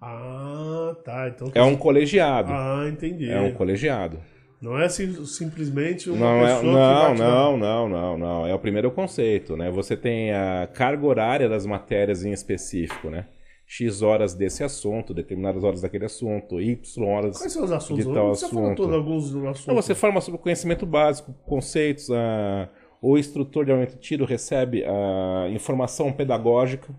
[0.00, 1.28] Ah, tá.
[1.28, 2.52] Então, É um colegiado.
[2.52, 3.30] Ah, entendi.
[3.30, 4.18] É um colegiado.
[4.60, 6.74] Não é sim- simplesmente uma Não, é, pessoa que não,
[7.08, 8.46] bate na- não, não, não, não.
[8.46, 9.70] É o primeiro conceito, né?
[9.70, 13.26] Você tem a carga horária das matérias em específico, né?
[13.66, 18.06] X horas desse assunto, determinadas horas daquele assunto, Y horas Quais são os assuntos?
[18.06, 18.76] de tal Você falou assunto.
[18.76, 19.62] todos alguns do assunto.
[19.64, 22.68] Então você forma sobre conhecimento básico, conceitos, ah,
[23.02, 26.94] o instrutor de armamento de tiro recebe a informação pedagógica,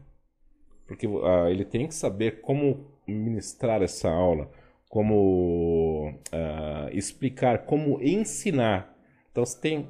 [0.85, 4.51] porque ah, ele tem que saber como ministrar essa aula,
[4.89, 8.93] como ah, explicar, como ensinar.
[9.31, 9.87] Então você tem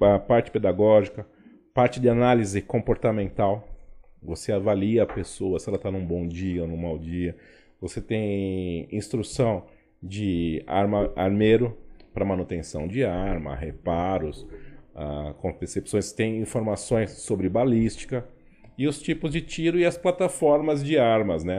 [0.00, 1.26] a parte pedagógica,
[1.74, 3.66] parte de análise comportamental,
[4.22, 7.36] você avalia a pessoa se ela está num bom dia ou num mau dia.
[7.80, 9.64] Você tem instrução
[10.02, 11.76] de arma, armeiro
[12.12, 14.46] para manutenção de arma, reparos,
[14.94, 16.12] ah, com percepções.
[16.12, 18.26] Tem informações sobre balística
[18.76, 21.58] e os tipos de tiro e as plataformas de armas, né?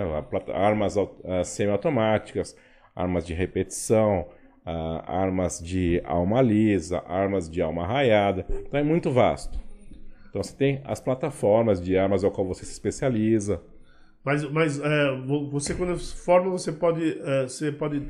[0.53, 2.55] Armas ah, semiautomáticas,
[2.95, 4.27] armas de repetição,
[4.65, 8.45] ah, armas de alma lisa, armas de alma raiada.
[8.67, 9.70] Então é muito vasto.
[10.31, 13.61] Então você tem as plataformas de armas ao qual você se especializa.
[14.23, 18.01] Mas, mas é, vo- você quando forma, você pode, é, você pode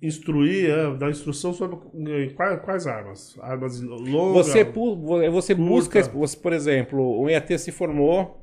[0.00, 1.76] instruir, é, dar instrução sobre
[2.08, 3.36] eh, quais, quais armas?
[3.40, 4.46] Armas longas?
[4.46, 5.64] Você, vo- você curta.
[5.66, 8.40] busca, você, por exemplo, um EAT se formou,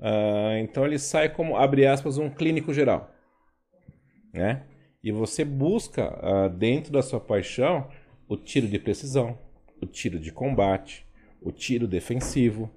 [0.00, 3.10] ah, então ele sai como, abre aspas, um clínico geral.
[4.32, 4.62] Né?
[5.02, 7.88] E você busca, ah, dentro da sua paixão,
[8.28, 9.38] o tiro de precisão,
[9.80, 11.06] o tiro de combate,
[11.40, 12.70] o tiro defensivo.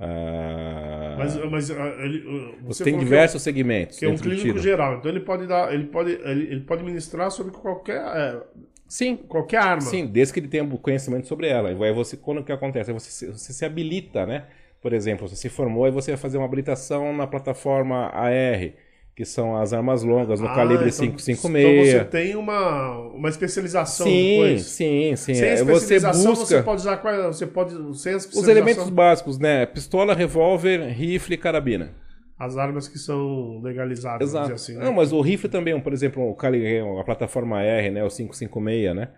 [0.00, 4.98] ah, Mas, mas ah, ele, ah, você tem diversos segmentos Que é um clínico geral.
[4.98, 8.42] Então ele pode dar, ele pode, ele, ele pode ministrar sobre qualquer, é,
[8.86, 9.80] Sim, qualquer arma.
[9.82, 11.68] Sim, desde que ele tenha conhecimento sobre ela.
[11.68, 12.90] Aí você, quando que acontece?
[12.90, 14.46] Aí você, se- você se habilita, né?
[14.80, 18.72] Por exemplo, você se formou e você vai fazer uma habilitação na plataforma AR,
[19.18, 21.88] que são as armas longas no Ah, calibre então- 556.
[21.88, 24.62] Então você tem uma, uma especialização sim, depois.
[24.62, 25.34] sim, sim.
[25.34, 29.36] Sem É, Você especialização, você, busca pode usar qual, você pode sem os elementos básicos,
[29.36, 29.66] né?
[29.66, 31.92] Pistola, revólver, rifle e carabina.
[32.38, 34.52] as armas que são legalizadas, Exato.
[34.52, 34.84] assim, né?
[34.84, 38.04] Não, mas o rifle também, por exemplo, o calibre, a plataforma R, né?
[38.04, 39.08] O 556, né?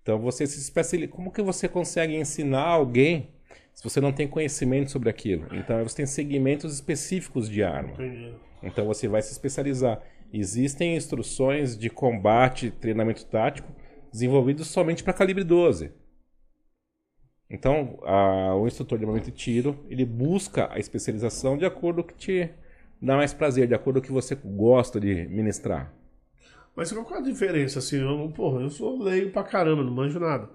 [0.00, 1.10] Então você se especializa.
[1.10, 3.30] Como que você consegue ensinar alguém
[3.74, 5.46] se você não tem conhecimento sobre aquilo?
[5.52, 7.94] Então você tem segmentos específicos de arma.
[7.94, 8.32] Entendi.
[8.62, 10.00] Então você vai se especializar.
[10.32, 13.72] Existem instruções de combate, treinamento tático
[14.12, 15.92] desenvolvidos somente para calibre 12.
[17.50, 22.10] Então, a- o instrutor de armamento de tiro, ele busca a especialização de acordo com
[22.10, 22.50] o que te
[23.00, 25.92] dá mais prazer, de acordo com o que você gosta de ministrar.
[26.76, 28.00] Mas qual é a diferença, assim?
[28.00, 30.48] Eu, porra, eu sou leigo pra caramba, não manjo nada.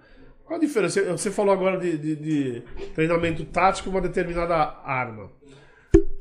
[0.46, 1.02] Qual a diferença?
[1.18, 2.62] Você falou agora de, de, de
[2.94, 5.32] treinamento tático uma determinada arma.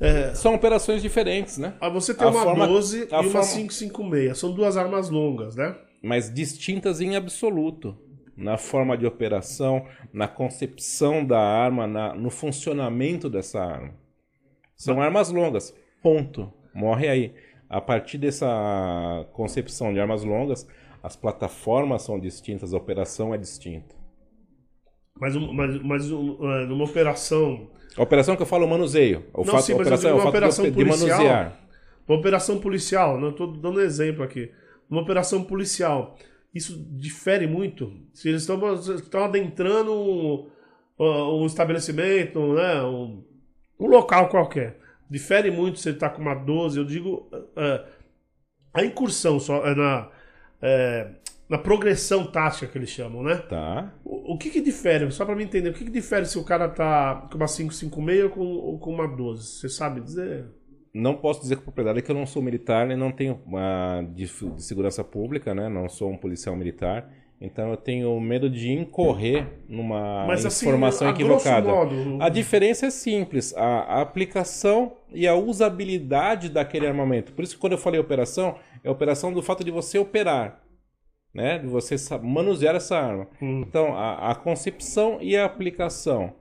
[0.03, 1.75] É, São operações diferentes, né?
[1.81, 3.41] Ah, você tem a uma forma, 12 e uma forma...
[3.41, 4.37] 556.
[4.37, 5.77] São duas armas longas, né?
[6.03, 7.97] Mas distintas em absoluto.
[8.37, 13.95] Na forma de operação, na concepção da arma, na, no funcionamento dessa arma.
[14.75, 15.73] São armas longas.
[16.03, 16.53] Ponto.
[16.75, 17.35] Morre aí.
[17.69, 20.67] A partir dessa concepção de armas longas,
[21.01, 23.95] as plataformas são distintas, a operação é distinta.
[25.17, 27.71] Mas, mas, mas é, numa operação.
[27.97, 29.25] A operação que eu falo manuseio.
[29.33, 31.59] O não, fato, sim, operação, é o fato operação de, policial, de manusear.
[32.09, 34.51] Uma operação policial, não estou dando exemplo aqui.
[34.91, 36.17] Uma operação policial.
[36.55, 37.93] Isso difere muito.
[38.13, 40.51] Se eles estão, estão adentrando um,
[40.99, 43.25] um estabelecimento, né, um,
[43.79, 44.79] um local qualquer.
[45.09, 46.79] Difere muito se ele está com uma 12.
[46.79, 47.29] Eu digo.
[47.33, 48.03] Uh,
[48.73, 50.11] a incursão só é na.
[50.61, 51.09] É,
[51.53, 53.37] na progressão tática que eles chamam, né?
[53.37, 53.93] Tá.
[54.03, 56.45] O, o que que difere, só para me entender, o que que difere se o
[56.45, 59.47] cara tá com uma 556 ou com, ou com uma 12?
[59.47, 60.47] Você sabe dizer?
[60.95, 64.25] Não posso dizer com propriedade que eu não sou militar, nem não tenho uma de,
[64.25, 65.69] de segurança pública, né?
[65.69, 67.13] Não sou um policial militar.
[67.39, 71.69] Então eu tenho medo de incorrer numa Mas, assim, informação a equivocada.
[71.69, 72.23] Modo...
[72.23, 77.33] A diferença é simples, a, a, aplicação e a usabilidade daquele armamento.
[77.33, 80.62] Por isso que quando eu falei operação, é a operação do fato de você operar
[81.35, 81.59] né?
[81.59, 83.29] De você manusear essa arma.
[83.41, 83.65] Hum.
[83.67, 86.35] Então, a, a, concepção e a aplicação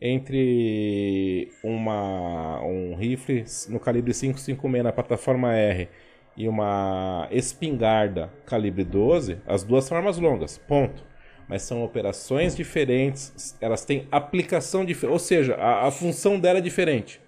[0.00, 5.88] entre uma, um rifle no calibre 5.56 na plataforma R
[6.36, 11.04] e uma espingarda calibre 12, as duas são armas longas, ponto.
[11.48, 16.62] Mas são operações diferentes, elas têm aplicação diferente, ou seja, a, a função dela é
[16.62, 17.20] diferente.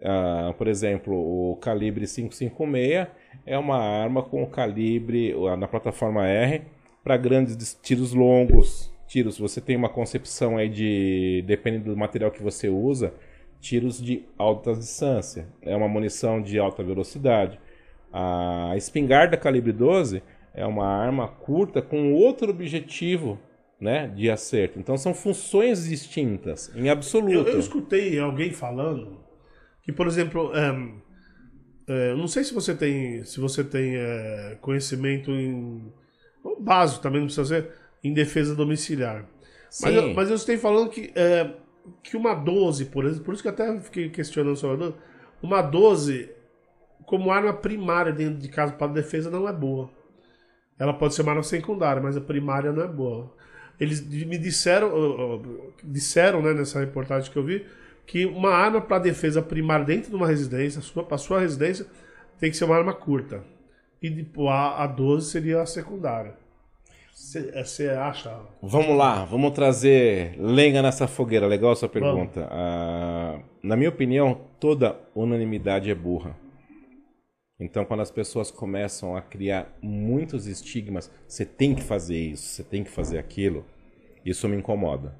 [0.00, 3.06] Uh, por exemplo, o calibre 556
[3.46, 6.62] é uma arma com calibre na plataforma R
[7.02, 8.92] para grandes tiros longos.
[9.06, 13.12] Tiros, você tem uma concepção aí de, dependendo do material que você usa,
[13.60, 15.48] tiros de alta distância.
[15.62, 17.58] É uma munição de alta velocidade.
[18.12, 20.22] A espingarda calibre 12
[20.54, 23.38] é uma arma curta com outro objetivo
[23.80, 24.78] né, de acerto.
[24.78, 27.48] Então são funções distintas, em absoluto.
[27.48, 29.18] Eu, eu escutei alguém falando
[29.82, 31.00] que, por exemplo, um,
[31.90, 35.92] é, não sei se você tem, se você tem é, conhecimento em.
[36.60, 37.70] Básico também, não precisa ser,
[38.02, 39.26] em defesa domiciliar.
[39.82, 41.50] Mas eu, mas eu estou falando que, é,
[42.00, 44.94] que uma 12, por exemplo, por isso que eu até fiquei questionando sobre a 12,
[45.42, 46.30] uma 12,
[47.04, 49.90] como arma primária dentro de casa para defesa, não é boa.
[50.78, 53.34] Ela pode ser uma arma secundária, mas a primária não é boa.
[53.80, 55.42] Eles me disseram,
[55.82, 57.66] disseram né, nessa reportagem que eu vi,
[58.06, 61.86] que uma arma para defesa primária dentro de uma residência, para sua residência,
[62.38, 63.44] tem que ser uma arma curta.
[64.02, 66.34] E tipo, a, a 12 seria a secundária.
[67.12, 68.34] Você acha?
[68.62, 71.46] Vamos lá, vamos trazer lenha nessa fogueira.
[71.46, 72.48] Legal a sua pergunta.
[72.50, 76.34] Ah, na minha opinião, toda unanimidade é burra.
[77.60, 82.64] Então, quando as pessoas começam a criar muitos estigmas, você tem que fazer isso, você
[82.64, 83.66] tem que fazer aquilo,
[84.24, 85.14] isso me incomoda.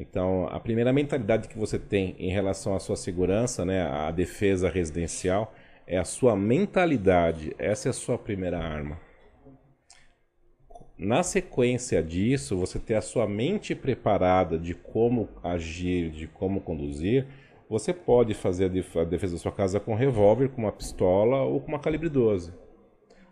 [0.00, 4.70] Então, a primeira mentalidade que você tem em relação à sua segurança, né, à defesa
[4.70, 5.52] residencial,
[5.86, 7.54] é a sua mentalidade.
[7.58, 8.98] Essa é a sua primeira arma.
[10.96, 17.26] Na sequência disso, você ter a sua mente preparada de como agir, de como conduzir,
[17.68, 21.60] você pode fazer a defesa da sua casa com um revólver, com uma pistola ou
[21.60, 22.54] com uma calibre 12.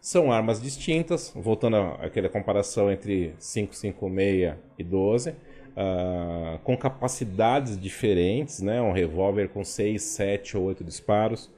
[0.03, 5.35] São armas distintas, voltando àquela comparação entre 556 e 12
[5.79, 8.83] uh, com capacidades diferentes, né?
[8.83, 11.49] Um revólver com 6, 7 ou 8 disparos,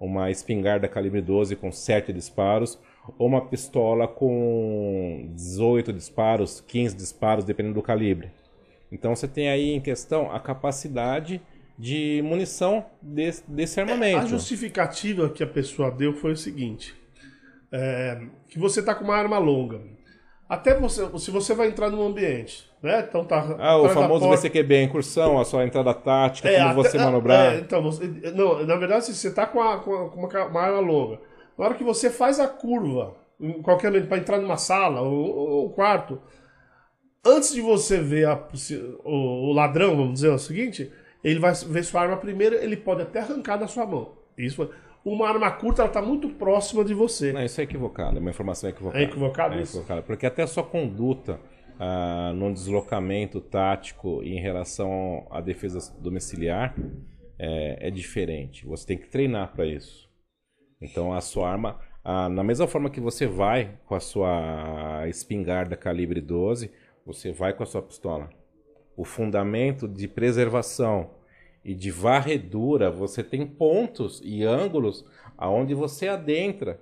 [0.00, 2.78] uma espingarda calibre 12 com 7 disparos,
[3.18, 8.30] ou uma pistola com 18 disparos, 15 disparos, dependendo do calibre.
[8.90, 11.42] Então você tem aí em questão a capacidade
[11.78, 14.18] de munição desse, desse armamento.
[14.18, 16.94] A justificativa que a pessoa deu foi o seguinte:
[17.70, 19.97] é, que você está com uma arma longa.
[20.48, 23.04] Até você, se você vai entrar num ambiente, né?
[23.06, 23.56] Então tá.
[23.58, 24.48] Ah, o famoso porta...
[24.48, 27.54] VCQB, a incursão, a sua entrada tática, é, como até, você é, manobrar.
[27.54, 30.80] É, então, você, não, na verdade, se você tá com, a, com, uma, uma arma
[30.80, 31.20] longa,
[31.56, 35.36] na hora que você faz a curva, em qualquer momento, para entrar numa sala ou,
[35.36, 36.18] ou quarto,
[37.26, 38.42] antes de você ver a,
[39.04, 40.90] o, o, ladrão, vamos dizer o seguinte,
[41.22, 44.16] ele vai ver sua arma primeiro, ele pode até arrancar da sua mão.
[44.38, 44.70] Isso
[45.04, 47.32] uma arma curta ela está muito próxima de você.
[47.32, 49.02] Não, isso é equivocado, é uma informação equivocada.
[49.02, 49.78] É equivocado é isso?
[49.78, 51.40] Equivocado, porque até a sua conduta
[51.78, 56.74] ah, num deslocamento tático em relação à defesa domiciliar
[57.38, 58.66] é, é diferente.
[58.66, 60.08] Você tem que treinar para isso.
[60.80, 65.76] Então a sua arma, Ah, na mesma forma que você vai com a sua espingarda
[65.76, 66.70] calibre 12,
[67.04, 68.30] você vai com a sua pistola.
[68.96, 71.10] O fundamento de preservação
[71.64, 75.04] e de varredura, você tem pontos e ângulos
[75.36, 76.80] aonde você adentra.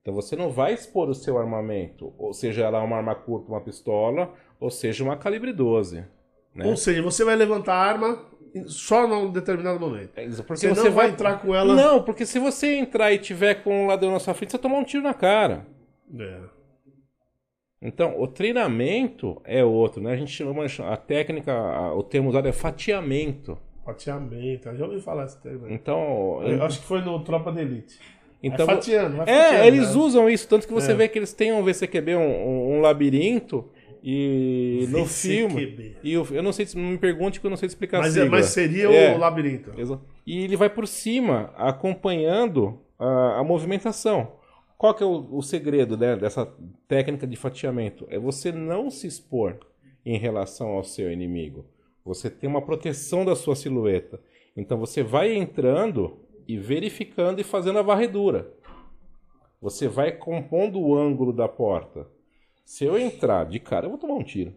[0.00, 3.60] Então você não vai expor o seu armamento, ou seja, ela uma arma curta, uma
[3.60, 6.04] pistola, ou seja, uma calibre 12.
[6.54, 6.66] Né?
[6.66, 8.24] Ou seja, você vai levantar a arma
[8.66, 10.12] só num determinado momento.
[10.16, 11.74] É Porque Você você não vai entrar com ela.
[11.74, 14.78] Não, porque se você entrar e tiver com um ladrão na sua frente, você tomar
[14.78, 15.66] um tiro na cara.
[16.18, 16.40] É.
[17.82, 20.12] Então, o treinamento é outro, né?
[20.12, 23.58] A gente chama a técnica, o termo usado é fatiamento.
[23.86, 25.66] Fatiamento, eu já ouvi falar esse termo.
[25.70, 27.98] Então, Eu acho que foi no Tropa de Elite.
[28.42, 30.00] então é fatiando, É, fatiando, eles né?
[30.00, 30.94] usam isso, tanto que você É.
[30.94, 33.64] vê que eles têm um VCQB, um, um, labirinto,
[34.02, 35.96] e no filme.
[36.02, 38.16] E eu, eu não sei, se- não me pergunte que eu não sei explicar Mas,
[38.16, 39.14] é- mas seria É.
[39.14, 39.72] o labirinto.
[40.26, 44.32] E ele vai por cima, acompanhando a, a movimentação.
[44.78, 46.46] Qual que é o, o segredo né, dessa
[46.86, 48.06] técnica de fatiamento?
[48.10, 49.56] É você não se expor
[50.04, 51.64] em relação ao seu inimigo.
[52.06, 54.20] Você tem uma proteção da sua silhueta.
[54.56, 58.50] Então você vai entrando e verificando e fazendo a varredura.
[59.60, 62.06] Você vai compondo o ângulo da porta.
[62.64, 64.52] Se eu entrar de cara, eu vou tomar um tiro.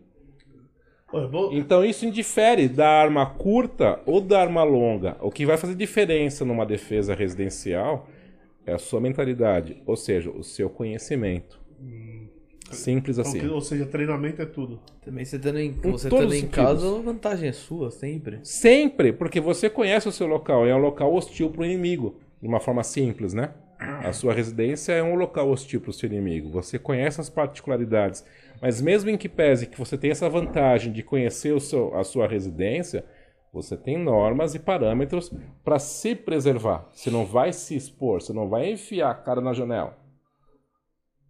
[1.12, 5.18] Vou- Então isso indifere da arma curta ou da arma longa.
[5.22, 8.08] O que vai fazer diferença numa defesa residencial
[8.66, 11.60] é a sua mentalidade, ou seja, o seu conhecimento.
[12.76, 13.48] Simples Então, assim.
[13.48, 14.80] Ou seja, treinamento é tudo.
[15.04, 18.40] Também você estando em, Com você estando em casa, a vantagem é sua, sempre.
[18.44, 22.48] Sempre, porque você conhece o seu local, é um local hostil para o inimigo, de
[22.48, 23.54] uma forma simples, né?
[23.80, 26.50] A sua residência é um local hostil para o seu inimigo.
[26.50, 28.26] Você conhece as particularidades,
[28.62, 32.04] mas mesmo em que pese que você tenha essa vantagem de conhecer o seu, a
[32.04, 33.06] sua residência,
[33.54, 35.32] você tem normas e parâmetros
[35.64, 36.90] para se preservar.
[36.92, 39.98] Você não vai se expor, você não vai enfiar a cara na janela.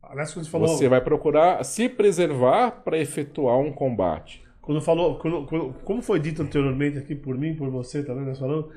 [0.10, 0.68] Aliás, quando você falou.
[0.68, 4.43] Você vai procurar se preservar para efetuar um combate.
[4.62, 5.18] Quando falou.
[5.20, 8.72] Quando, quando- como foi dito anteriormente aqui por mim, por você também, nós falando.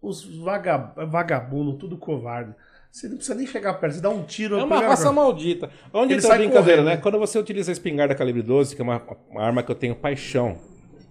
[0.00, 2.54] Os vaga, vagabundo, tudo covarde.
[2.90, 4.56] Você não precisa nem chegar perto, você dá um tiro.
[4.56, 5.68] É uma raça maldita.
[5.92, 6.94] Onde está a brincadeira, correndo, né?
[6.96, 7.00] né?
[7.02, 9.96] Quando você utiliza a espingarda calibre 12, que é uma, uma arma que eu tenho
[9.96, 10.58] paixão,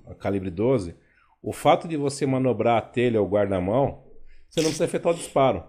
[0.07, 0.95] a calibre 12,
[1.41, 4.03] o fato de você manobrar a telha ou guarda-mão,
[4.49, 5.63] você não precisa efetuar o disparo.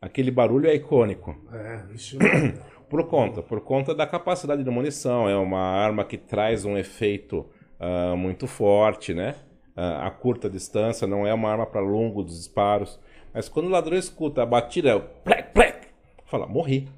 [0.00, 1.36] Aquele barulho é icônico.
[1.52, 2.16] É, isso.
[2.88, 5.28] Por conta, por conta da capacidade da munição.
[5.28, 7.48] É uma arma que traz um efeito
[7.78, 9.36] ah, muito forte, né?
[9.76, 12.98] Ah, a curta distância, não é uma arma para longos disparos.
[13.32, 15.86] Mas quando o ladrão escuta a batida, é o plec, plec,
[16.26, 16.88] fala, morri.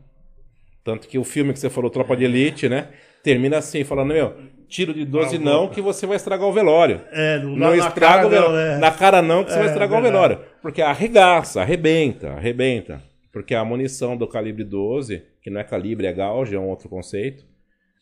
[0.83, 2.89] Tanto que o filme que você falou, Tropa de Elite, né?
[3.23, 4.35] Termina assim, falando, meu,
[4.73, 7.01] tiro de 12 Ah, não, que você vai estragar o velório.
[7.11, 8.53] É, não, Não na estraga cara, o velório.
[8.53, 8.79] não, é.
[8.79, 10.39] Na cara não, que você É, vai estragar o velório.
[10.63, 13.03] Porque arregaça, arrebenta, arrebenta.
[13.33, 16.89] Porque a munição do calibre 12, que não é calibre, é gauge, é um outro
[16.89, 17.45] conceito,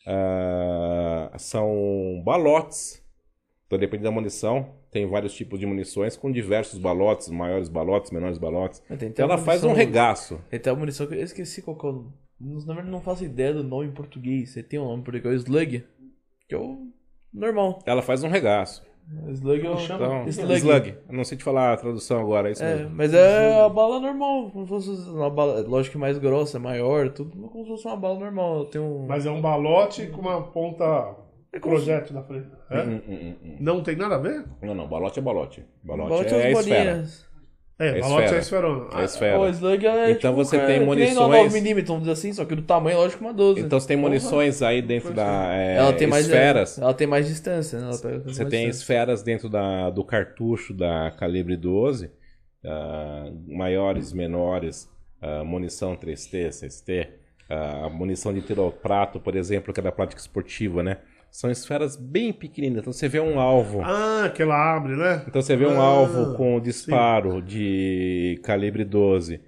[0.07, 3.01] ah, são balotes.
[3.67, 4.73] Então depende da munição.
[4.91, 8.83] Tem vários tipos de munições com diversos balotes, maiores balotes, menores balotes.
[8.89, 10.41] Então ela faz um regaço.
[10.49, 12.11] Tem até a munição que eu esqueci qual que é o.
[12.41, 14.49] Na verdade, não faço ideia do nome em português.
[14.49, 15.83] Você tem um nome em português, é o Slug.
[16.51, 16.85] Que é o
[17.33, 17.79] normal.
[17.85, 18.83] Ela faz um regaço.
[19.29, 19.79] Slug é o.
[19.79, 20.53] Então, Slug.
[20.57, 20.97] slug.
[21.07, 22.91] Eu não sei te falar a tradução agora, é isso É, mesmo.
[22.93, 27.09] mas é a bala normal, como se fosse uma bala, lógico que mais grossa, maior,
[27.09, 28.65] tudo, mas como se fosse uma bala normal.
[28.65, 29.05] Tem um.
[29.07, 31.15] Mas é um balote com uma ponta
[31.61, 32.49] projétil na frente.
[32.69, 32.81] É?
[32.81, 33.55] Hum, hum, hum, hum.
[33.61, 34.43] Não tem nada a ver?
[34.61, 35.65] Não, não, balote é balote.
[35.81, 37.03] Balote, Balote é, as esfera.
[37.83, 38.35] É, É balote esfera.
[38.35, 39.01] é esferona.
[39.01, 39.39] É esfera.
[39.39, 40.11] O Slug é.
[40.11, 41.17] Então tipo, você é, tem munições-
[41.53, 43.61] 9mm, vamos dizer assim, só que do tamanho, lógico, uma 12.
[43.61, 46.77] Então você tem munições aí dentro da é, ela tem mais esferas.
[46.77, 47.87] Ela tem mais distância, né?
[47.87, 48.69] Ela pega Você mais tem distância.
[48.81, 52.11] esferas dentro da, do cartucho da calibre 12,
[52.65, 54.89] ah, maiores, menores,
[55.21, 57.07] ah, munição 3T, 6T,
[57.49, 60.97] ah, a munição de tiro ao prato, por exemplo, que é da prática esportiva, né?
[61.31, 62.81] São esferas bem pequeninas.
[62.81, 63.81] Então você vê um alvo.
[63.83, 65.23] Ah, que ela abre, né?
[65.25, 69.39] Então você vê um Ah, alvo com disparo de calibre 12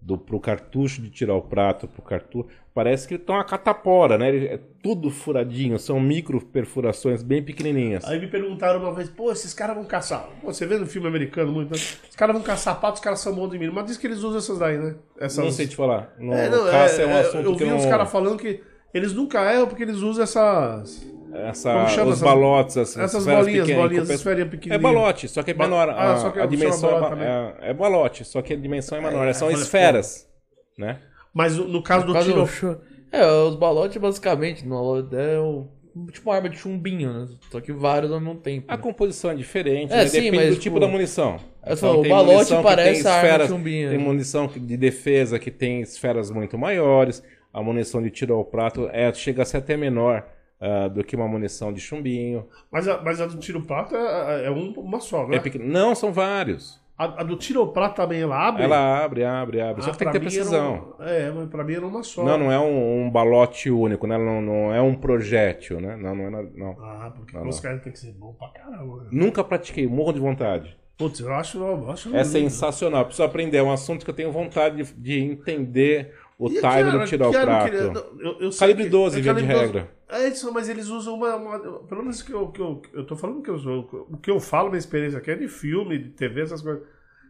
[0.00, 2.48] do, pro cartucho de tirar o prato pro cartucho.
[2.72, 4.28] Parece que ele tá uma catapora, né?
[4.28, 8.04] Ele é tudo furadinho, são micro perfurações bem pequenininhas.
[8.04, 10.28] Aí me perguntaram uma vez, pô, esses caras vão caçar.
[10.40, 11.76] Pô, você vê no filme americano muito, né?
[12.08, 13.68] Os caras vão caçar pato, os caras são bons de mim.
[13.70, 14.94] Mas diz que eles usam essas daí, né?
[15.18, 15.44] Essas...
[15.44, 16.14] Não sei te falar.
[16.18, 17.76] No É, não, caça é, é, um assunto eu que vi não...
[17.76, 18.62] uns caras falando que
[18.94, 21.11] eles nunca erram porque eles usam essas.
[21.34, 24.78] Essa, os essas- balotes, essas, essas esferas bolinhas, pequenas, bolinhas, compensa- esferinha É pequenininha.
[24.78, 25.88] balote, só que é menor.
[25.88, 28.56] Ah, a, só que a chama dimensão é, balote é, é balote, só que a
[28.56, 29.26] dimensão é menor.
[29.26, 30.28] É, são esferas,
[30.78, 30.98] né?
[31.32, 32.80] Mas no caso do Quase tiro.
[33.10, 35.68] É, os balotes basicamente no- é o,
[36.10, 37.28] tipo uma arma de chumbinho, né?
[37.50, 38.66] Só que vários ao mesmo tempo.
[38.68, 38.82] A né?
[38.82, 40.06] composição é diferente, É, né?
[40.06, 41.38] sim, depende mas, do tipo, tipo da munição.
[41.66, 43.88] Eu falo, o tem balote munição parece a arma esferas- chumbinha.
[43.90, 47.22] Tem munição que- de defesa que tem esferas muito maiores.
[47.52, 50.26] A munição de tiro ao prato é, chega a ser até menor
[50.62, 52.46] ah, do que uma munição de chumbinho.
[52.70, 55.36] Mas a, mas a do tiro prato é, é um- uma só, né?
[55.44, 55.58] É.
[55.58, 56.80] Não, são vários.
[56.96, 58.62] A, a do tiro prato também ela abre?
[58.62, 59.82] Ela abre, abre, abre.
[59.82, 60.94] Só Ah, que tem que ter precisão.
[61.00, 62.22] Um- é, mas pra mim era uma só.
[62.22, 64.16] Não, não é um, um balote único, né?
[64.16, 65.96] Não, não é um projétil, né?
[65.96, 66.70] Não, não é não.
[66.80, 67.62] Ah, porque Não, os não.
[67.62, 69.02] caras têm que ser bom pra caramba.
[69.02, 69.08] né?
[69.10, 70.76] Nunca pratiquei, morro de vontade.
[70.96, 71.58] Putz, eu acho.
[71.58, 72.26] Eu acho É lindo.
[72.26, 73.04] sensacional.
[73.06, 73.56] Preciso aprender.
[73.56, 76.14] É um assunto que eu tenho vontade de, de entender
[76.46, 77.74] o E do tiro ao que arma prato.
[78.20, 79.72] eu- eu Calibre que- 12, é via de calibre 12.
[79.72, 79.90] regra.
[80.08, 81.36] É isso, mas eles usam uma.
[81.36, 83.56] uma- pelo menos que eu, que eu, eu tô falando que eu.
[84.10, 86.82] O que eu falo, minha experiência aqui é de filme, de TV, essas coisas.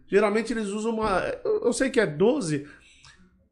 [0.08, 1.20] Geralmente eles usam uma.
[1.44, 2.66] Eu, eu sei que é 12.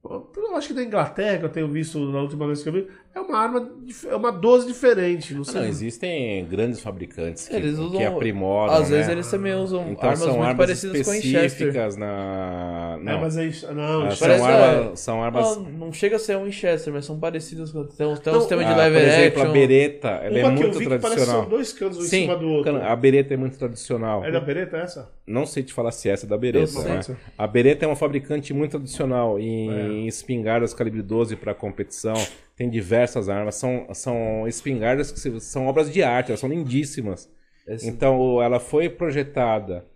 [0.02, 2.88] Eu acho que da Inglaterra, que eu tenho visto na última vez que eu vi,
[3.14, 3.68] é uma arma.
[4.08, 5.34] É uma 12 diferente.
[5.34, 5.60] Não Ah, sei.
[5.62, 8.96] Não, existem grandes fabricantes que, Eles que usam- aprimoram, Às né?
[8.96, 11.98] vezes eles também usam Então armas são muito armas parecidas com a Winchester.
[11.98, 12.96] na...
[13.00, 13.72] É, Não, mas é isso.
[13.74, 15.56] Não, Ah, são, Parece- armas, são armas...
[15.56, 17.84] Não, não chega a ser um Winchester, mas são parecidas com.
[17.84, 19.50] Tem um, tem um Não, sistema de Ah, lever por exemplo, action.
[19.50, 21.40] a bereta, ela é uma que muito que que tradicional.
[21.42, 22.76] são dois canos um em Sim, cima do outro.
[22.76, 24.24] a bereta é muito tradicional.
[24.24, 25.10] É da Beretta essa?
[25.26, 26.66] Não sei te falar se essa é da Beretta.
[26.68, 26.84] sei.
[26.92, 27.00] né?
[27.36, 32.14] A Beretta é uma fabricante muito tradicional em espingardas calibre 12 para competição.
[32.60, 33.54] Tem diversas armas.
[33.54, 37.26] São, são espingardas que se- são obras de arte, elas são lindíssimas.
[37.66, 39.86] Esse- Então, ela foi projetada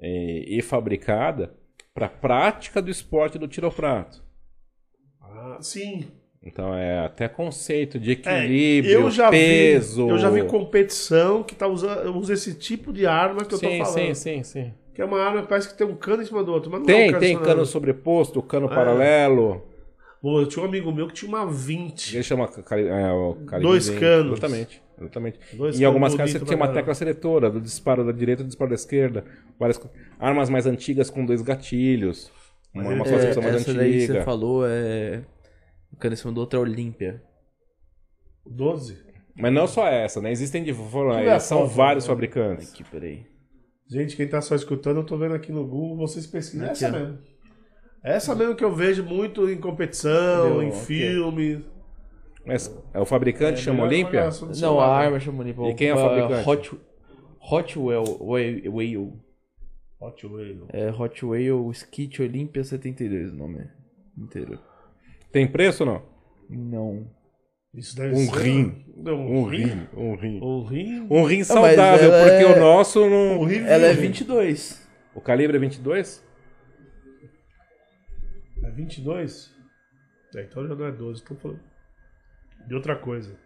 [0.00, 1.52] e, e fabricada
[1.92, 4.24] para prática do esporte do tiro ao prato.
[5.20, 6.06] Ah, sim.
[6.42, 10.06] Então, é até conceito de É, equilíbrio, eu já peso.
[10.06, 13.58] Vi, eu já vi competição que tá usando, usa esse tipo de arma que eu
[13.58, 14.14] Sim, tô falando.
[14.14, 14.72] sim, sim, sim.
[14.94, 16.70] Que é uma arma que parece que tem um cano em cima do outro.
[16.70, 18.74] Mas não é Tem, um tem em cima do cano sobreposto, cano É.
[18.74, 19.62] paralelo.
[20.24, 22.14] Pô, eu tinha um amigo meu que tinha uma 20.
[22.14, 24.32] Ele chama é, o Dois canos.
[24.38, 24.82] Exatamente.
[24.98, 25.38] exatamente.
[25.52, 28.44] Dois em algumas canos casas você tinha uma tecla seletora, do disparo da direita e
[28.44, 29.22] do disparo da esquerda.
[29.60, 29.78] Várias
[30.18, 32.32] armas mais antigas com dois gatilhos.
[32.74, 34.24] Uma, uma É, concepção mais essa daí que você antiga.
[34.24, 35.26] falou é.
[35.92, 37.22] O cano em cima do outro é Olímpia.
[38.46, 38.96] 12?
[39.36, 40.32] Mas não só essa, né?
[40.32, 42.08] Existem de foram- Deixa eu ver a são foto, vários né?
[42.08, 42.72] fabricantes.
[42.72, 43.26] Aqui, peraí.
[43.90, 46.64] Gente, quem tá só escutando, eu tô vendo aqui no Google, vocês pesquisam.
[46.66, 46.92] Aqui, Essa ó.
[46.98, 47.18] mesmo.
[48.04, 50.64] Essa mesmo que eu vejo muito em competição, Cadê?
[50.64, 50.76] em Aqui.
[50.84, 51.64] filmes.
[52.46, 54.20] Mas é o fabricante chama melhor Olímpia?
[54.20, 55.06] olhar Não, celular, a né?
[55.06, 55.70] arma chama Olímpia.
[55.70, 56.48] E quem é o Uh, fabricante?
[56.50, 56.80] Hot,
[57.50, 58.16] Hot Whale.
[58.20, 59.12] Whale-.
[60.00, 60.64] Hot Whale.
[60.70, 63.66] É Hot Whale Skit Olympia 72 o nome
[64.18, 64.58] inteiro.
[65.32, 66.02] Tem preço ou não?
[66.50, 67.06] Não.
[67.74, 68.38] Isso deve Um ser.
[68.42, 68.84] rim.
[68.96, 70.40] Não, Um rim, um rim.
[70.42, 71.06] Um rim.
[71.10, 73.40] Um rim mas saudável, ela porque é- o nosso não.
[73.40, 74.02] Um rim Ela é virgem.
[74.08, 74.86] 22.
[75.14, 76.22] O calibre é 22?
[78.74, 79.54] É 22?
[80.34, 81.60] É, então já não é 12, tô falando
[82.66, 83.36] de outra coisa.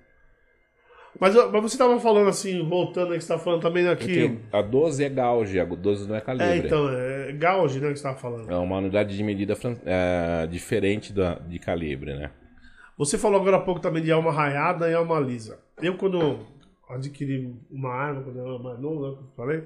[1.20, 4.28] Mas, mas você tava falando assim, voltando aí que você tava falando também aqui.
[4.28, 6.48] Porque a 12 é gauge, a 12 não é calibre.
[6.48, 8.50] É, então, é gauge, né, que você tava falando.
[8.50, 12.30] É uma unidade de medida é, diferente da, de calibre, né?
[12.96, 15.58] Você falou agora há pouco também de alma raiada e alma lisa.
[15.80, 16.46] Eu, quando
[16.88, 19.64] adquiri uma arma, quando eu era mais novo, né, que eu falei.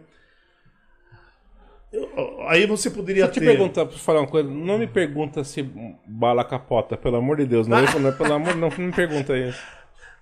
[1.93, 3.47] Eu- aí você poderia Deixa eu te ter.
[3.57, 4.49] perguntar, pra falar uma coisa.
[4.49, 5.63] Não me pergunta se
[6.07, 7.67] bala capota, pelo amor de Deus.
[7.67, 9.61] Não, não, pelo amor, não, não me pergunta isso.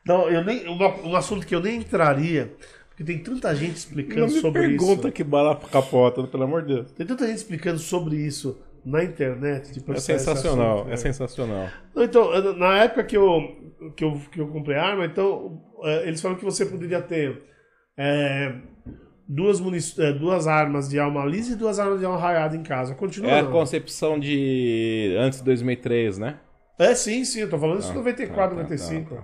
[0.05, 2.53] Não, eu nem, um assunto que eu nem entraria,
[2.89, 5.13] porque tem tanta gente explicando Não me sobre pergunta isso.
[5.13, 6.93] que bala capota, pelo amor de Deus.
[6.93, 9.73] Tem tanta gente explicando sobre isso na internet.
[9.73, 10.97] Tipo, É sensacional, assunto, é né?
[10.97, 11.69] sensacional.
[11.95, 13.43] Não, Então, eu- na época que eu,
[13.95, 17.43] que eu, que eu comprei arma, então, eh, eles falaram que você poderia ter
[17.99, 18.55] eh,
[19.33, 19.61] duas,
[19.99, 22.95] eh, duas armas de alma lisa e duas armas de alma raiada em casa.
[22.95, 23.53] Continua É a não?
[23.53, 26.39] concepção de antes de 2003, né?
[26.79, 29.15] É, sim, sim, eu tô falando isso em Ah, 94, tá, tá, 95.
[29.15, 29.23] tá,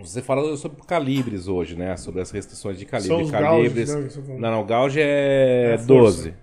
[0.00, 1.96] Você fala sobre calibres hoje, né?
[1.96, 3.08] Sobre as restrições de calibre.
[3.16, 3.92] São os calibres.
[3.92, 4.40] gauges, né, falou.
[4.40, 5.86] Não, não, gauge é, É a força.
[6.24, 6.34] 12.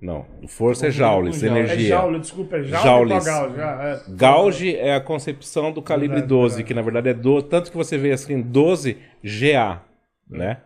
[0.00, 1.88] Não, força é joules, É energia.
[1.90, 3.24] jaule, desculpa, é jaule Joules.
[3.24, 3.60] gauge.
[3.60, 4.12] ah, é.
[4.12, 6.66] Gauge é a concepção do calibre Verdade, 12, verdade.
[6.68, 9.80] que na verdade é 12, tanto que você vê assim 12 GA,
[10.28, 10.58] né?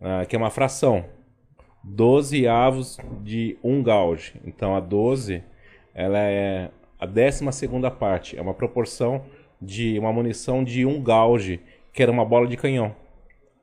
[0.00, 1.04] Ah, que é uma fração.
[1.84, 4.34] 12 avos de um gauge.
[4.44, 5.42] Então a 12,
[5.94, 9.22] ela é a 12 segunda parte, é uma proporção
[9.60, 11.60] de uma munição de um gauge,
[11.92, 12.94] que era uma bola de canhão.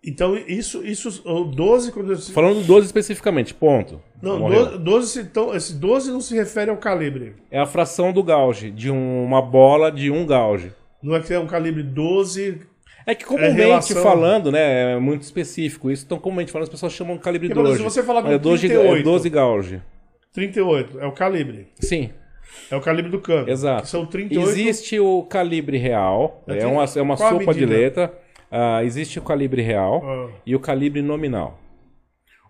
[0.06, 2.18] Então, isso, isso, o 12, quando eu...
[2.20, 4.02] Falando do 12 especificamente, ponto.
[4.22, 4.66] Não, Morreu.
[4.66, 7.36] 12, 12, se- então, esse 12 não se refere ao calibre.
[7.50, 10.74] É a fração do gauge, de um- uma bola de um gauge.
[11.02, 12.62] Não é que é um calibre 12.
[13.06, 15.92] É que comumente relação- falando, né, é muito específico.
[15.92, 17.76] Isso então comumente falando, as pessoas chamam calibre Porque, por 12.
[17.76, 19.00] exemplo, se você falar Mas com é 12, 38.
[19.00, 19.82] é 12 gauge.
[20.32, 21.68] 38, é o calibre.
[21.80, 22.10] Sim,
[22.72, 23.50] É o calibre do cano.
[23.50, 23.88] exato.
[23.88, 24.50] São 38.
[24.50, 28.14] Existe o calibre real, É é uma, é uma sopa de letra.
[28.50, 30.30] Ah, existe o calibre real Ah.
[30.46, 31.60] e o calibre nominal.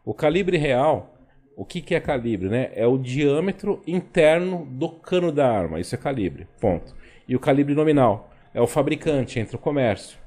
[0.06, 1.10] O calibre real
[1.56, 2.72] O que, que é calibre, né?
[2.74, 5.80] É o diâmetro interno do cano da arma.
[5.80, 6.96] Isso é calibre, ponto.
[7.28, 10.18] E o calibre nominal é o fabricante, entre o comércio.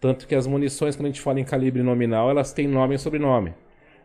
[0.00, 2.98] Tanto que as munições, quando a gente fala em calibre nominal, elas têm nome e
[2.98, 3.54] sobrenome.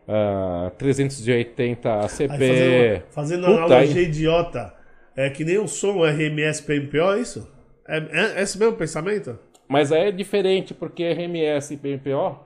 [0.08, 2.22] Uh, 380 ACP.
[2.30, 4.08] Aí, fazendo fazendo analogia aí...
[4.08, 4.74] idiota,
[5.16, 7.48] é que nem o som RMS PMPO, é isso?
[7.86, 9.38] É, é, é esse mesmo pensamento?
[9.68, 12.40] Mas aí é diferente, porque RMS e PMPO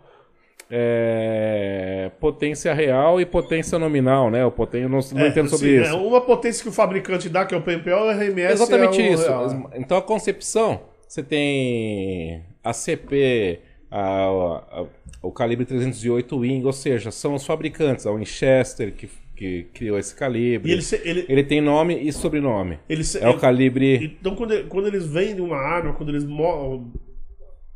[0.71, 4.45] é potência real e potência nominal, né?
[4.45, 4.83] O poten...
[4.83, 5.91] Não, não é, entendo sobre sim, isso.
[5.91, 9.11] É uma potência que o fabricante dá, que é o PMPO, o RMS Exatamente é
[9.11, 9.29] o isso.
[9.29, 9.71] Real.
[9.77, 14.87] Então a concepção, você tem a CP, a, a,
[15.23, 20.15] o calibre 308 Wing, ou seja, são os fabricantes, a Winchester que, que criou esse
[20.15, 20.73] calibre.
[20.73, 22.81] Ele, ele, ele, tem nome e sobrenome.
[22.89, 24.17] Ele, é o calibre.
[24.21, 26.25] Então quando, quando eles vendem uma arma, quando eles,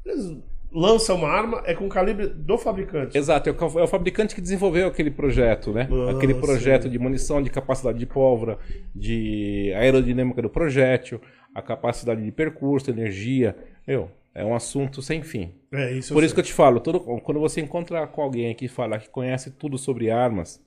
[0.05, 0.39] eles
[0.73, 3.17] lançam uma arma, é com o calibre do fabricante.
[3.17, 5.89] Exato, é o, é o fabricante que desenvolveu aquele projeto, né?
[5.89, 6.91] Ah, aquele projeto sim.
[6.91, 8.59] de munição, de capacidade de pólvora,
[8.93, 11.21] de aerodinâmica do projétil,
[11.55, 13.57] a capacidade de percurso, energia.
[13.87, 15.55] Meu, é um assunto sem fim.
[15.73, 18.69] É, isso Por isso que eu te falo, todo, quando você encontrar com alguém que
[18.69, 20.65] fala que conhece tudo sobre armas,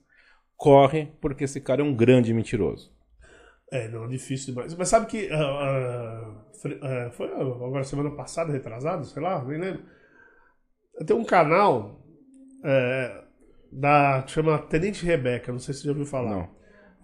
[0.56, 2.92] corre, porque esse cara é um grande mentiroso.
[3.72, 4.74] É, não, difícil demais.
[4.74, 5.28] Mas sabe que.
[5.32, 6.30] Uh,
[6.68, 9.82] uh, foi agora semana passada, retrasado, sei lá, nem lembro.
[11.06, 12.00] Tem um canal
[12.62, 13.24] é,
[13.72, 16.30] da, que chama Tenente Rebeca, não sei se você já ouviu falar.
[16.30, 16.48] Não.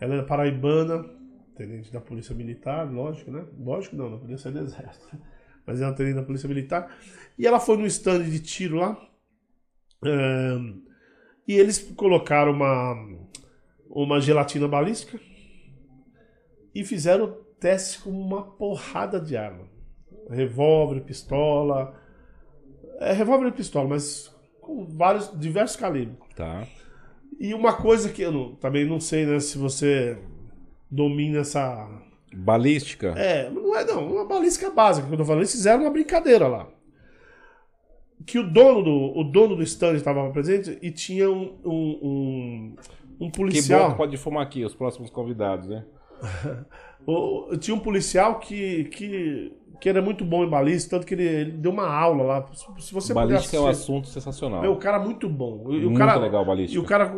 [0.01, 1.05] Ela é paraibana,
[1.57, 3.45] tenente da Polícia Militar, lógico, né?
[3.59, 5.19] Lógico não, não podia ser do Exército
[5.71, 6.93] mas ela tenente da Polícia Militar.
[7.39, 9.01] E ela foi no stand de tiro lá.
[10.03, 10.83] Um,
[11.47, 12.95] e eles colocaram uma,
[13.89, 15.21] uma gelatina balística
[16.75, 19.69] e fizeram testes com uma porrada de arma.
[20.29, 21.95] Revólver, pistola.
[22.99, 26.19] É revólver e pistola, mas com vários, diversos calibres.
[26.35, 26.67] Tá.
[27.39, 30.19] E uma coisa que eu não, também não sei né, se você
[30.91, 31.89] domina essa
[32.35, 33.09] Balística?
[33.17, 35.41] É, não é não, uma balística básica que eu tô falando.
[35.41, 36.69] Eles fizeram uma brincadeira lá.
[38.27, 42.77] Que o dono do, o dono do stand estava presente e tinha um, um, um,
[43.27, 43.85] um policial.
[43.85, 45.85] Que bom, pode fumar aqui, os próximos convidados, né?
[47.07, 51.25] o, tinha um policial que, que, que era muito bom em balística, tanto que ele,
[51.25, 52.51] ele deu uma aula lá.
[52.79, 54.63] Se você balística é um assunto sensacional.
[54.63, 55.67] Meu, o cara muito bom.
[55.71, 56.81] E muito cara, legal balística.
[56.81, 57.13] E o cara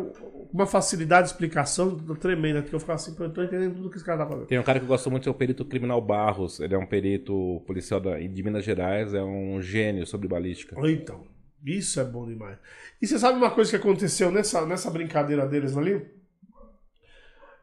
[0.53, 4.05] uma facilidade de explicação tremenda, que eu ficava assim, eu tô entendendo tudo que esse
[4.05, 4.45] cara tá falando.
[4.45, 6.59] Tem um cara que eu gosto muito, é o perito criminal Barros.
[6.59, 10.75] Ele é um perito policial da, de Minas Gerais, é um gênio sobre balística.
[10.87, 11.23] Então,
[11.65, 12.59] isso é bom demais.
[13.01, 16.05] E você sabe uma coisa que aconteceu nessa, nessa brincadeira deles ali?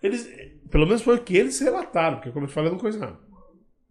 [0.03, 0.29] Eles,
[0.71, 2.99] pelo menos foi o que eles relataram, porque como eu te falei, eu não conheço
[2.99, 3.19] nada.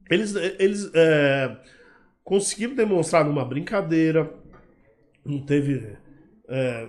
[0.09, 1.57] Eles, eles é,
[2.23, 4.33] conseguiram demonstrar numa brincadeira,
[5.23, 5.95] não teve
[6.47, 6.87] é,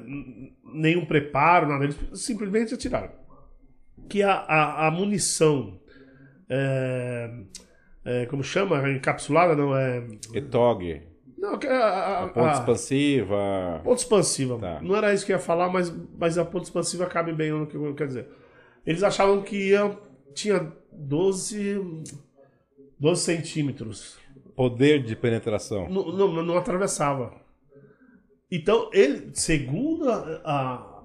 [0.72, 3.12] nenhum preparo, nada, eles simplesmente atiraram.
[4.08, 5.78] Que a, a, a munição,
[6.48, 7.30] é,
[8.04, 8.90] é, como chama?
[8.90, 10.06] Encapsulada, não é?
[10.34, 11.02] ETOG.
[11.38, 13.80] Não, a, a, a ponta expansiva.
[13.82, 14.58] Ponta expansiva.
[14.58, 14.80] Tá.
[14.82, 17.66] Não era isso que eu ia falar, mas, mas a ponta expansiva cabe bem no
[17.66, 18.28] que eu quero dizer.
[18.86, 19.96] Eles achavam que ia,
[20.34, 22.02] tinha 12,
[22.98, 24.18] 12 centímetros.
[24.56, 25.88] Poder de penetração.
[25.88, 27.34] Não, não, não atravessava.
[28.50, 31.02] Então, ele, segundo a, a,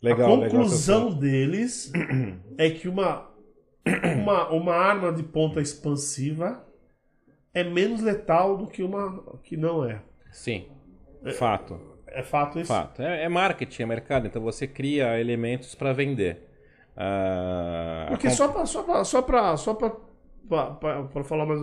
[0.00, 1.92] legal, a conclusão legal, deles,
[2.56, 3.28] é que uma,
[4.22, 6.64] uma, uma arma de ponta expansiva
[7.52, 10.00] é menos letal do que uma que não é.
[10.30, 10.66] Sim,
[11.24, 11.91] é, fato.
[12.14, 12.68] É fato isso?
[12.68, 13.02] Fato.
[13.02, 16.48] É, é marketing, é mercado, então você cria elementos para vender.
[16.96, 18.36] Uh, Porque comp...
[18.36, 19.92] só para só pra, só pra, só pra,
[20.48, 21.60] pra, pra, pra falar mais...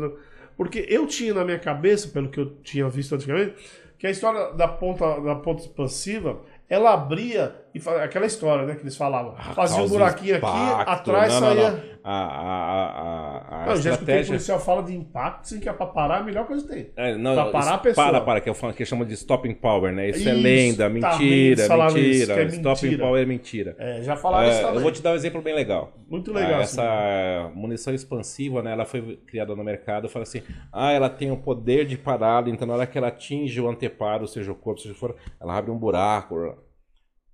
[0.58, 3.56] Porque eu tinha na minha cabeça, pelo que eu tinha visto antigamente
[4.00, 6.40] que a história da ponta, da ponta expansiva,
[6.70, 9.36] ela abria e aquela história, né, que eles falavam.
[9.38, 11.72] Ah, fazia um buraquinho impacto, aqui, atrás não, saía.
[11.72, 12.00] Não, não.
[12.02, 15.74] A, a, a, a não, já escutei o policial fala de impacto, sim, que é
[15.74, 16.92] pra parar é a melhor coisa que tem.
[16.96, 18.06] É, não, pra parar a pessoa.
[18.06, 20.10] Para, para, que eu falo que chama de stopping power, né?
[20.10, 22.10] Isso, é isso é lenda, mentira, tá, mentira.
[22.10, 23.04] Isso, é stopping mentira.
[23.04, 23.76] power é mentira.
[23.78, 24.76] É, já falaram é, isso também.
[24.76, 25.94] Eu vou te dar um exemplo bem legal.
[26.08, 26.60] Muito legal.
[26.60, 28.72] Ah, essa munição expansiva, né?
[28.72, 30.42] Ela foi criada no mercado, fala assim:
[30.72, 34.28] ah, ela tem o poder de parada, então na hora que ela atinge o anteparo,
[34.28, 36.58] seja o corpo, seja o for, ela abre um buraco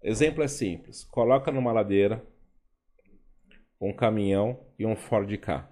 [0.07, 2.23] Exemplo é simples: coloca numa ladeira
[3.81, 5.67] um caminhão e um Ford K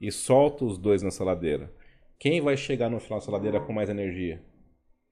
[0.00, 1.68] e solta os dois nessa ladeira.
[2.16, 4.40] Quem vai chegar no final dessa ladeira com mais energia,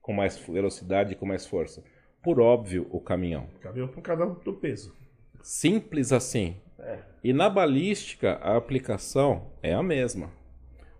[0.01, 1.83] com mais velocidade e com mais força?
[2.23, 3.49] Por óbvio, o caminhão.
[3.57, 4.95] O caminhão por um do peso.
[5.41, 6.55] Simples assim.
[6.79, 6.99] É.
[7.21, 10.31] E na balística, a aplicação é a mesma.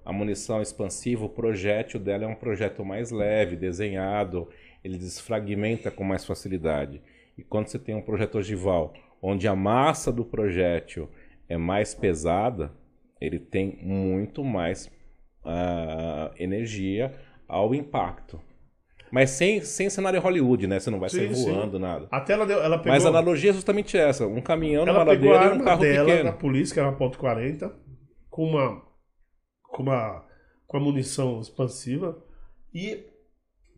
[0.04, 4.50] A munição expansiva, o projétil dela é um projétil mais leve, desenhado,
[4.88, 7.02] ele desfragmenta com mais facilidade.
[7.38, 11.10] E quando você tem um projeto ogival, onde a massa do projétil
[11.48, 12.72] é mais pesada,
[13.20, 14.88] ele tem muito mais
[15.44, 17.14] uh, energia
[17.48, 18.40] ao impacto.
[19.12, 20.80] Mas sem, sem cenário Hollywood, né?
[20.80, 21.82] Você não vai sim, sair voando, sim.
[21.82, 22.08] nada.
[22.12, 22.92] Até ela, deu, ela pegou...
[22.92, 24.28] Mas a analogia é justamente essa.
[24.28, 26.24] Um caminhão numa ladeira e um carro dela, pequeno.
[26.26, 27.72] na polícia, que era uma ponto .40,
[28.30, 28.82] com uma,
[29.64, 30.28] com uma
[30.68, 32.22] com a munição expansiva
[32.74, 33.06] e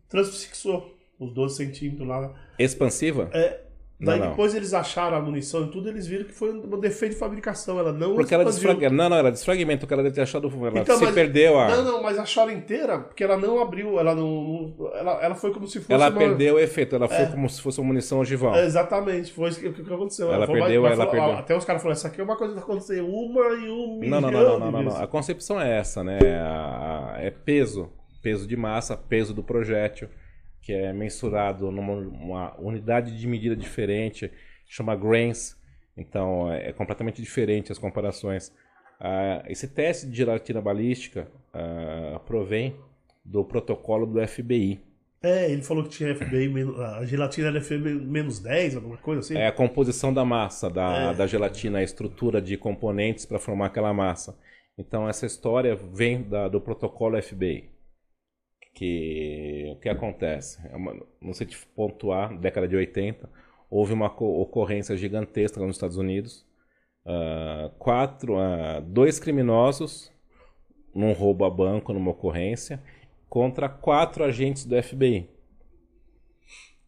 [0.08, 2.34] transfixou os 12 centímetros lá.
[2.58, 3.30] Expansiva?
[3.32, 3.60] É,
[4.02, 7.12] Daí não, depois eles acharam a munição e tudo, eles viram que foi um defeito
[7.12, 7.78] de fabricação.
[7.78, 8.96] Ela não Porque ela desfragmentou.
[8.96, 10.48] Não, não, era desfragmento, o cara deve ter achado.
[10.48, 11.68] Ela então, se mas, perdeu a.
[11.68, 14.74] Não, não, mas acharam inteira, porque ela não abriu, ela não.
[14.94, 15.92] Ela, ela foi como se fosse.
[15.92, 16.18] Ela uma...
[16.18, 17.26] perdeu o efeito, ela foi é.
[17.26, 18.54] como se fosse uma munição ogival.
[18.54, 20.32] É, exatamente, foi o que, que aconteceu.
[20.32, 21.32] Ela, ela perdeu, ela falou, perdeu.
[21.32, 24.20] Até os caras falaram, isso aqui é uma coisa que aconteceu uma e um milhão.
[24.22, 26.18] Não, não, não, não, não, não, A concepção é essa, né?
[27.18, 27.90] É peso.
[28.22, 30.06] Peso de massa, peso do projétil,
[30.60, 34.30] que é mensurado numa unidade de medida diferente
[34.66, 35.56] chama grains,
[35.96, 38.48] então é, é completamente diferente as comparações.
[39.00, 42.76] Uh, esse teste de gelatina balística uh, provém
[43.24, 44.80] do protocolo do FBI.
[45.22, 46.50] É, ele falou que tinha FBI,
[46.98, 49.36] a gelatina era FBI menos 10, alguma coisa assim.
[49.36, 51.14] É a composição da massa, da, é.
[51.14, 54.38] da gelatina, a estrutura de componentes para formar aquela massa.
[54.78, 57.68] Então essa história vem da, do protocolo FBI.
[58.72, 60.60] Que o que acontece?
[60.70, 63.28] É uma, não sei te pontuar, década de 80,
[63.68, 66.46] houve uma ocorrência gigantesca nos Estados Unidos.
[67.04, 70.12] Uh, quatro, uh, dois criminosos
[70.94, 72.82] num roubo a banco, numa ocorrência,
[73.28, 75.28] contra quatro agentes do FBI.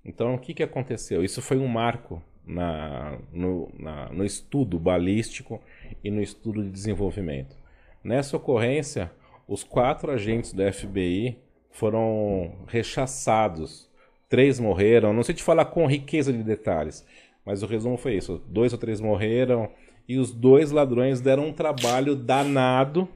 [0.04, 1.24] Então, o que, que aconteceu?
[1.24, 5.60] Isso foi um marco na, no, na, no estudo balístico
[6.02, 7.56] e no estudo de desenvolvimento.
[8.02, 9.12] Nessa ocorrência,
[9.46, 11.38] os quatro agentes do FBI
[11.72, 13.90] foram rechaçados
[14.28, 15.12] três morreram.
[15.12, 17.06] Não sei te falar com riqueza de detalhes,
[17.44, 19.70] mas o resumo foi isso: dois ou três morreram
[20.08, 23.06] e os dois ladrões deram um trabalho danado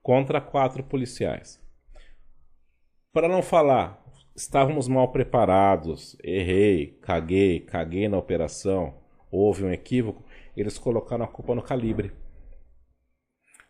[0.00, 1.60] contra quatro policiais.
[3.12, 4.00] Para não falar,
[4.34, 8.94] estávamos mal preparados, errei, caguei, caguei na operação,
[9.30, 10.24] houve um equívoco,
[10.56, 12.12] eles colocaram a culpa no calibre.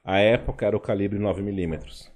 [0.02, 2.13] A época era o calibre 9mm.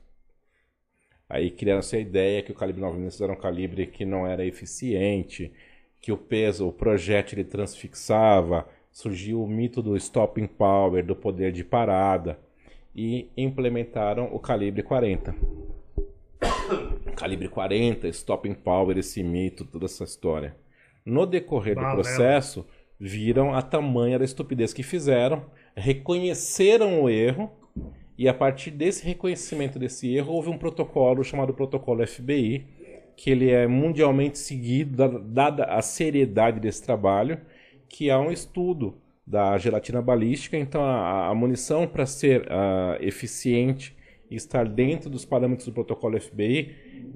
[1.28, 5.52] Aí criaram-se a ideia que o calibre 9mm era um calibre que não era eficiente,
[6.00, 11.52] que o peso, o projétil ele transfixava, surgiu o mito do stopping power, do poder
[11.52, 12.38] de parada,
[12.94, 15.34] e implementaram o calibre 40.
[17.14, 20.56] calibre 40, stopping power, esse mito, toda essa história.
[21.04, 22.66] No decorrer do processo,
[22.98, 25.44] viram a tamanha da estupidez que fizeram,
[25.76, 27.50] reconheceram o erro
[28.18, 32.66] e a partir desse reconhecimento desse erro, houve um protocolo chamado Protocolo FBI,
[33.16, 37.40] que ele é mundialmente seguido, dada a seriedade desse trabalho,
[37.88, 40.56] que é um estudo da gelatina balística.
[40.56, 43.96] Então, a, a munição, para ser uh, eficiente
[44.28, 46.74] e estar dentro dos parâmetros do protocolo FBI,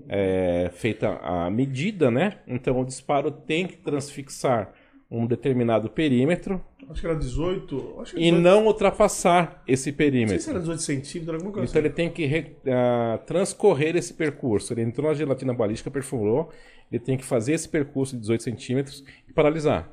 [0.08, 2.38] é feita a medida, né?
[2.46, 4.72] Então, o disparo tem que transfixar
[5.10, 6.64] um determinado perímetro.
[6.92, 7.76] Acho que era 18.
[8.00, 8.20] Acho que 18...
[8.20, 10.34] E não ultrapassar esse perímetro.
[10.34, 11.88] Não sei se era 18 centímetros, alguma coisa Então assim.
[11.88, 14.72] ele tem que uh, transcorrer esse percurso.
[14.72, 16.50] Ele entrou na gelatina balística, perfurou,
[16.90, 19.90] ele tem que fazer esse percurso de 18 centímetros e paralisar.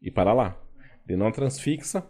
[0.00, 0.56] E parar lá.
[1.08, 2.04] Ele não transfixa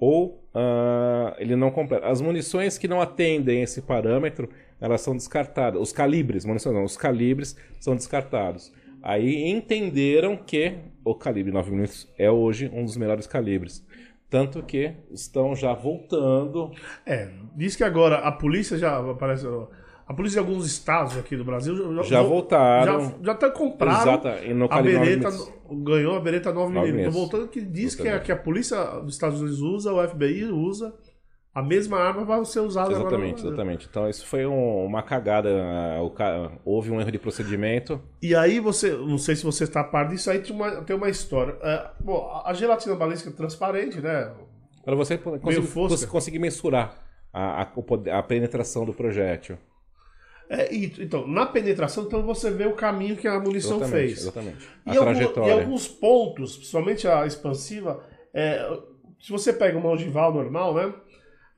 [0.00, 2.06] ou uh, ele não completa.
[2.06, 4.48] As munições que não atendem esse parâmetro,
[4.80, 5.80] elas são descartadas.
[5.80, 8.72] Os calibres, munições não, os calibres são descartados.
[9.02, 13.84] Aí entenderam que o calibre 9mm é hoje um dos melhores calibres.
[14.30, 16.70] Tanto que estão já voltando.
[17.04, 19.46] É, diz que agora a polícia já aparece.
[20.06, 23.00] A polícia de alguns estados aqui do Brasil já, já voltaram.
[23.00, 24.20] Já, já tá compraram
[24.70, 25.28] a bereta,
[25.70, 26.98] ganhou a bereta 9mm.
[26.98, 30.44] Estou voltando que diz que a, que a polícia dos Estados Unidos usa, o FBI
[30.44, 30.94] usa
[31.54, 33.86] a mesma arma vai ser usada Exatamente, agora exatamente.
[33.90, 35.50] Então isso foi um, uma cagada.
[36.64, 38.00] Houve um erro de procedimento.
[38.22, 40.96] E aí você, não sei se você está a par disso, aí tem uma, tem
[40.96, 41.54] uma história.
[41.62, 44.32] É, bom, a gelatina balística é transparente, né?
[44.82, 46.96] Para você conseguir, conseguir mensurar
[47.30, 49.58] a, a, a, penetração do projétil.
[50.48, 54.18] É, e, então, na penetração, então você vê o caminho que a munição exatamente, fez.
[54.22, 54.68] Exatamente.
[54.86, 55.52] A e, trajetória.
[55.52, 58.80] Algum, e alguns pontos, principalmente a expansiva, é,
[59.20, 60.92] se você pega uma ogival normal, né?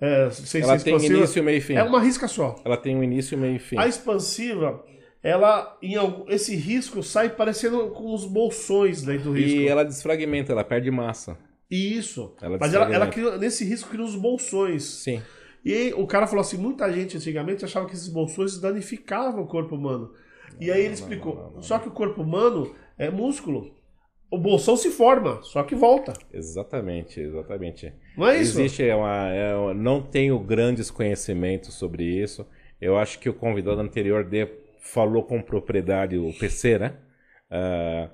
[0.05, 0.25] É,
[0.61, 1.75] ela tem expansiva, início, meio e fim.
[1.75, 2.57] É uma risca só.
[2.63, 3.79] Ela tem um início, meio e fim.
[3.79, 4.85] A expansiva,
[5.23, 9.61] ela em algum, esse risco sai parecendo com os bolsões dentro do risco.
[9.61, 11.39] E ela desfragmenta, ela perde massa.
[11.71, 12.35] Isso.
[12.43, 14.83] Ela Mas ela, ela cria, nesse risco cria os bolsões.
[14.85, 15.23] Sim.
[15.65, 19.75] E o cara falou assim: muita gente antigamente achava que esses bolsões danificavam o corpo
[19.75, 20.13] humano.
[20.61, 23.75] E aí ele explicou: só que o corpo humano é músculo.
[24.35, 26.13] O bolsão se forma, só que volta.
[26.33, 27.93] Exatamente, exatamente.
[28.17, 28.61] Não é isso?
[28.61, 32.47] Existe uma, é uma- não tenho grandes conhecimentos sobre isso.
[32.81, 34.47] Eu acho que o convidado anterior de,
[34.81, 36.97] falou com propriedade o PC, né?
[37.51, 38.11] Ah,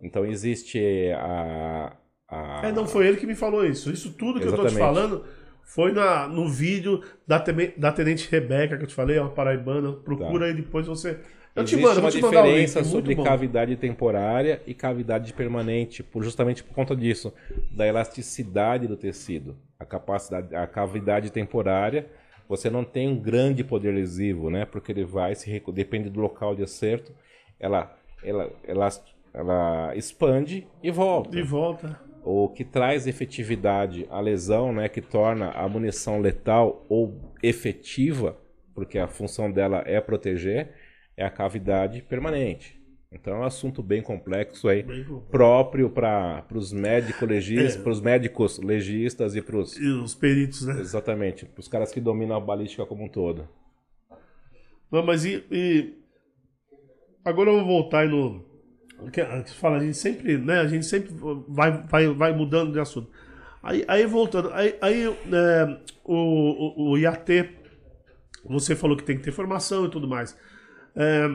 [0.00, 0.78] então existe
[1.16, 1.96] a,
[2.28, 3.90] a É, não foi ele que me falou isso.
[3.90, 4.78] Isso tudo que eu tô te Exatamente.
[4.78, 5.24] falando
[5.64, 7.42] foi na, no vídeo da,
[7.76, 9.92] da Tenente Rebeca que eu te falei, é uma paraibana.
[9.92, 11.18] Procura aí depois você.
[11.56, 12.24] Eu te Existe mando, eu uma te link.
[12.26, 13.24] diferença muito sobre bom.
[13.24, 17.32] cavidade temporária e cavidade permanente, por, justamente por conta disso,
[17.72, 19.56] da elasticidade do tecido.
[19.80, 22.06] A capacidade, a cavidade temporária,
[22.48, 24.66] você não tem um grande poder lesivo, né?
[24.66, 27.12] Porque ele vai se depende do local de acerto,
[27.58, 28.88] ela ela ela,
[29.32, 31.30] ela expande e volta.
[31.30, 32.00] De volta.
[32.22, 38.36] O que traz efetividade à lesão, né, que torna a munição letal ou efetiva,
[38.74, 40.70] porque a função dela é proteger,
[41.16, 42.76] é a cavidade permanente.
[43.10, 45.30] Então é um assunto bem complexo aí, Bem complexo.
[45.30, 47.82] próprio para os médicos legistas, É.
[47.82, 50.78] para os médicos legistas e para os E os peritos, né?
[50.80, 53.48] exatamente, para os caras que dominam a balística como um todo.
[54.90, 55.94] Não, mas e, e-
[57.24, 58.44] Agora eu vou voltar aí no.
[59.58, 60.60] fala, a gente sempre, né?
[60.60, 61.12] A gente sempre
[61.48, 63.10] vai, vai, vai mudando de assunto.
[63.62, 67.50] Aí, aí voltando, aí, aí né, o, o, o IAT,
[68.44, 70.38] você falou que tem que ter formação e tudo mais.
[70.96, 71.28] É,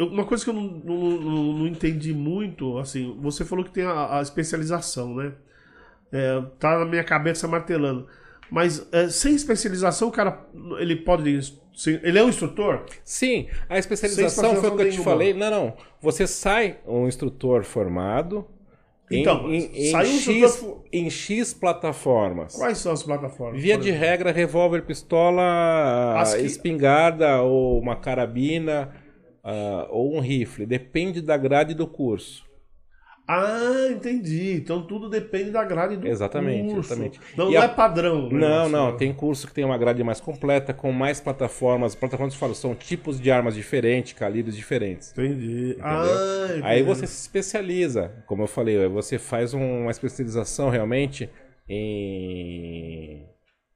[0.00, 3.84] uma coisa que eu não, não, não- não entendi muito, assim, você falou que tem
[3.84, 5.32] a, a especialização, né?
[6.12, 8.06] É, tá na minha cabeça martelando.
[8.50, 10.46] Mas é, sem especialização, o cara,
[10.78, 11.30] ele pode.
[12.02, 12.84] Ele é um instrutor?
[13.04, 15.34] Sim, a especialização Sem foi o que eu te falei.
[15.34, 15.76] Não, não.
[16.02, 18.46] Você sai um instrutor formado
[19.20, 22.54] Então, em, em, um X, em X plataformas.
[22.54, 23.60] Quais são as plataformas?
[23.60, 28.90] Via de regra, revólver, pistola, As que- espingarda ou uma carabina
[29.44, 30.64] ah, ou um rifle.
[30.66, 32.44] Depende da grade do curso.
[33.26, 34.54] Ah, entendi.
[34.56, 36.92] Então tudo depende da grade do Exatamente, curso.
[36.92, 37.20] exatamente.
[37.36, 38.26] Não, E não a- é padrão.
[38.28, 38.90] o Não, não.
[38.92, 38.98] né?
[38.98, 41.94] Tem curso que tem uma grade mais completa, com mais plataformas.
[41.94, 45.12] Plataformas falo, são tipos de armas diferentes, calibres diferentes.
[45.12, 45.76] Entendi.
[45.80, 46.04] Ah,
[46.50, 46.66] entendi.
[46.66, 51.30] Aí você se especializa, como eu falei, você faz um- uma especialização realmente
[51.68, 53.24] em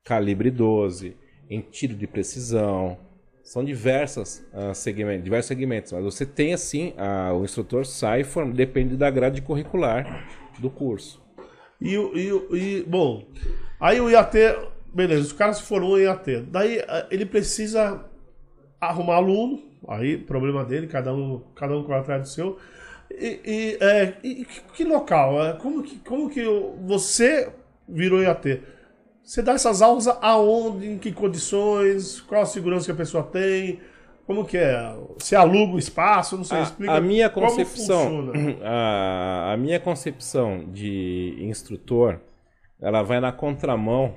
[0.05, 1.17] calibre 12,
[1.49, 2.99] em tiro de precisão.
[3.47, 8.51] São diversas ah, segmentos, diversos segmentos, mas você tem assim, ah, o instrutor sai, form-
[8.51, 10.27] depende da grade curricular
[10.59, 11.23] do curso.
[11.81, 13.25] E, e, e, bom,
[13.79, 14.37] aí o IAT,
[14.93, 16.41] beleza, o cara se formou em IAT.
[16.51, 18.05] Daí eh, ele precisa
[18.81, 22.59] arrumar aluno, aí problema dele, cada um, cada um corre atrás do seu.
[23.13, 25.41] E, e, é, e que, que local?
[25.47, 26.43] É, Como que, como que
[26.85, 27.49] você
[27.89, 28.61] virou IAT?
[29.27, 33.81] Você dá essas aulas aonde, em que condições, qual a segurança que a pessoa tem,
[34.25, 34.95] como que é?
[35.19, 38.31] Você aluga o espaço, não sei, A, explica a minha concepção,
[38.63, 42.21] a, a minha concepção de instrutor,
[42.81, 44.17] ela vai na contramão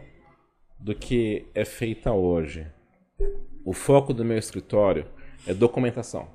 [0.80, 2.68] do que é feita hoje.
[3.66, 5.07] O foco do meu escritório
[5.47, 6.28] é documentação.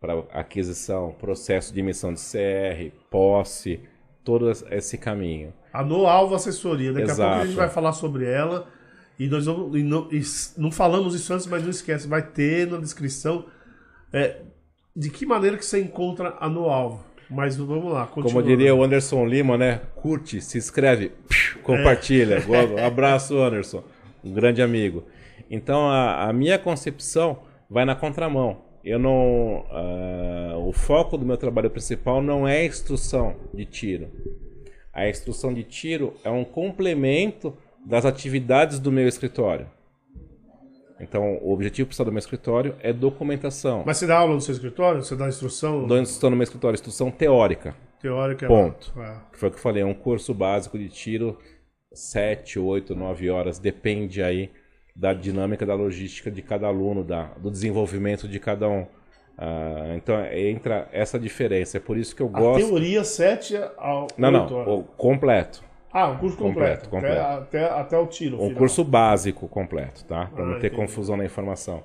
[0.00, 3.80] Para aquisição, processo de emissão de CR, posse,
[4.24, 5.54] todo esse caminho.
[5.78, 6.92] A No Alvo Assessoria.
[6.92, 7.28] Daqui a Exato.
[7.28, 8.66] pouco a gente vai falar sobre ela.
[9.16, 10.20] E nós vamos, e não, e
[10.56, 13.44] não falamos isso antes, mas não esquece, vai ter na descrição
[14.12, 14.40] é,
[14.94, 17.04] de que maneira que você encontra a No Alvo.
[17.30, 18.42] Mas vamos lá, continua.
[18.42, 19.82] Como diria o Anderson Lima, né?
[19.94, 21.12] Curte, se inscreve,
[21.62, 22.38] compartilha.
[22.48, 23.84] Um abraço, Anderson.
[24.24, 25.04] Um grande amigo.
[25.48, 27.38] Então, a, a minha concepção
[27.70, 28.64] vai na contramão.
[28.82, 29.64] Eu não.
[29.70, 34.08] ah, o foco do meu trabalho principal não é a instrução de tiro.
[34.98, 37.56] A instrução de tiro é um complemento
[37.86, 39.68] das atividades do meu escritório.
[40.98, 43.84] Então, o objetivo principal do meu escritório é documentação.
[43.86, 45.00] Mas você dá aula no seu escritório?
[45.00, 47.76] Você dá instrução Dou instrução no meu escritório, instrução teórica.
[48.00, 48.48] teórica?
[48.48, 48.92] Ponto.
[49.00, 49.20] É.
[49.30, 51.38] que foi o que eu falei, é um curso básico de tiro,
[51.92, 54.50] 7, 8, 9 horas, depende aí
[54.96, 58.84] da dinâmica da logística de cada aluno, da, do desenvolvimento de cada um.
[59.38, 62.66] Ah, então entra essa diferença, é por isso que eu A gosto.
[62.66, 64.74] teoria 7 ao Não, não, 8 horas.
[64.74, 65.64] o completo.
[65.92, 66.88] Ah, um curso completo.
[66.90, 67.20] Completo, completo.
[67.20, 68.36] Até, até, até o tiro.
[68.36, 68.54] Um final.
[68.58, 70.26] curso básico completo, tá?
[70.26, 70.76] Para Ah, não ter entendi.
[70.76, 71.82] confusão na informação.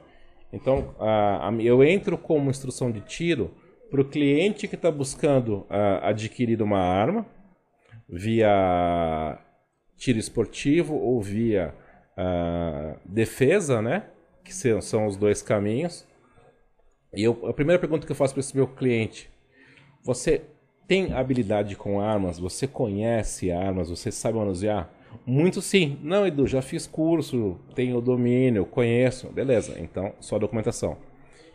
[0.51, 3.51] Então, a- a- eu entro como instrução de tiro
[3.89, 7.25] para o cliente que está buscando ah, adquirir uma arma
[8.09, 9.37] via
[9.97, 11.73] tiro esportivo ou via
[12.17, 14.03] ah, defesa, né?
[14.43, 16.07] Que são os dois caminhos.
[17.13, 19.29] E eu, a primeira pergunta que eu faço para esse meu cliente:
[20.03, 20.41] você
[20.87, 22.39] tem habilidade com armas?
[22.39, 23.89] Você conhece armas?
[23.89, 24.91] Você sabe manusear?
[25.25, 25.97] Muito sim.
[26.01, 29.27] Não, Edu, já fiz curso, tenho domínio, conheço.
[29.29, 30.97] Beleza, então só documentação.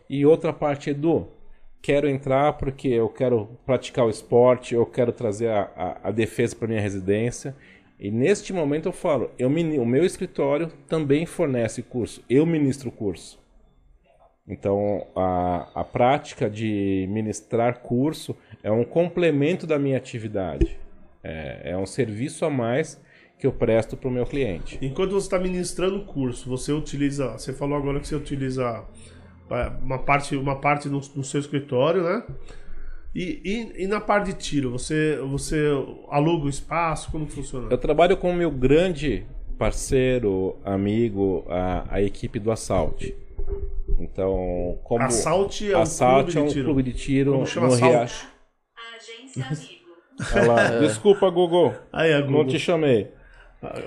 [0.08, 1.28] E outra parte, Edu,
[1.82, 6.56] quero entrar porque eu quero praticar o esporte, eu quero trazer a, a, a defesa
[6.56, 7.54] para minha residência.
[8.00, 12.92] E neste momento eu falo, eu, o meu escritório também fornece curso, eu ministro o
[12.92, 13.38] curso.
[14.48, 20.78] Então a, a prática de ministrar curso é um complemento da minha atividade.
[21.22, 23.00] É, é um serviço a mais
[23.38, 24.78] que eu presto para o meu cliente.
[24.82, 27.32] Enquanto você está ministrando o curso, você utiliza.
[27.32, 28.84] Você falou agora que você utiliza
[29.50, 32.24] é, uma parte, uma parte no, no seu escritório, né?
[33.14, 35.70] E, e, e, na parte de tiro, você, você
[36.10, 37.10] aluga o espaço?
[37.10, 37.68] Como funciona?
[37.70, 39.24] Eu trabalho com o meu grande
[39.56, 43.14] parceiro, amigo, a, a equipe do Assault.
[43.98, 45.02] Então, como.
[45.02, 48.28] Assault é um, clube, é um de clube de tiro como chama no Riacho.
[48.96, 50.48] Agência Amigo.
[50.52, 51.74] Lá, Desculpa, Google.
[51.92, 52.44] Aí, Google.
[52.44, 53.12] Não te chamei.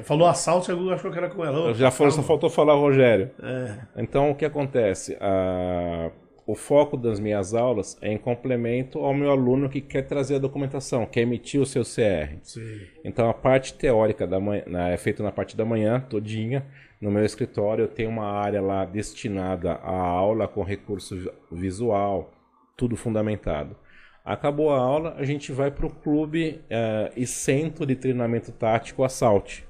[0.03, 1.73] Falou assalto e a Google achou que era com ela.
[1.73, 3.31] Já falou, só faltou falar Rogério.
[3.41, 4.01] É.
[4.01, 5.17] Então, o que acontece?
[5.21, 6.11] Ah,
[6.45, 10.39] o foco das minhas aulas é em complemento ao meu aluno que quer trazer a
[10.39, 12.38] documentação, quer emitir o seu CR.
[12.41, 12.81] Sim.
[13.03, 16.65] Então, a parte teórica da manhã, é feita na parte da manhã, todinha.
[16.99, 22.31] No meu escritório, eu tenho uma área lá destinada à aula com recurso visual,
[22.76, 23.76] tudo fundamentado.
[24.23, 29.03] Acabou a aula, a gente vai para o clube uh, e centro de treinamento tático
[29.03, 29.68] Assalte,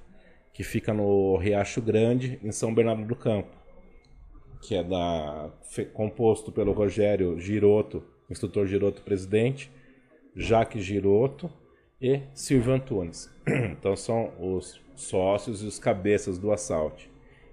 [0.54, 3.61] que fica no Riacho Grande, em São Bernardo do Campo,
[4.62, 5.52] que é da,
[5.94, 9.72] composto pelo Rogério Giroto, instrutor Giroto presidente,
[10.36, 11.52] Jaque Giroto
[12.02, 13.30] e Silvio Antunes.
[13.72, 17.10] Então são os sócios e os cabeças do Assalte.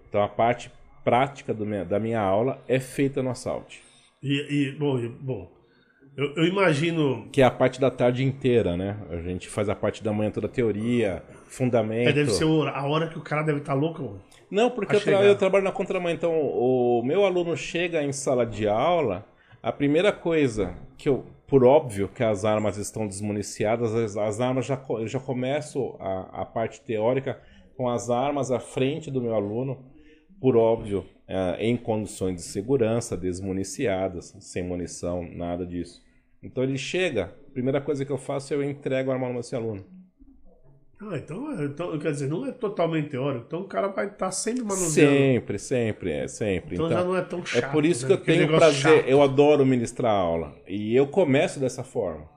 [0.08, 0.70] Então a parte
[1.02, 3.82] prática minha, da minha aula é feita no Assalte.
[4.22, 5.57] E, e bom, e, bom
[6.18, 7.28] eu, eu, imagino.
[7.30, 8.96] Que é a parte da tarde inteira, né?
[9.08, 12.08] A gente faz a parte da manhã toda a teoria, fundamento.
[12.08, 14.18] É, deve ser a hora que o cara deve estar tá louco.
[14.50, 16.10] Não, porque eu, tra eu, trabalho na contramão.
[16.10, 19.24] Então, o meu aluno chega em sala de aula,
[19.62, 21.24] a primeira coisa que eu.
[21.46, 26.42] Por óbvio que as armas estão desmuniciadas, as, as armas já, eu já começo a,
[26.42, 27.40] a parte teórica
[27.74, 29.82] com as armas à frente do meu aluno,
[30.38, 36.02] por óbvio, é, em condições de segurança, desmuniciadas, sem munição, nada disso.
[36.42, 39.34] Então ele chega, a primeira coisa que eu faço é eu entrego a arma no
[39.34, 39.84] meu aluno.
[41.00, 44.16] Ah, então, é, então, quer dizer, não é totalmente teórico, então o cara vai estar
[44.16, 45.16] tá sempre manuseando.
[45.16, 46.74] Sempre, sempre, é, sempre.
[46.74, 47.64] Então, então já não é tão chato.
[47.64, 48.08] É por isso né?
[48.08, 49.08] que eu tenho prazer, chato.
[49.08, 50.56] eu adoro ministrar aula.
[50.66, 52.28] E eu começo dessa forma.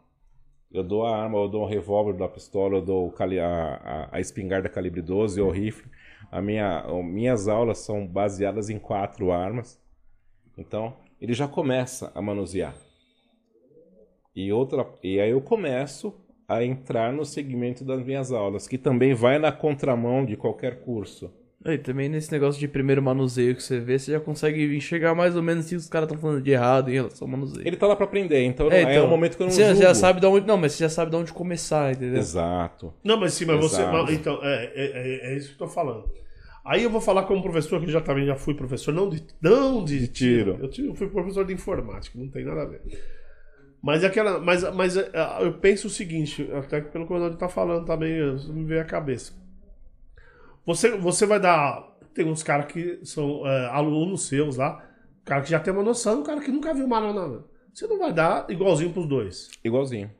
[0.71, 4.19] Eu dou a arma, eu dou o revólver, da pistola, eu dou a, a, a
[4.19, 5.89] espingarda calibre 12 ou o rifle.
[6.31, 9.81] A minha, minhas aulas são baseadas em quatro armas.
[10.55, 12.75] Então, ele já começa a manusear.
[14.35, 16.13] E, outra, e aí eu começo
[16.47, 21.31] a entrar no segmento das minhas aulas, que também vai na contramão de qualquer curso.
[21.63, 25.35] E também nesse negócio de primeiro manuseio que você vê, você já consegue enxergar mais
[25.35, 27.67] ou menos se os caras estão falando de errado em relação ao manuseio.
[27.67, 29.65] Ele tá lá pra aprender, então é, então, é um momento que eu não você
[29.67, 29.81] julgo.
[29.81, 32.17] já sabe de onde, não, mas você já sabe de onde começar, entendeu?
[32.17, 32.93] Exato.
[33.03, 34.07] Não, mas sim, mas Exato.
[34.07, 36.09] você, então, é, é, é, é, isso que eu tô falando.
[36.65, 39.85] Aí eu vou falar como professor, que já também já fui professor, não de, não
[39.85, 40.67] de, de tiro.
[40.69, 40.89] tiro.
[40.89, 42.81] Eu fui professor de informática, não tem nada a ver.
[43.81, 45.09] Mas aquela, mas, mas é,
[45.39, 48.85] eu penso o seguinte, até pelo que o Ronaldo tá falando também, me veio a
[48.85, 49.33] cabeça.
[50.65, 51.89] Você, você vai dar.
[52.13, 54.85] Tem uns caras que são é, alunos seus lá,
[55.25, 57.45] cara que já tem uma noção, um cara que nunca viu uma nada.
[57.73, 59.49] Você não vai dar igualzinho pros dois.
[59.63, 60.11] Igualzinho.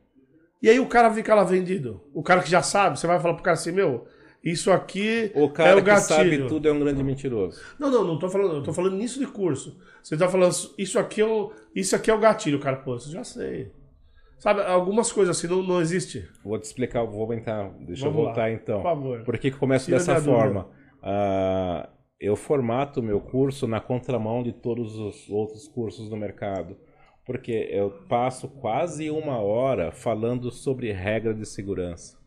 [0.60, 2.00] E aí o cara fica lá vendido.
[2.14, 4.06] O cara que já sabe, você vai falar pro cara assim, meu,
[4.42, 6.08] isso aqui o cara é o gatilho.
[6.08, 7.60] que sabe tudo é um grande mentiroso.
[7.78, 9.78] Não, não, não tô falando, eu tô falando nisso de curso.
[10.02, 13.10] Você tá falando, isso aqui é o, isso aqui é o gatilho, cara, pô, você
[13.10, 13.70] já sei.
[14.40, 16.28] Sabe, algumas coisas assim não, não existe.
[16.42, 18.78] Vou te explicar, vou aumentar, deixa Vamos eu voltar lá, então.
[18.78, 19.22] Por favor.
[19.22, 20.68] Por que, que começo Tira dessa forma?
[21.00, 21.88] Uh,
[22.18, 26.76] eu formato meu curso na contramão de todos os outros cursos do mercado.
[27.24, 32.21] Porque eu passo quase uma hora falando sobre regra de segurança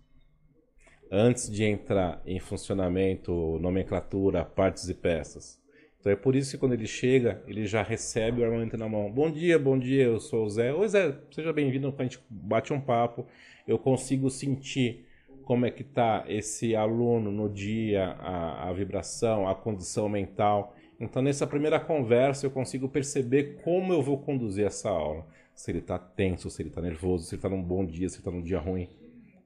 [1.11, 5.59] antes de entrar em funcionamento, nomenclatura, partes e peças.
[5.99, 9.11] Então é por isso que quando ele chega, ele já recebe o armamento na mão.
[9.11, 10.71] Bom dia, bom dia, eu sou o Zé.
[10.71, 13.25] Oi Zé, seja bem-vindo, a gente bate um papo.
[13.67, 15.05] Eu consigo sentir
[15.43, 20.75] como é que está esse aluno no dia, a, a vibração, a condição mental.
[20.99, 25.25] Então nessa primeira conversa eu consigo perceber como eu vou conduzir essa aula.
[25.55, 28.15] Se ele está tenso, se ele está nervoso, se ele está num bom dia, se
[28.15, 28.89] ele está num dia ruim.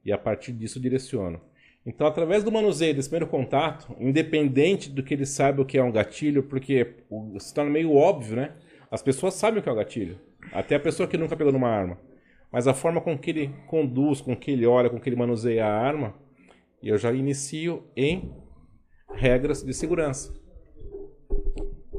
[0.04, 1.40] E a partir disso direciono.
[1.86, 5.82] Então, através do manuseio desse primeiro contato, independente do que ele saiba o que é
[5.82, 6.96] um gatilho, porque
[7.38, 8.54] se torna meio óbvio, né?
[8.90, 10.18] As pessoas sabem o que é o gatilho.
[10.52, 11.98] Até a pessoa que nunca pegou numa arma.
[12.52, 15.64] Mas a forma com que ele conduz, com que ele olha, com que ele manuseia
[15.64, 16.14] a arma,
[16.82, 18.30] eu já inicio em
[19.14, 20.34] regras de segurança.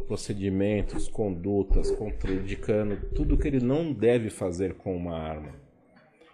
[0.07, 5.55] procedimentos, condutas, contraindicando tudo que ele não deve fazer com uma arma.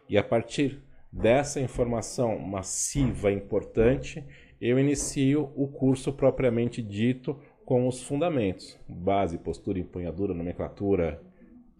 [0.10, 0.82] E a partir
[1.18, 4.23] dessa informação massiva importante,
[4.61, 11.22] eu inicio o curso propriamente dito com os fundamentos: base, postura, empunhadura, nomenclatura,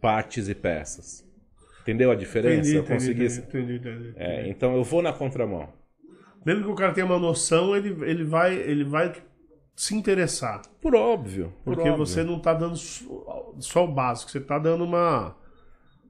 [0.02, 1.26] partes e peças.
[1.82, 2.70] Entendeu a diferença?
[2.70, 3.26] Entendi, eu entendi, consegui.
[3.26, 4.14] entendi, entendi, entendi.
[4.18, 5.70] É, então eu vou na contramão.
[6.46, 9.14] Mesmo que o cara tenha uma noção, ele, ele, vai, ele vai
[9.76, 10.62] se interessar.
[10.82, 11.54] Por óbvio.
[11.64, 12.06] por Porque óbvio.
[12.06, 15.36] você não tá dando só o básico, você tá dando uma,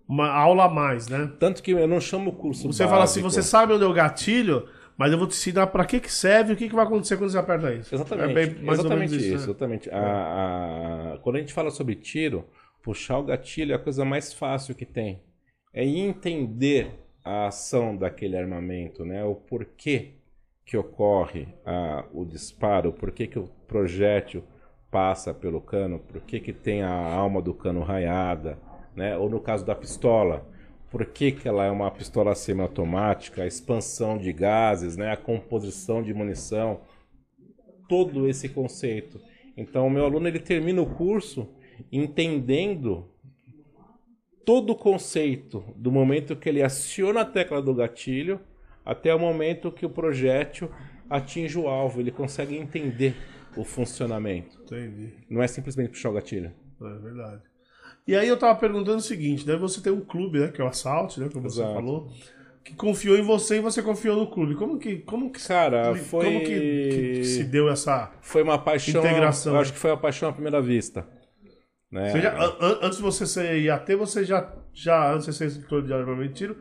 [0.07, 1.31] uma aula a mais, né?
[1.39, 3.41] Tanto que eu não chamo o curso Você fala assim, básico.
[3.41, 4.67] você sabe onde é o gatilho,
[4.97, 7.17] mas eu vou te ensinar pra que que serve e o que que vai acontecer
[7.17, 7.93] quando você aperta isso.
[7.93, 9.35] Exatamente, É bem- mais ou exatamente menos isso.
[9.35, 9.43] né?
[9.43, 9.89] Exatamente.
[9.91, 12.45] A- a- quando a gente fala sobre tiro,
[12.81, 15.21] puxar o gatilho é a coisa mais fácil que tem.
[15.73, 16.91] É entender
[17.23, 19.23] a ação daquele armamento, né?
[19.25, 20.13] O porquê
[20.65, 24.43] que ocorre a- o disparo, o porquê que o projétil
[24.89, 28.57] passa pelo cano, por que que tem a alma do cano raiada,
[28.97, 29.15] né?
[29.15, 30.45] Ou no caso da pistola,
[30.89, 35.11] por que, que ela é uma pistola semiautomática, a expansão de gases, né?
[35.11, 36.81] A composição de munição,
[37.87, 39.21] todo esse conceito.
[39.55, 41.47] Então, o meu aluno ele termina o curso
[41.91, 43.07] entendendo
[44.43, 48.39] todo o conceito do momento que ele aciona a tecla do gatilho
[48.83, 50.71] até o momento que o projétil
[51.09, 51.99] atinge o alvo.
[51.99, 53.15] Ele consegue entender
[53.55, 54.59] o funcionamento.
[54.63, 55.13] Entendi.
[55.29, 56.51] Não é simplesmente puxar o gatilho.
[56.81, 57.41] É verdade.
[58.07, 59.55] E aí eu tava perguntando o seguinte, né?
[59.57, 60.47] Você tem um clube, né?
[60.47, 61.29] Que é o Assault, né?
[61.31, 61.73] Como você Exato.
[61.73, 62.09] falou.
[62.63, 64.55] Que confiou em você e você confiou no clube.
[64.55, 64.97] Como que.
[64.99, 66.45] Como que, Cara, foi- como que,
[67.19, 68.11] que se deu essa.
[68.21, 69.01] Foi uma paixão.
[69.01, 71.05] Integração, Eu acho que foi uma paixão à primeira vista.
[71.91, 72.09] Né?
[72.11, 75.45] Você já- an- an- antes de você ser IAT, você já, já antes de ser
[75.45, 76.57] instrutor de armamento de tiro,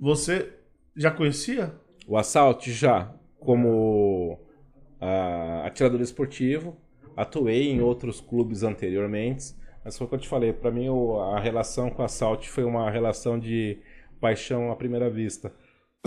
[0.00, 0.50] você
[0.96, 1.74] já conhecia?
[2.06, 4.40] O Assault já, como
[5.00, 6.76] ah, atirador esportivo,
[7.16, 9.54] atuei em outros clubes anteriormente,
[9.90, 10.86] mas foi o que eu te falei, para mim
[11.34, 13.76] a relação com o Assault foi uma relação de
[14.20, 15.52] paixão à primeira vista.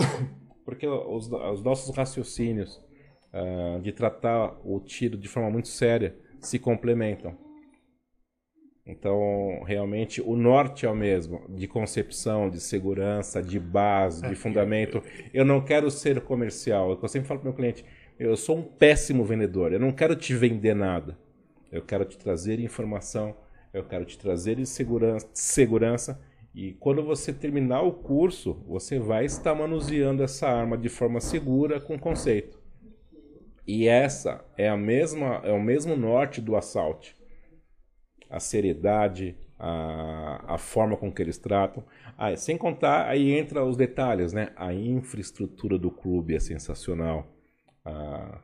[0.64, 2.82] Porque os, os nossos raciocínios
[3.30, 7.36] ah, de tratar o tiro de forma muito séria se complementam.
[8.86, 15.02] Então, realmente, o norte é o mesmo, de concepção, de segurança, de base, de fundamento.
[15.34, 16.90] Eu não quero ser comercial.
[16.90, 17.84] É eu sempre falo para meu cliente,
[18.18, 19.74] eu sou um péssimo vendedor.
[19.74, 21.18] Eu não quero te vender nada.
[21.70, 23.36] Eu quero te trazer informação,
[23.74, 26.20] eu quero te trazer segurança, segurança.
[26.54, 31.80] E quando você terminar o curso, você vai estar manuseando essa arma de forma segura,
[31.80, 32.62] com conceito.
[33.66, 37.14] E essa é a mesma, é o mesmo norte do assalto
[38.34, 41.84] a seriedade, a, a forma com que eles tratam.
[42.18, 44.50] Ah, sem contar, aí entra os detalhes, né?
[44.56, 47.26] A infraestrutura do clube é sensacional.
[47.84, 48.40] Ah,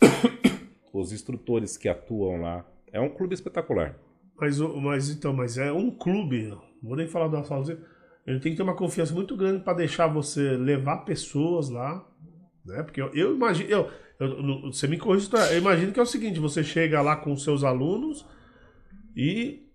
[0.94, 2.66] os instrutores que atuam lá.
[2.90, 3.98] É um clube espetacular.
[4.40, 7.76] Mas, mas então, mas é um clube, vou nem falar do Assault,
[8.26, 12.06] ele tem que ter uma confiança muito grande para deixar você levar pessoas lá,
[12.64, 12.82] né?
[12.82, 13.90] Porque eu, eu imagino, eu,
[14.20, 15.52] eu- você me corrige, tá?
[15.52, 18.24] eu imagino que é o seguinte, você chega lá com seus alunos
[19.16, 19.66] e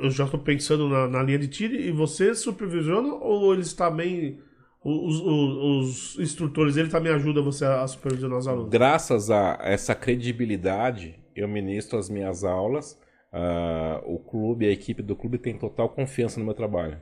[0.00, 4.38] eu já estou pensando na, na linha de tiro e você supervisiona ou eles também
[4.84, 8.70] os, os, os instrutores ele também ajudam você a supervisionar os alunos?
[8.70, 12.96] Graças a essa credibilidade, eu ministro as minhas aulas.
[13.32, 17.00] Ah, o clube, a equipe do clube tem total confiança no meu trabalho.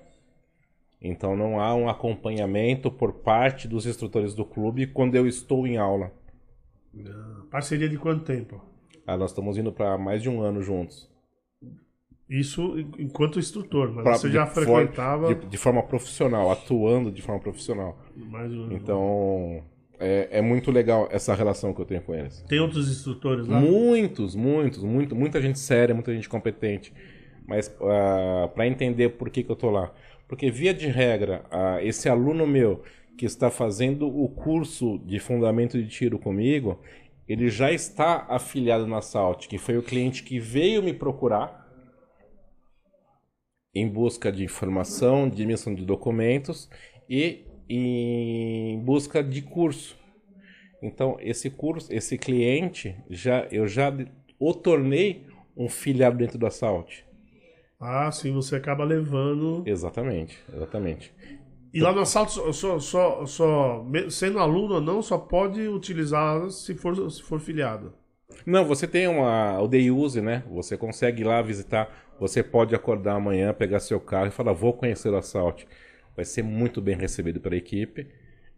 [1.00, 5.76] Então não há um acompanhamento por parte dos instrutores do clube quando eu estou em
[5.76, 6.10] aula.
[7.50, 8.60] Parceria de quanto tempo?
[9.06, 11.10] Ah, nós estamos indo para mais de um ano juntos.
[12.28, 17.12] Isso enquanto instrutor, mas Pra- você já de for- frequentava de, de forma profissional, atuando
[17.12, 17.98] de forma profissional.
[18.16, 18.72] mais um...
[18.72, 19.62] Então
[19.98, 22.42] é, é muito legal essa relação que eu tenho com eles.
[22.48, 23.60] Tem outros instrutores lá?
[23.60, 26.92] Muitos, muitos, muito, muita gente séria, muita gente competente.
[27.46, 29.92] Mas para entender por que, que eu tô lá.
[30.26, 32.82] Porque, via de regra, ah, esse aluno meu
[33.16, 36.80] que está fazendo o curso de fundamento de tiro comigo,
[37.28, 41.64] ele já está afiliado na Salt, que foi o cliente que veio me procurar
[43.74, 46.68] em busca de informação, de emissão de documentos
[47.08, 49.96] e em busca de curso.
[50.82, 53.92] Então, esse curso, esse cliente, já eu já
[54.38, 55.26] o tornei
[55.56, 57.00] um filiado dentro da Salt.
[57.80, 59.62] Ah, sim, você acaba levando.
[59.66, 61.12] Exatamente, exatamente.
[61.72, 66.74] E lá no assalto, só, só, só, sendo aluno ou não, só pode utilizar se
[66.74, 67.92] for, se for filiado.
[68.46, 70.44] Não, você tem uma o day use, né?
[70.50, 71.88] Você consegue ir lá visitar.
[72.20, 75.66] Você pode acordar amanhã, pegar seu carro e falar: "Vou conhecer o Assault".
[76.14, 78.06] Vai ser muito bem recebido pela equipe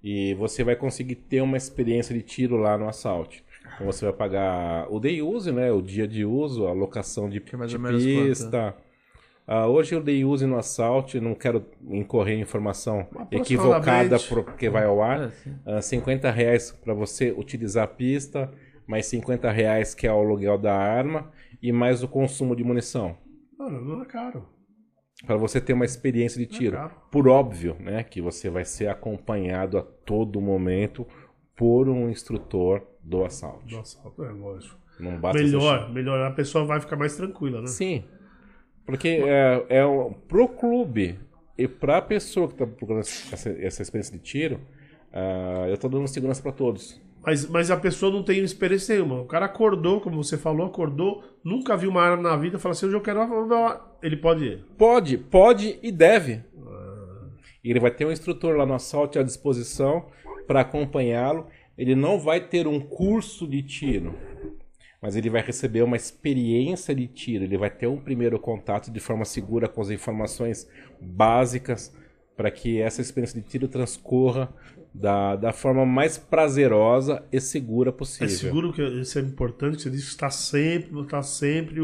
[0.02, 3.42] e você vai conseguir ter uma experiência de tiro lá no Assault.
[3.74, 5.72] Então você vai pagar o day use, né?
[5.72, 8.76] O dia de uso, a locação de, Que é mais de pista.
[9.46, 14.84] Ah, hoje o day use no assalto, não quero incorrer em informação equivocada porque vai
[14.84, 15.26] ao ar.
[15.26, 15.56] É, sim.
[15.64, 18.52] Ah, 50 reais para você utilizar a pista,
[18.86, 21.30] mais 50 reais que é o aluguel da arma
[21.62, 23.16] e mais o consumo de munição.
[23.56, 24.46] Mano, não é caro.
[25.24, 26.76] Para você ter uma experiência de tiro.
[26.76, 26.94] caro.
[27.10, 31.06] Por óbvio, né, que você vai ser acompanhado a todo momento
[31.56, 33.64] por um instrutor do assalto.
[33.66, 34.78] Do assalto, é lógico.
[35.00, 36.20] Não basta Melhor, melhor.
[36.26, 37.66] A pessoa vai ficar mais tranquila, né?
[37.66, 38.04] Sim.
[38.84, 41.18] Porque é, é o- pro clube
[41.56, 44.60] e pra pessoa que tá procurando essa, essa experiência de tiro,
[45.12, 47.00] ah, eu tô dando segurança para todos.
[47.26, 49.20] Mas, mas a pessoa não tem experiência nenhuma.
[49.20, 52.86] O cara acordou, como você falou, acordou, nunca viu uma arma na vida, fala assim,
[52.86, 53.84] hoje eu quero uma...
[54.00, 54.64] Ele pode ir.
[54.78, 56.44] Pode, pode e deve.
[57.64, 60.06] E ele vai ter um instrutor lá no assalto à disposição
[60.46, 61.48] para acompanhá-lo.
[61.76, 64.14] Ele não vai ter um curso de tiro,
[65.02, 67.42] mas ele vai receber uma experiência de tiro.
[67.42, 70.70] Ele vai ter um primeiro contato de forma segura com as informações
[71.00, 71.92] básicas
[72.36, 74.48] para que essa experiência de tiro transcorra
[75.00, 78.26] da, da forma mais prazerosa e segura possível.
[78.26, 81.80] É seguro que isso é importante, você diz que está sempre, está sempre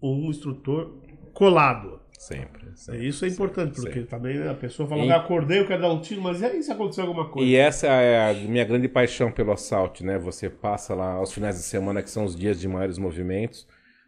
[0.00, 0.96] um instrutor
[1.32, 2.00] colado.
[2.18, 2.68] Sempre.
[2.68, 3.08] É, sempre.
[3.08, 4.04] Isso é importante, porque sempre.
[4.08, 6.44] também né, a pessoa fala, E- "Ah, acordei, eu quero dar um tiro, mas e
[6.44, 7.48] aí se acontecer alguma coisa?
[7.50, 10.18] E essa é a minha grande paixão pelo assalto, né?
[10.18, 13.66] Você passa lá aos finais de semana, que são os dias de maiores movimentos,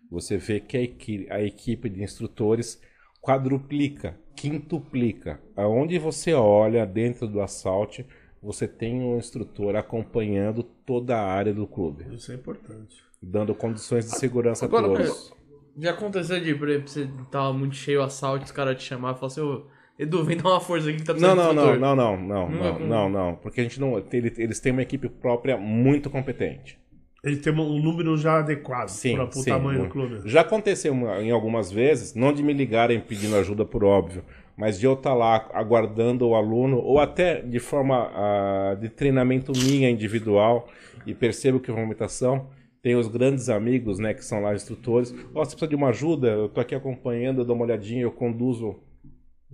[0.08, 2.80] você vê que a equi- a equipe de instrutores
[3.20, 5.40] quadruplica, quintuplica.
[5.56, 8.04] Aonde você olha dentro do assalto,
[8.44, 13.02] você tem um instrutor acompanhando toda a área do clube, Isso é importante.
[13.22, 15.32] dando condições de segurança a Agora, todos.
[15.76, 19.16] Já aconteceu de, por exemplo, você tava muito cheio o assalto, os caras te chamaram
[19.16, 19.66] e falaram assim, ô,
[19.98, 21.96] Edu, vem dar uma força aqui que tá Não, precisando não, de não, instrutor." não,
[21.96, 22.86] não, não, Não, não, não.
[22.88, 26.78] não, não, porque a gente não, ele- eles têm uma equipe própria muito competente.
[27.24, 30.20] Ele tem um número já adequado Sim, para o sim, tamanho do clube.
[30.28, 34.22] Já aconteceu em algumas vezes, não de me ligarem pedindo ajuda por óbvio,
[34.56, 39.52] mas de eu estar lá aguardando o aluno, ou até de forma ah, de treinamento
[39.52, 40.68] minha individual,
[41.06, 42.48] e percebo que a movimentação
[42.82, 45.10] tem os grandes amigos, né, que são lá instrutores.
[45.34, 46.28] Ó, você precisa de uma ajuda?
[46.28, 48.76] Eu tô aqui acompanhando, eu dou uma olhadinha, eu conduzo.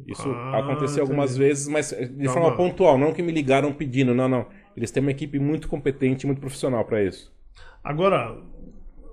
[0.06, 1.46] Isso Ah, aconteceu algumas entendi.
[1.46, 2.28] vezes, mas de Calma.
[2.28, 4.46] forma pontual, não que me ligaram pedindo, não, não.
[4.76, 7.32] Eles têm uma equipe muito competente, muito profissional para isso.
[7.84, 8.36] Agora,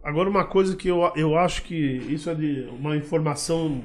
[0.04, 3.82] agora uma coisa que eu, eu acho que isso é de uma informação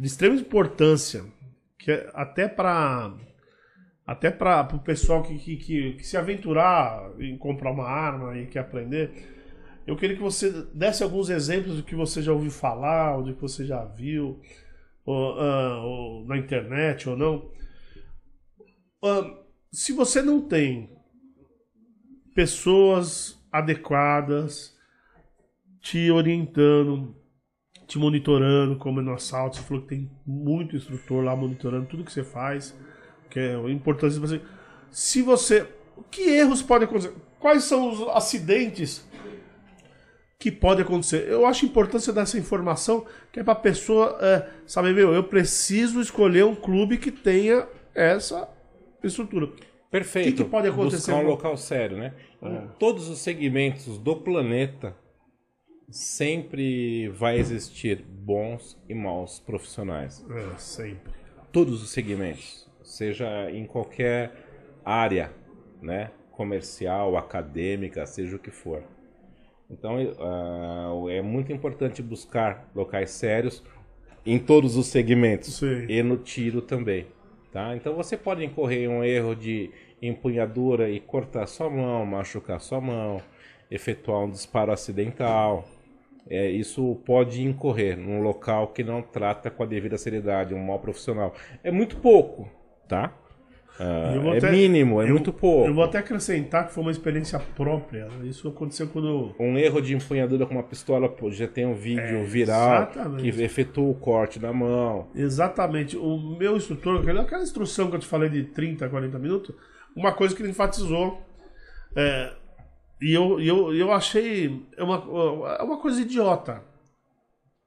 [0.00, 1.22] de extrema importância,
[1.78, 3.14] que é até para
[4.06, 8.46] até para o pessoal que, que, que, que se aventurar em comprar uma arma e
[8.46, 9.12] quer aprender,
[9.86, 13.34] eu queria que você desse alguns exemplos do que você já ouviu falar, ou do
[13.34, 14.40] que você já viu,
[15.04, 17.52] ou, ah, ou na internet ou não.
[19.04, 19.38] Ah,
[19.70, 20.90] se você não tem
[22.34, 24.74] pessoas adequadas
[25.80, 27.19] te orientando,
[27.90, 29.56] te monitorando, como no assalto.
[29.56, 32.72] Você falou que tem muito instrutor lá monitorando tudo que você faz,
[33.28, 34.40] que é importante você.
[34.92, 35.66] Se você.
[36.08, 37.12] Que erros podem acontecer?
[37.40, 39.04] Quais são os acidentes
[40.38, 41.28] que podem acontecer?
[41.28, 45.12] Eu acho importante você dar essa informação, que é para a pessoa é, saber, meu,
[45.12, 48.48] eu preciso escolher um clube que tenha essa
[49.02, 49.50] estrutura.
[49.90, 50.28] Perfeito.
[50.28, 52.14] O que que pode acontecer, Buscar um local sério, né?
[52.40, 52.62] É.
[52.78, 54.94] Todos os segmentos do planeta
[55.90, 60.24] sempre vai existir bons e maus profissionais.
[60.30, 61.12] É, sempre.
[61.52, 64.32] Todos os segmentos, seja em qualquer
[64.84, 65.32] área,
[65.82, 66.10] né?
[66.30, 68.82] Comercial, acadêmica, seja o que for.
[69.70, 73.62] Então ah, é muito importante buscar locais sérios
[74.26, 75.86] em todos os segmentos Sim.
[75.88, 77.06] e no tiro também,
[77.52, 77.74] tá?
[77.76, 79.70] Então você pode incorrer em um erro de
[80.02, 83.22] empunhadura e cortar sua mão, machucar sua mão,
[83.70, 85.66] efetuar um disparo acidental.
[86.28, 90.78] É, isso pode incorrer num local que não trata com a devida seriedade, um mau
[90.78, 91.34] profissional.
[91.64, 92.48] É muito pouco,
[92.88, 93.12] tá?
[93.82, 95.66] Ah, é até- mínimo, é eu- muito pouco.
[95.66, 98.08] Eu vou até acrescentar que foi uma experiência própria.
[98.24, 99.34] Isso aconteceu quando.
[99.40, 103.22] Um erro de empunhadura com uma pistola, pô, já tem um vídeo É, viral exatamente.
[103.32, 105.08] que efetua o corte da mão.
[105.14, 105.96] Exatamente.
[105.96, 109.54] O meu instrutor, aquela aquela instrução que eu te falei de 30, 40 minutos,
[109.96, 111.22] uma coisa que ele enfatizou.
[111.96, 112.30] é,
[113.00, 114.66] e eu, eu, eu achei.
[114.76, 114.96] É uma,
[115.58, 116.62] é uma coisa idiota.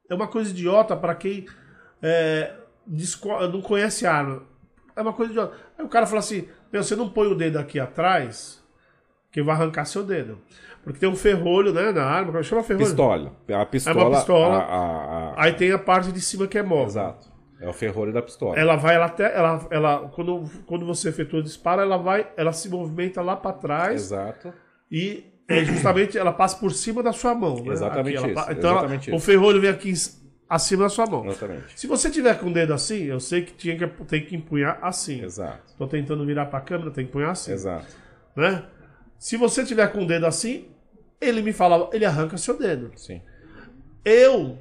[0.09, 1.45] É uma coisa idiota para quem
[2.01, 2.53] é,
[3.51, 4.43] não conhece arma.
[4.95, 5.55] É uma coisa idiota.
[5.77, 8.63] Aí o cara fala assim: Meu, você não põe o dedo aqui atrás,
[9.31, 10.39] que vai arrancar seu dedo.
[10.83, 12.85] Porque tem um ferrolho né, na arma, como chama ferrolho?
[12.85, 13.31] Pistola.
[13.53, 14.17] A pistola.
[14.17, 14.57] pistola.
[14.57, 16.87] a- a- a- Aí tem a parte de cima que é móvel.
[16.87, 17.31] Exato.
[17.61, 18.59] É o ferrolho da pistola.
[18.59, 22.51] Ela vai ela até ela, ela quando, quando você efetua o disparo, ela vai, ela
[22.51, 24.53] se movimenta lá para trás Exato.
[24.93, 27.55] E é justamente ela passa por cima da sua mão.
[27.63, 27.73] Né?
[27.73, 29.25] Exatamente Aqui, ela isso, Então ela- exatamente o isso.
[29.25, 29.91] ferrolho vem aqui
[30.47, 31.25] acima da sua mão.
[31.25, 31.63] Exatamente.
[31.79, 34.77] Se você tiver com o dedo assim, eu sei que tinha que tem que empunhar
[34.83, 35.23] assim.
[35.23, 35.75] Exato.
[35.77, 37.51] Tô tentando virar pra câmera, tem que empunhar assim.
[37.51, 37.87] Exato.
[38.35, 38.63] Né?
[39.17, 40.67] Se você tiver com o dedo assim,
[41.19, 42.91] ele me falava, ele arranca seu dedo.
[42.95, 43.21] Sim.
[44.05, 44.57] Eu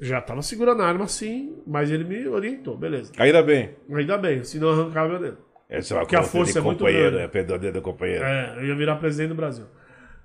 [0.00, 3.12] já tava segurando a arma assim, mas ele me orientou, beleza.
[3.16, 3.74] Ainda bem.
[3.90, 5.38] Ainda bem, senão arrancava meu dedo.
[5.68, 7.24] Essa é uma Porque a força é muito companheiro, grande.
[7.24, 8.24] é perdão do companheiro.
[8.24, 9.64] É, eu ia virar presidente do Brasil.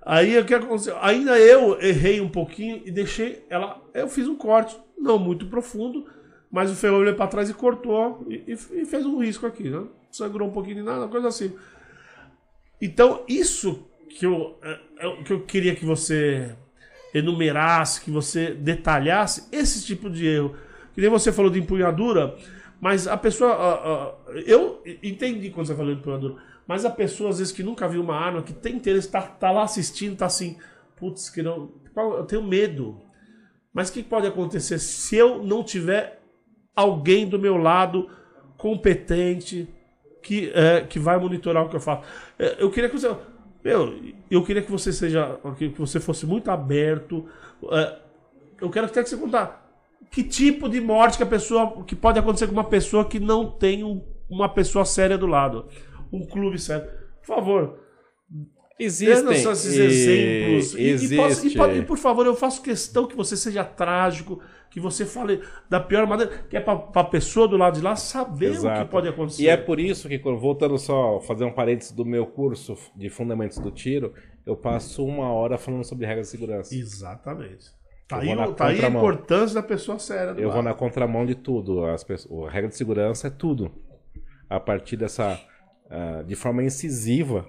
[0.03, 0.97] Aí o que aconteceu?
[1.01, 3.81] Ainda eu errei um pouquinho e deixei ela.
[3.93, 6.05] Eu fiz um corte, não muito profundo,
[6.51, 9.83] mas o ferro veio pra trás e cortou e, e- fez um risco aqui, né?
[10.11, 11.53] Sangrou um pouquinho de nada, coisa assim.
[12.81, 16.55] Então, isso que eu, é, é que eu queria que você
[17.13, 20.55] enumerasse, que você detalhasse, esse tipo de erro.
[20.93, 22.35] Que nem você falou de empunhadura,
[22.81, 24.17] mas a pessoa.
[24.47, 28.01] eu entendi quando você falou de empunhadura, mas a pessoa, às vezes, que nunca viu
[28.01, 30.57] uma arma, que tem interesse, tá, tá lá assistindo, tá assim,
[30.95, 31.71] putz, que não.
[31.95, 32.99] Eu tenho medo.
[33.71, 36.21] Mas o que pode acontecer se eu não tiver
[36.75, 38.09] alguém do meu lado
[38.57, 39.67] competente
[40.23, 42.03] que, é, que vai monitorar o que eu faço?
[42.39, 43.15] É, eu queria que você.
[43.63, 43.93] Meu,
[44.29, 45.39] eu queria que você seja.
[45.55, 47.29] que você fosse muito aberto.
[47.71, 47.99] é,
[48.59, 49.60] eu quero até que você contar
[50.09, 51.83] que tipo de morte que a pessoa.
[51.85, 55.67] que pode acontecer com uma pessoa que não tem um- uma pessoa séria do lado.
[56.11, 56.89] Um clube sério.
[57.21, 57.79] Por favor,
[58.79, 59.33] Existem.
[59.33, 60.73] Esses exemplos.
[60.73, 64.41] E, e, posso- e pode- e, por favor, eu faço questão que você seja trágico,
[64.71, 67.95] que você fale da pior maneira, que é pra, pra pessoa do lado de lá
[67.95, 68.85] saber o Exato.
[68.85, 69.43] que pode acontecer.
[69.43, 73.59] E é por isso que, voltando só, fazer um parênteses do meu curso de Fundamentos
[73.59, 74.13] do Tiro,
[74.47, 76.73] eu passo uma hora falando sobre regras de segurança.
[76.73, 77.67] Exatamente.
[78.11, 80.65] Tá aí, vou tá aí a importância da pessoa séria do Eu vou lado.
[80.65, 81.85] na contramão de tudo.
[81.85, 83.71] As pessoas, a regra de segurança é tudo.
[84.49, 85.39] A partir dessa.
[85.89, 87.47] ah, de forma incisiva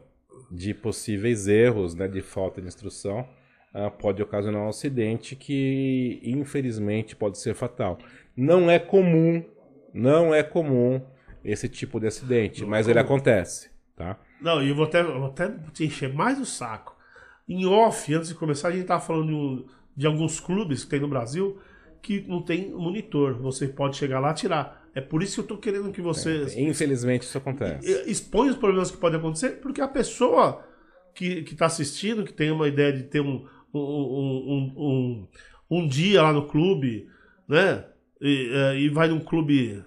[0.51, 3.26] de possíveis erros, né, de falta de instrução,
[3.74, 7.98] ah, pode ocasionar um acidente que, infelizmente, pode ser fatal.
[8.36, 9.44] Não é comum,
[9.93, 11.01] não é comum
[11.44, 14.16] esse tipo de acidente, mas ele acontece, tá?
[14.40, 16.97] Não, e eu vou até, eu vou até te encher mais o saco.
[17.48, 19.66] Em off, antes de começar, a gente tava falando
[19.97, 21.60] de, alguns clubes que tem no Brasil
[22.01, 23.35] que não tem monitor.
[23.40, 24.89] Você pode chegar lá e tirar.
[24.94, 28.10] É por isso que eu tô querendo que você Infelizmente isso acontece.
[28.10, 30.64] expõe os problemas que podem acontecer, porque a pessoa
[31.14, 35.28] que, que tá assistindo, que tem uma ideia de ter um, um, um, um,
[35.70, 37.09] um dia lá no clube,
[37.48, 37.85] né?
[38.20, 39.82] E, eh, e vai num clube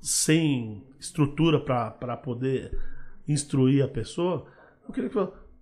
[0.00, 2.76] sem estrutura para poder
[3.28, 4.46] instruir a pessoa,
[4.86, 5.18] eu queria que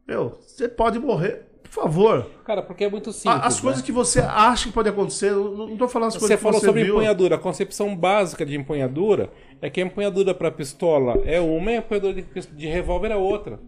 [0.07, 2.31] meu, você pode morrer, por favor.
[2.45, 3.41] Cara, porque é muito simples.
[3.43, 3.63] As né?
[3.63, 6.61] coisas que você acha que pode acontecer, não, tô falando as Você coisas que falou
[6.61, 6.95] você sobre viu.
[6.95, 7.35] empunhadura.
[7.35, 9.31] A concepção básica de empunhadura
[9.61, 13.17] é que a empunhadura para pistola é uma e a empunhadura de, de revólver é
[13.17, 13.59] outra.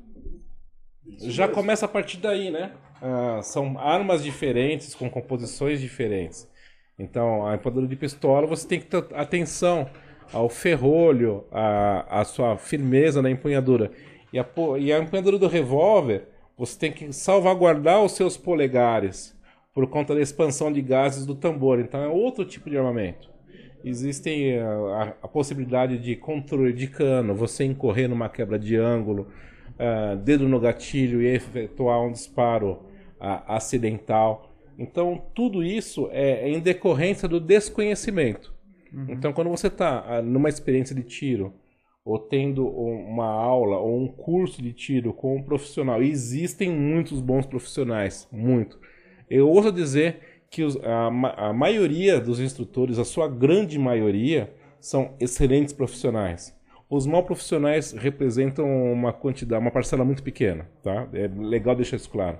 [1.19, 2.73] Já começa a partir daí, né?
[3.03, 6.49] Ah, são armas diferentes, com composições diferentes.
[6.99, 9.89] Então, a empunhadura de pistola, você tem que ter atenção
[10.33, 13.91] ao ferrolho, à, à sua firmeza na empunhadura.
[14.33, 14.47] E a,
[14.79, 19.37] e a empunhadura do revólver, você tem que salvaguardar os seus polegares
[19.75, 21.79] por conta da expansão de gases do tambor.
[21.81, 23.31] Então, é outro tipo de armamento.
[23.85, 29.29] Existem a, a- a possibilidade de controle de cano, você incorrer numa quebra de ângulo,
[29.79, 32.81] ah, dedo no gatilho e efetuar um disparo
[33.21, 34.51] ah, acidental.
[34.79, 38.55] Então, tudo isso é, é em decorrência do desconhecimento.
[39.09, 41.53] Então, quando você está numa experiência de tiro,
[42.07, 46.71] ou tendo um- uma aula ou um curso de tiro com um profissional, e existem
[46.71, 48.79] muitos bons profissionais, muito.
[49.29, 55.15] Eu ouso dizer que os- a, a maioria dos instrutores, a sua grande maioria, são
[55.19, 56.57] excelentes profissionais.
[56.89, 61.09] Os mal profissionais representam uma quantidade, uma parcela muito pequena, tá?
[61.13, 62.39] É legal deixar isso claro.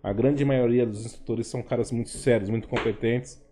[0.00, 3.44] A grande maioria dos instrutores são caras muito sérios, muito competentes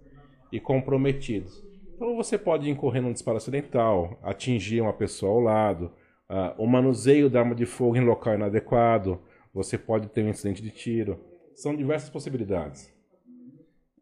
[0.52, 1.65] e comprometidos.
[1.96, 5.92] Então você pode incorrer num disparo acidental, atingir uma pessoa ao lado,
[6.28, 9.18] ah, o manuseio da arma de fogo em local inadequado,
[9.52, 11.18] você pode ter um incidente de tiro.
[11.54, 12.92] São diversas possibilidades.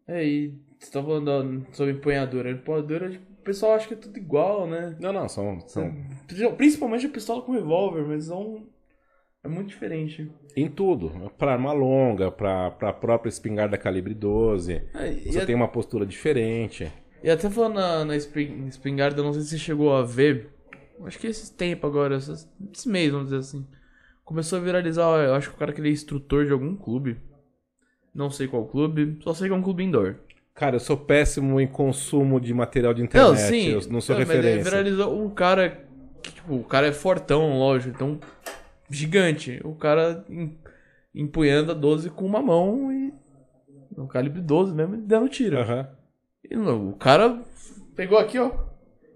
[0.09, 2.51] É, e você tá falando sobre empunhadura.
[2.51, 4.97] Empunhadura, tipo, o pessoal acha que é tudo igual, né?
[5.01, 5.95] Não, não, são, são
[6.57, 8.67] Principalmente a pistola com revólver, mas não.
[9.45, 10.31] É muito diferente.
[10.57, 11.31] em tudo.
[11.39, 16.05] Para arma longa, para a própria espingarda calibre 12, É, você a- tem uma postura
[16.07, 16.91] diferente.
[17.27, 20.51] E até falando na, na espingarda, eu não sei se você chegou a ver.
[21.05, 23.67] Acho que esse tempo agora, esses- esse mês, vamos dizer assim.
[24.25, 27.19] Começou a viralizar, eu acho que o cara que ele é instrutor de algum clube.
[28.15, 30.17] Não sei qual clube, só sei que é um clube indoor.
[30.55, 33.29] Cara, eu sou péssimo em consumo de material de internet.
[33.29, 33.71] Não, sim.
[33.71, 34.71] Eu não sou Não, mas ele referência.
[34.71, 35.85] viralizou um cara.
[36.23, 37.93] Que, tipo, o cara é fortão, lógico.
[37.95, 38.21] Então.
[38.89, 39.61] Gigante.
[39.65, 40.25] O cara.
[40.29, 40.57] em-
[41.15, 43.13] empunhando a 12 com uma mão e.
[43.97, 45.59] No calibre 12 mesmo, dando tiro.
[45.59, 45.83] Aham.
[45.83, 46.04] No-
[46.53, 47.41] o cara
[47.97, 48.51] pegou aqui, ó.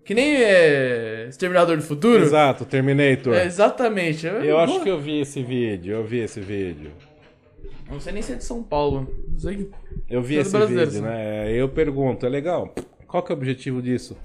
[0.04, 1.26] Que nem é.
[1.28, 2.22] Exterminador do Futuro.
[2.22, 3.34] Exato, Terminator.
[3.34, 4.26] É, exatamente.
[4.26, 6.90] Eu acho que eu vi esse vídeo, eu vi esse vídeo.
[7.90, 9.06] Não sei nem se é de São Paulo.
[9.30, 9.70] Não sei.
[10.08, 11.00] Eu vi esse vídeo, sim.
[11.02, 11.52] né?
[11.52, 12.74] Eu pergunto, é legal?
[13.06, 14.16] Qual que é o objetivo disso?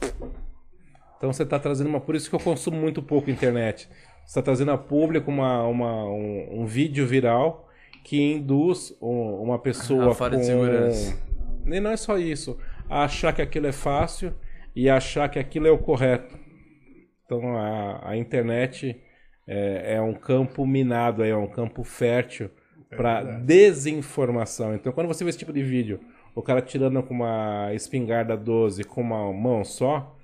[1.17, 1.99] Então você está trazendo uma.
[2.01, 3.88] Por isso que eu consumo muito pouco internet.
[4.25, 7.69] Você está trazendo a público uma, uma- um, um vídeo viral
[8.03, 10.41] que induz um- uma pessoa A falta com.
[10.41, 11.17] de segurança.
[11.65, 12.57] Nem não é só isso.
[12.89, 14.34] A achar que aquilo é fácil
[14.76, 16.38] e achar que aquilo é o correto.
[17.26, 18.99] Então a, a internet
[19.47, 22.49] é, é um campo minado, é um campo fértil
[22.95, 24.76] para desinformação.
[24.76, 25.99] Então quando você vê esse tipo de vídeo,
[26.35, 30.15] o cara tirando com uma espingarda 12 com uma mão só,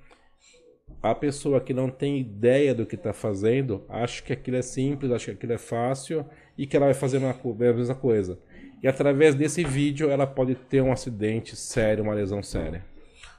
[1.02, 5.10] a pessoa que não tem ideia do que está fazendo acha que aquilo é simples,
[5.10, 6.26] acha que aquilo é fácil
[6.58, 8.38] e que ela vai fazer uma a mesma coisa.
[8.82, 12.84] E através desse vídeo ela pode ter um acidente sério, uma lesão séria.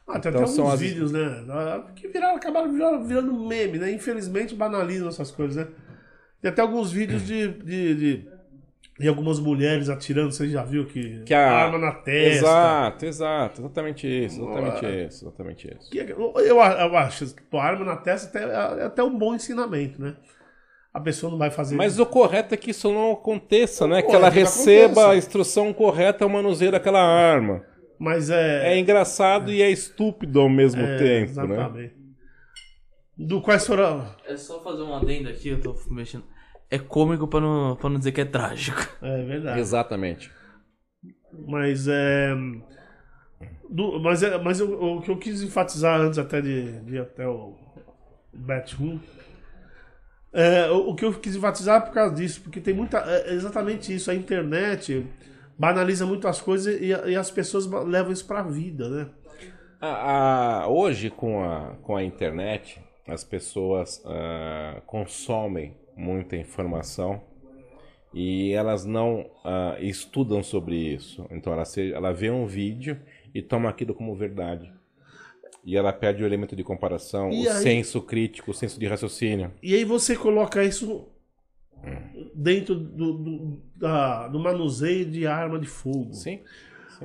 [0.07, 1.45] Ah, tem Então até são alguns as- vídeos, né?
[1.49, 2.71] ah, Que viraram, acabaram
[3.07, 3.91] virando, meme, né?
[3.91, 5.67] Infelizmente banalizam essas coisas, né?
[6.41, 8.25] Tem até alguns vídeos de, de, de,
[8.99, 12.37] de algumas mulheres atirando, você já viu que, Que a- arma na testa.
[12.45, 15.89] Exato, exato, exatamente isso, exatamente isso, exatamente isso.
[15.89, 20.01] Que é- Eu, eu acho, pô, arma na testa até, é até um bom ensinamento,
[20.01, 20.15] né?
[20.93, 24.01] A pessoa não vai fazer Mas o correto é que isso não aconteça, né?
[24.01, 25.09] Que ela é receba aconteça.
[25.09, 27.63] a instrução correta ao manuseio daquela arma.
[27.97, 28.73] Mas é.
[28.73, 31.21] É engraçado e é estúpido ao mesmo é, tempo, né?
[31.53, 31.95] exatamente.
[33.17, 34.05] Do quais foram.
[34.25, 36.23] É só fazer um adendo aqui, eu tô mexendo.
[36.69, 38.81] É cômico pra não, pra não dizer que é trágico.
[39.01, 39.59] É verdade.
[39.59, 40.31] Exatamente.
[41.47, 42.33] Mas é.
[43.69, 46.99] do- mas é, mas eu- o que eu quis enfatizar antes até de, de ir
[46.99, 47.55] até o
[48.79, 48.99] 1.
[50.33, 52.99] É, o, que eu quis enfatizar é por causa disso, porque tem muita.
[52.99, 55.05] É exatamente isso, a internet
[55.57, 59.09] banaliza muito as coisas e, e as pessoas levam isso pra vida, né?
[59.81, 67.21] A- a- hoje, com a, com a internet, as pessoas ah, consomem muita informação
[68.13, 71.25] e elas não ah, estudam sobre isso.
[71.31, 72.99] Então, ela, se, ela vê um vídeo
[73.33, 74.71] e toma aquilo como verdade.
[75.63, 78.87] E ela perde o elemento de comparação, E o aí- senso crítico, o senso de
[78.87, 79.51] raciocínio.
[79.61, 81.05] E aí você coloca isso
[82.33, 86.13] dentro do, do, da- do manuseio de arma de fogo.
[86.13, 86.39] Sim.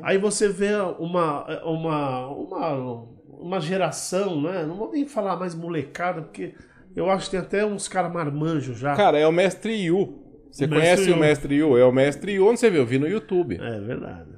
[0.02, 4.64] Aí você vê uma, uma, uma, uma geração, né?
[4.66, 6.54] Não vou nem falar mais molecada, porque
[6.94, 8.94] eu acho que tem até uns caras marmanjos já.
[8.94, 10.22] Cara, é o Mestre Yu.
[10.50, 11.16] Você O conhece Yu.
[11.16, 11.76] o Mestre Yu?
[11.78, 12.46] É o Mestre Yu.
[12.46, 12.80] Onde você viu?
[12.80, 13.56] Eu vi no YouTube.
[13.60, 14.30] É verdade.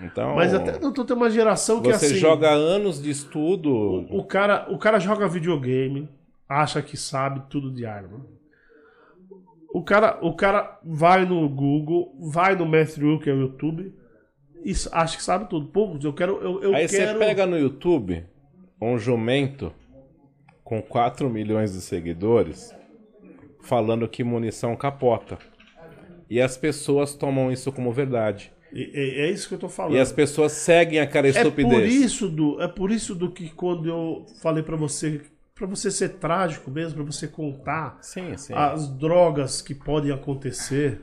[0.00, 2.16] Então, Mas até não tem uma geração que você assim.
[2.16, 4.06] joga anos de estudo.
[4.10, 6.08] O cara, o cara joga videogame,
[6.48, 8.24] acha que sabe tudo de arma.
[9.72, 13.94] O cara, o cara vai no Google, vai no Matthew, que é o YouTube,
[14.64, 15.66] e acha que sabe tudo.
[15.66, 16.38] Pô, eu quero.
[16.42, 17.12] Eu, eu Aí quero...
[17.12, 18.24] você pega no YouTube
[18.80, 19.72] um jumento
[20.64, 22.74] com 4 milhões de seguidores
[23.60, 25.38] falando que munição capota.
[26.28, 28.52] E as pessoas tomam isso como verdade.
[28.72, 29.94] E- e- é isso que eu tô falando.
[29.96, 31.72] E as pessoas seguem aquela É estupidez.
[31.72, 35.20] por isso do, é por isso do que quando eu falei pra você,
[35.54, 38.52] pra você ser trágico mesmo, pra você contar Sim, sim.
[38.54, 41.00] as drogas que podem acontecer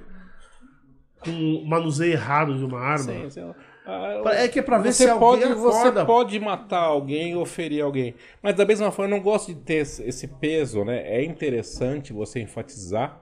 [1.19, 3.03] com o manuseio errado de uma arma.
[3.03, 3.53] Sim, sim.
[3.85, 6.05] Ah, É que é pra ver você se alguém pode, Você acorda.
[6.05, 8.15] pode matar alguém ou ferir alguém.
[8.43, 11.03] Mas da mesma forma, eu não gosto de ter esse peso, né?
[11.07, 13.21] É interessante você enfatizar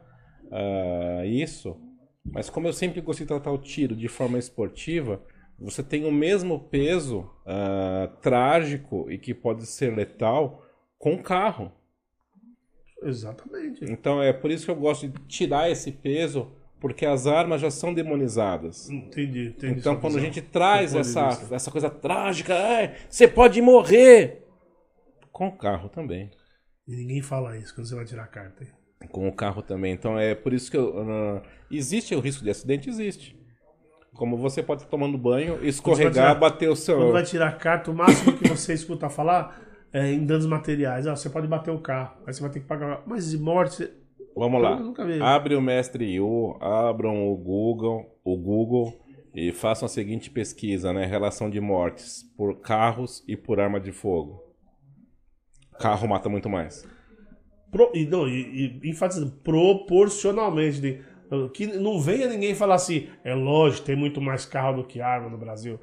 [0.51, 1.77] ah, isso.
[2.26, 5.22] Mas como eu sempre gostei de tratar o tiro de forma esportiva,
[5.57, 10.65] você tem o mesmo peso ah, trágico e que pode ser letal
[10.97, 11.72] com o carro.
[13.03, 13.85] Exatamente.
[13.85, 17.69] Então é por isso que eu gosto de tirar esse peso, porque as armas já
[17.69, 18.89] são demonizadas.
[18.89, 19.80] Entendi, entendi.
[19.80, 20.34] Então, quando a visão.
[20.34, 24.43] gente traz essa, essa coisa trágica, "Ai, você pode morrer.
[25.31, 26.31] Com o carro também.
[26.88, 28.65] E ninguém fala isso quando você vai tirar a carta.
[29.09, 29.93] Com o carro também.
[29.93, 32.89] Então, é por isso que eu, ah, existe o risco de acidente?
[32.89, 33.38] Existe.
[34.13, 36.97] Como você pode estar tomando banho, escorregar, tirar- bater o seu.
[36.97, 39.59] Quando vai tirar a carta, o máximo que você escuta falar
[39.91, 41.05] é em danos materiais.
[41.07, 43.03] Ah, você pode bater o carro, aí você vai ter que pagar.
[43.05, 43.76] Mas de morte.
[43.77, 43.93] você-
[44.38, 44.77] Vamos lá.
[45.22, 48.93] Abre o Mestre Yu, abram o Google, o Google
[49.34, 51.05] e façam a seguinte pesquisa, né?
[51.05, 54.41] Relação de mortes por carros e por arma de fogo.
[55.80, 56.88] Carro mata muito mais.
[57.76, 60.80] Pro, e, não, e, e enfatizando, proporcionalmente.
[60.80, 60.99] de-
[61.53, 65.27] que não venha ninguém falar assim, é lógico, tem muito mais carro do que arma
[65.30, 65.77] no Brasil.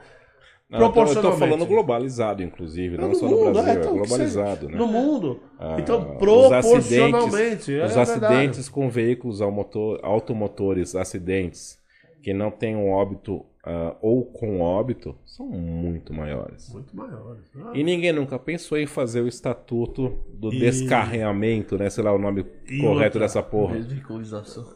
[0.70, 1.38] Não, eu tô- eu tô Proporcionalmente.
[1.40, 4.78] falando globalizado, inclusive, não no só no mundo, Brasil, é, então, que globalizado, seja- né?
[4.78, 5.40] No mundo.
[5.58, 7.26] Ah, então, os proporcionalmente.
[7.26, 11.78] acidentes, é os acidentes com veículos automotor- automotores, acidentes
[12.22, 16.72] que não tem um óbito ah, ou com óbito são muito maiores.
[16.72, 17.44] Muito maiores.
[17.56, 21.88] Ah, E ninguém nunca pensou em fazer o estatuto do E- descarreamento, né?
[21.90, 23.20] Sei lá o nome E correto outra?
[23.20, 23.76] dessa porra.
[23.76, 24.66] Desveicolização.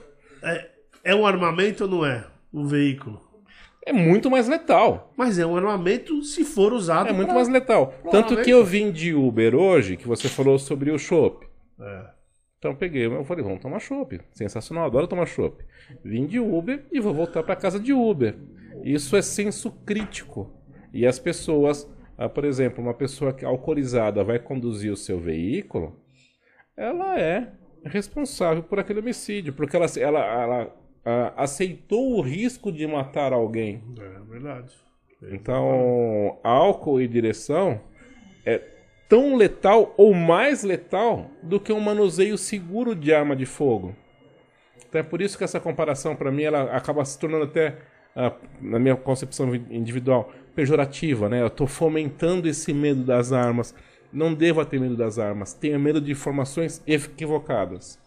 [0.43, 0.70] é,
[1.05, 2.27] é um armamento ou não é?
[2.52, 3.20] Um veículo.
[3.85, 5.12] É muito mais letal.
[5.16, 7.09] Mas é um armamento se for usado.
[7.09, 7.94] É muito pra- mais letal.
[8.10, 11.47] Tanto que eu vim de Uber hoje, que você falou sobre o chopp.
[11.81, 12.15] É.
[12.59, 14.20] Então eu peguei, eu falei, vamos tomar chopp.
[14.33, 15.62] Sensacional, adoro tomar chopp.
[16.05, 18.35] Vim de Uber e vou voltar para casa de Uber.
[18.83, 20.53] Isso é senso crítico.
[20.93, 26.01] E as pessoas, ah, por exemplo, uma pessoa que alcoolizada vai conduzir o seu veículo,
[26.77, 27.53] ela é
[27.85, 33.83] responsável por aquele homicídio, porque ela, ela, ela, aceitou o risco de matar alguém.
[33.99, 34.74] É verdade.
[35.31, 37.81] Então, álcool e direção
[38.45, 38.76] é
[39.09, 43.95] tão letal ou mais letal do que um manuseio seguro de arma de fogo.
[44.89, 47.77] Então é por isso que essa comparação, para mim, ela acaba se tornando até,
[48.15, 51.43] ah, na minha concepção individual, pejorativa, né?
[51.43, 53.74] Eu tô fomentando esse medo das armas.
[54.12, 55.53] Não devo ter medo das armas.
[55.53, 57.99] Tenha medo de informações equivocadas.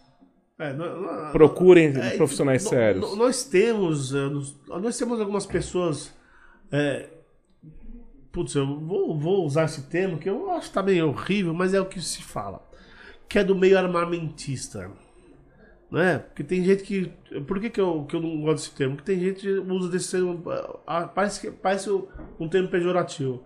[0.58, 3.16] É, não- Procurem É, profissionais no- sérios.
[3.16, 4.28] Nós temos, eh,
[4.80, 6.12] nós temos algumas pessoas.
[8.32, 11.74] Putz, eu vou, vou usar esse termo que eu acho que tá meio horrível, mas
[11.74, 12.62] é o que se fala.
[13.28, 14.90] Que é do meio armamentista.
[15.90, 16.18] Né?
[16.18, 17.12] Porque tem gente que.
[17.46, 18.94] Por que, que, eu, que eu não gosto desse termo?
[18.96, 20.40] Porque tem gente que usa desse termo.
[20.86, 21.90] ah, Parece, que- parece
[22.38, 23.42] um termo pejorativo.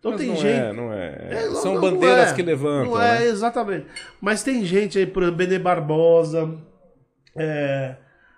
[0.00, 0.46] Então Mas tem não gente.
[0.60, 1.28] é, não é.
[1.30, 2.34] É, não- São não bandeiras é.
[2.34, 2.90] que levantam.
[2.92, 3.26] Não é, né?
[3.26, 3.86] exatamente.
[4.20, 6.58] Mas tem gente aí, por exemplo, Benê Barbosa.
[7.36, 7.96] É,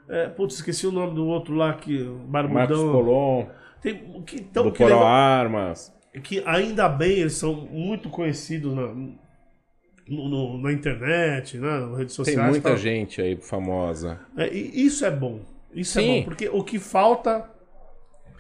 [0.09, 1.99] é, putz, esqueci o nome do outro lá que.
[2.29, 2.93] Marcos Barbudão.
[2.93, 3.47] Colom,
[3.95, 5.95] Tem, que, então, do que, Porão levam- Armas.
[6.25, 8.93] que ainda bem eles são muito conhecidos na,
[10.09, 12.51] no- na internet, né, nas redes Tem sociais.
[12.51, 12.79] muita tal.
[12.79, 14.21] gente aí famosa.
[14.37, 15.41] É, isso é bom.
[15.75, 16.19] Isso é Sim.
[16.21, 17.51] bom, porque o que falta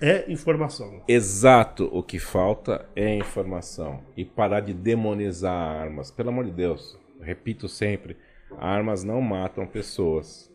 [0.00, 1.02] é informação.
[1.08, 4.00] Exato, o que falta é informação.
[4.16, 6.10] E parar de demonizar armas.
[6.10, 8.16] Pelo amor de Deus, repito sempre:
[8.58, 10.50] armas não matam pessoas.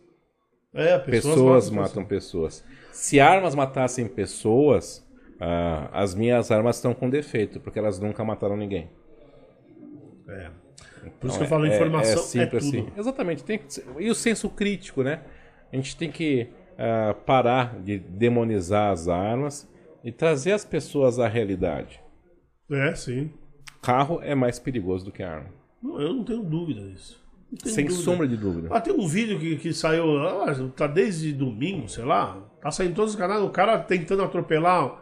[0.74, 2.64] É, Pessoas, matam pessoas.
[2.92, 5.06] Se armas matassem pessoas,
[5.40, 8.90] ah, as minhas armas estão com defeito, porque elas nunca mataram ninguém.
[10.28, 10.50] É.
[11.20, 12.78] Por isso Então, que eu falo, é- informação é, simples tudo.
[12.78, 12.92] assim.
[12.98, 13.44] Exatamente.
[13.44, 13.66] Tem que
[14.00, 15.22] E o senso crítico, né?
[15.72, 19.70] A gente tem que ah, parar de demonizar as armas
[20.04, 22.02] e trazer as pessoas à realidade.
[22.70, 23.32] É, sim.
[23.82, 25.50] Carro é mais perigoso do que arma.
[25.82, 27.21] Não, Eu não tenho dúvida disso.
[27.52, 28.04] Não Sem dúvida.
[28.04, 28.70] sombra de dúvida.
[28.72, 32.38] Ah, tem um vídeo que, que saiu, ah, tá desde domingo, sei lá.
[32.62, 35.02] Tá saindo todos os canais, o cara tentando atropelar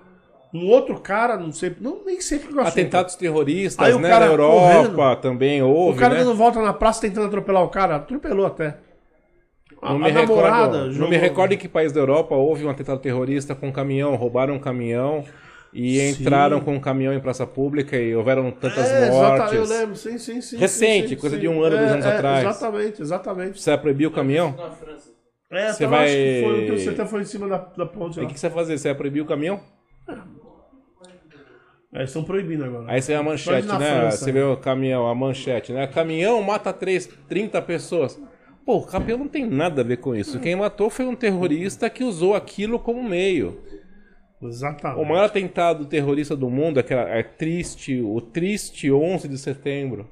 [0.51, 2.61] um outro cara, não sei, não, nem sei o que eu.
[2.61, 4.09] Atentados terroristas, Aí o né?
[4.09, 5.21] Na Europa correndo.
[5.21, 6.23] também O houve, cara né?
[6.23, 8.77] dando volta na praça tentando atropelar o cara, atropelou até.
[9.81, 12.65] A, Não me, namorada recordo, não jogou- me recordo em que país da Europa houve
[12.65, 15.23] um atentado terrorista com um caminhão, roubaram um caminhão
[15.71, 16.21] e Sim.
[16.23, 19.53] entraram com um caminhão em praça pública e houveram tantas É, mortes.
[19.53, 20.57] eu lembro, sim, sim, sim.
[20.57, 21.41] Recente, sim, sim, coisa sim.
[21.41, 22.39] de um ano, dois É, anos é, atrás.
[22.45, 23.61] Exatamente, exatamente.
[23.61, 24.55] Você vai proibir o caminhão?
[24.57, 25.09] Na França.
[25.51, 27.57] É, Você então vai- acho que foi, o que você até foi em cima da,
[27.57, 28.77] da ponte o que você vai fazer?
[28.77, 29.59] Você vai proibir o caminhão?
[31.91, 32.85] É, estão proibindo agora.
[32.87, 33.77] Aí você vê a manchete, né?
[33.77, 35.87] França, você vê o caminhão, a manchete, né?
[35.87, 38.19] Caminhão mata três, 30 pessoas.
[38.63, 40.39] Pô, o caminhão não tem nada a ver com isso.
[40.39, 43.59] Quem matou foi um terrorista que usou aquilo como meio.
[44.41, 45.01] Exatamente.
[45.01, 50.07] O maior atentado terrorista do mundo, aquela, é triste, o triste 11 de setembro.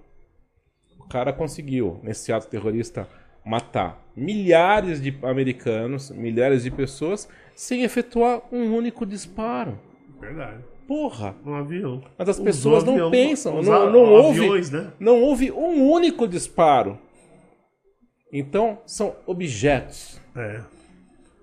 [0.99, 3.07] O cara conseguiu, nesse ato terrorista,
[3.45, 9.79] matar milhares de americanos, milhares de pessoas, sem efetuar um único disparo.
[10.19, 10.63] Verdade.
[10.87, 11.35] Porra!
[11.45, 12.03] Um avião.
[12.17, 14.91] Mas as pessoas não avião, pensam, usar não, não houve, aviões, né?
[14.99, 16.97] não houve um único disparo.
[18.31, 20.19] Então, são objetos.
[20.35, 20.61] É.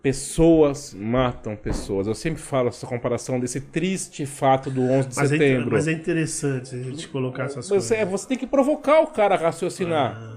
[0.05, 2.07] Pessoas matam pessoas.
[2.07, 5.71] Eu sempre falo essa comparação desse triste fato do 11 de Mas é, setembro.
[5.73, 8.11] mas é interessante a gente colocar essas Você, coisas.
[8.11, 10.15] você tem que provocar o cara a raciocinar.
[10.15, 10.37] Ah.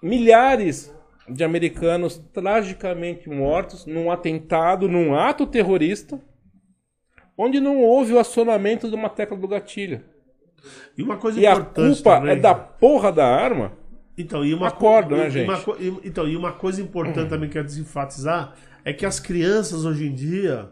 [0.00, 0.94] Milhares
[1.28, 6.20] de americanos tragicamente mortos num atentado, num ato terrorista,
[7.36, 10.02] onde não houve o acionamento de uma tecla do gatilho.
[10.96, 13.72] E uma coisa E a importante culpa também, é da porra da arma.
[14.16, 15.64] Então, e uma Acorda, co- né, gente?
[15.64, 18.54] co- então, e uma coisa importante também que eu quero desenfatizar
[18.84, 20.70] é que as crianças hoje em dia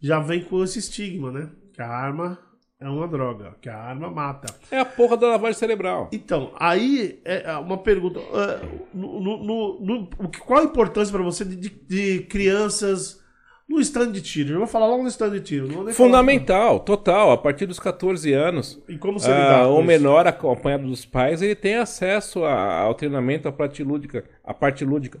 [0.00, 1.48] já vêm com esse estigma, né?
[1.74, 2.38] Que a arma
[2.80, 4.52] é uma droga, que a arma mata.
[4.70, 6.08] É a porra da lavagem cerebral.
[6.12, 8.18] Então, aí é uma pergunta.
[8.20, 8.60] é,
[8.94, 10.08] no- no- no-
[10.46, 13.20] qual a importância para você de, de- crianças
[13.68, 14.54] no stand de tiro?
[14.54, 15.66] Eu vou falar logo no stand de tiro.
[15.66, 17.30] nem falar- Fundamental, total.
[17.32, 19.86] A partir dos 14 anos, E como você ah, o isso?
[19.86, 24.24] menor acompanhado dos pais, ele tem acesso a- ao treinamento, à parte lúdica.
[24.42, 25.20] A parte lúdica.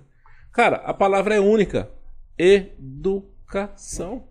[0.52, 1.88] Cara, a palavra é única.
[2.40, 4.24] Educação.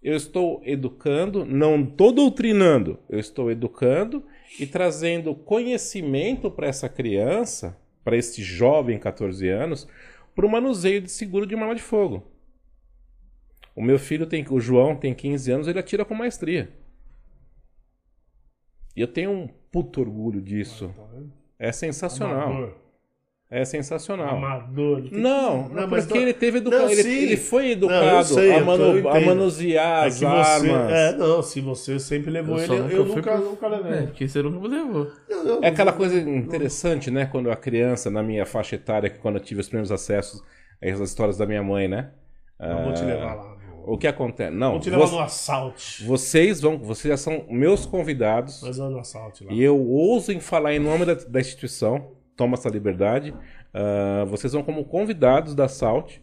[0.00, 4.24] Eu estou educando, não estou doutrinando, eu estou educando
[4.60, 9.88] e trazendo conhecimento para essa criança, para esse jovem 14 anos,
[10.32, 12.22] para o manuseio de seguro de uma arma de fogo.
[13.74, 16.72] O meu filho tem, o João tem 15 anos, ele atira com maestria.
[18.94, 20.94] E eu tenho um puto orgulho disso.
[21.58, 22.85] É sensacional.
[23.48, 24.36] É sensacional.
[24.36, 25.02] Amador.
[25.02, 26.78] Tem que- Não, Não, mas porque não- ele teve educa...
[26.80, 30.26] Não, ele, ele foi Não, educado sei, a, manu- tô- a manusear É as você.
[30.26, 30.92] armas.
[30.92, 33.92] É, não, se você sempre levou Eu ele, só eu nunca nunca, pro- nunca levei.
[33.98, 35.12] É, porque você nunca me levou.
[35.28, 37.26] Eu- eu- É aquela coisa interessante, né?
[37.26, 40.42] Quando a criança, na minha faixa etária, que quando eu tive os primeiros acessos
[40.82, 42.10] a essas histórias da minha mãe, né?
[42.58, 43.56] Eu vou te Ah, levar lá.
[43.86, 44.50] O que acontece?
[44.50, 45.80] Não, Vou te levar vo- no assalto.
[46.04, 49.52] vocês vão, vocês já são meus convidados Nós vamos no assalto lá.
[49.52, 53.34] e eu ouso em falar em nome da, da instituição, toma essa liberdade.
[53.74, 56.18] ah, vocês vão como convidados da Salt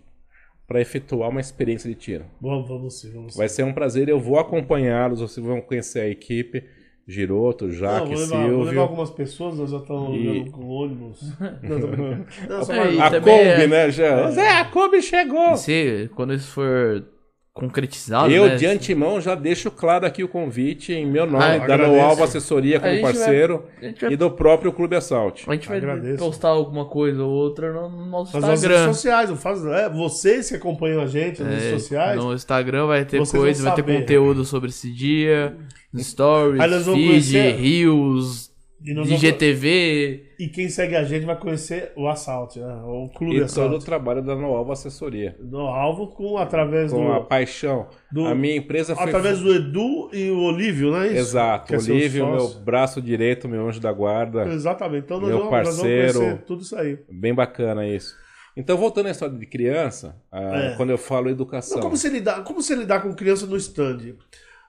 [0.67, 2.25] para efetuar uma experiência de tiro.
[2.41, 3.39] Vamos, vamos sim, vamos sim.
[3.39, 6.63] Vai ser um prazer, eu vou acompanhá-los, vocês vão conhecer a equipe,
[7.05, 8.63] Giroto, Jaque, vou, levar, vou Silvio.
[8.63, 11.19] levar algumas pessoas, nós já estamos E- olhando com ônibus.
[11.41, 14.31] É, A também Kombi, é- né, já?
[14.31, 15.51] Zé, a Kombi chegou!
[15.51, 17.05] E se, quando isso for
[17.53, 21.57] concretizado, Eu, né, de antemão, já deixo claro aqui o convite em meu nome, Ah,
[21.59, 21.91] da agradeço.
[21.91, 25.45] Noalva Assessoria como vai- parceiro gente vai- e do próprio Clube Assault.
[25.47, 26.17] a gente vai Agradeço.
[26.17, 28.93] postar alguma coisa ou outra no no nosso Nas nossas redes Instagram.
[28.93, 32.87] sociais, não faz, é, vocês que acompanham a gente nas redes É, sociais, No Instagram
[32.87, 35.55] vai ter coisa, vai ter conteúdo sobre esse dia,
[35.95, 38.51] stories, feed, reels,
[38.83, 40.23] e, vamos- IGTV.
[40.39, 42.81] e quem segue a gente vai conhecer o assalto, né?
[42.85, 43.85] o clube E todo o assalto.
[43.85, 45.35] trabalho da Noalva Assessoria.
[45.39, 47.87] No alvo com através Com do a paixão.
[48.11, 49.05] do- a minha empresa foi.
[49.05, 51.17] através do Edu e o Olívio, não é isso?
[51.17, 51.67] Exato.
[51.67, 54.43] Que é Olívio, meu braço direito, meu anjo da guarda.
[54.47, 55.05] Exatamente.
[55.05, 56.19] Então nós Meu vamos, nós vamos parceiro.
[56.19, 56.97] conhecer tudo isso aí.
[57.09, 58.15] Bem bacana isso.
[58.55, 60.75] Então, voltando à história de criança, ah, É.
[60.75, 61.77] quando eu falo educação.
[61.79, 64.13] Então, como você lidar, como você lidar com criança no stand?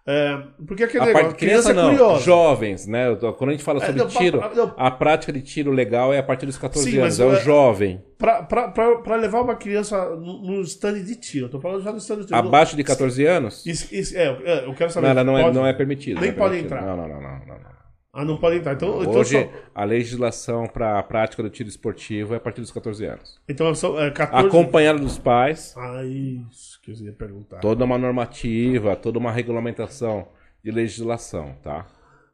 [0.06, 2.24] É, porque aquele A negócio, parte criança, não, é curiosa.
[2.24, 3.16] jovens, né?
[3.38, 4.74] Quando a gente fala É, sobre não, pa- tiro, não.
[4.76, 7.40] a prática de tiro legal é a partir dos 14 Sim, anos, é o é-
[7.40, 8.02] jovem.
[8.18, 11.46] Pra levar uma criança no, no stand de tiro.
[11.46, 12.38] Eu tô falando já no stand de tiro.
[12.38, 13.64] Abaixo de 14 anos?
[13.64, 15.06] Isso, isso- é, é, eu quero saber.
[15.06, 16.20] Não, ela não, é, pode- não é permitido.
[16.20, 16.74] Nem não é pode permitido.
[16.78, 16.86] entrar.
[16.86, 17.74] Não, não, não, não, não, não.
[18.16, 18.74] Ah, não pode entrar.
[18.74, 22.60] Então, então, Hoje, só, a legislação para a prática do tiro esportivo é a partir
[22.60, 23.40] dos 14 anos.
[23.48, 24.46] então são é, 14.
[24.46, 27.60] Acompanhado dos pais, Ah, isso que eu ia perguntar.
[27.60, 30.28] toda uma normativa, toda uma regulamentação
[30.62, 31.86] de legislação, tá?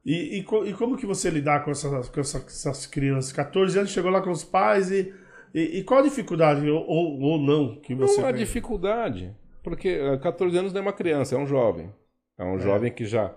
[0.05, 3.33] E, e, e como que você lidar com essas, com essa- essas crianças?
[3.33, 5.13] 14 anos, chegou lá com os pais e.
[5.53, 8.39] E, e qual a dificuldade, ou, ou, ou não, que você Não há tem?
[8.45, 11.93] dificuldade, porque eh, 14 anos não é uma criança, é um jovem.
[12.39, 13.35] É um jovem que já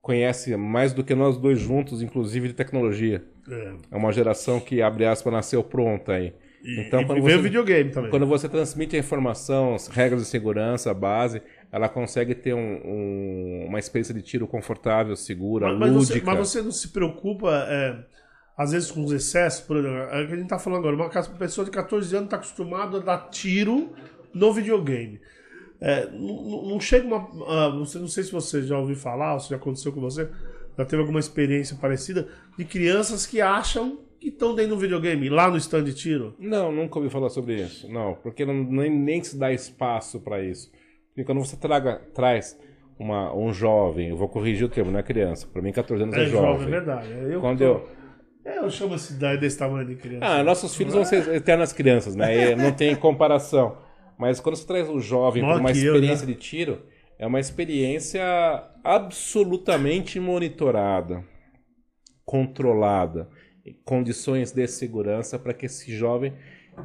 [0.00, 3.24] conhece mais do que nós dois juntos, inclusive de tecnologia.
[3.50, 3.74] É.
[3.90, 6.32] É uma geração que, abre aspas, nasceu pronta aí.
[6.64, 8.10] E, Então, e quando você- videogame também.
[8.10, 12.80] Quando você transmite a informação, as regras de segurança, a base, ela consegue ter um-
[12.84, 16.26] um- uma experiência de tiro confortável, segura, Mas, mas você, lúdica.
[16.34, 17.96] mas você não se preocupa, é,
[18.56, 19.60] às vezes, com os excessos?
[19.66, 20.96] Por exemplo, é o que a gente tá falando agora.
[20.96, 21.08] Uma
[21.38, 23.92] pessoa de 14 anos está acostumada a dar tiro
[24.34, 25.20] no videogame.
[25.80, 27.28] É, não, não- chega uma.
[27.48, 30.26] ah, você, não sei se você já ouviu falar, ou se já aconteceu com você,
[30.76, 32.28] já teve alguma experiência parecida,
[32.58, 36.34] de crianças que acham que estão dentro do videogame, lá no stand de tiro.
[36.38, 37.88] Não, nunca ouvi falar sobre isso.
[37.90, 40.70] Não, porque não, nem, nem se dá espaço para isso.
[41.08, 42.58] Porque quando você traga, traz
[42.98, 45.46] uma, um jovem, eu vou corrigir o termo, não é criança.
[45.46, 46.68] Para mim, 14 anos é, É jovem, é jovem.
[46.70, 47.12] verdade.
[47.12, 47.88] É, Eu, Quando tô- eu-
[48.44, 50.26] é, eu chamo esse daí desse tamanho de criança.
[50.26, 52.54] Ah, nossos filhos vão ser eternas crianças, né?
[52.56, 53.76] Não tem comparação.
[54.18, 56.32] Mas quando você traz o jovem para uma que eu, experiência né?
[56.32, 56.82] de tiro,
[57.18, 58.22] é uma experiência
[58.82, 61.22] absolutamente monitorada,
[62.24, 63.28] controlada,
[63.84, 66.32] condições de segurança para que esse jovem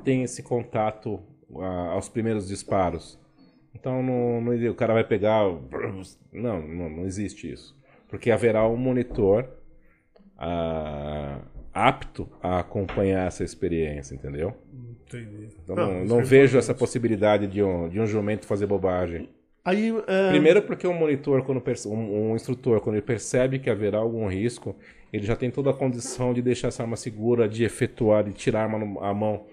[0.03, 1.20] tenha esse contato
[1.58, 3.20] ah, aos primeiros disparos.
[3.74, 5.44] Então não, não- o cara vai pegar.
[6.32, 7.76] Não, não, não existe isso.
[8.10, 9.48] Porque haverá um monitor
[10.38, 11.40] ah,
[11.74, 14.53] apto a acompanhar essa experiência, entendeu?
[15.06, 15.49] Entendi.
[15.64, 19.30] Então Não, não, não é vejo essa possibilidade de um, de um jumento fazer bobagem.
[19.64, 23.70] Aí, é, Primeiro porque um monitor, quando perce- um, um instrutor, quando ele percebe que
[23.70, 24.76] haverá algum risco,
[25.12, 28.62] ele já tem toda a condição de deixar essa arma segura, de efetuar, de tirar
[28.62, 29.46] a, arma no- a mão,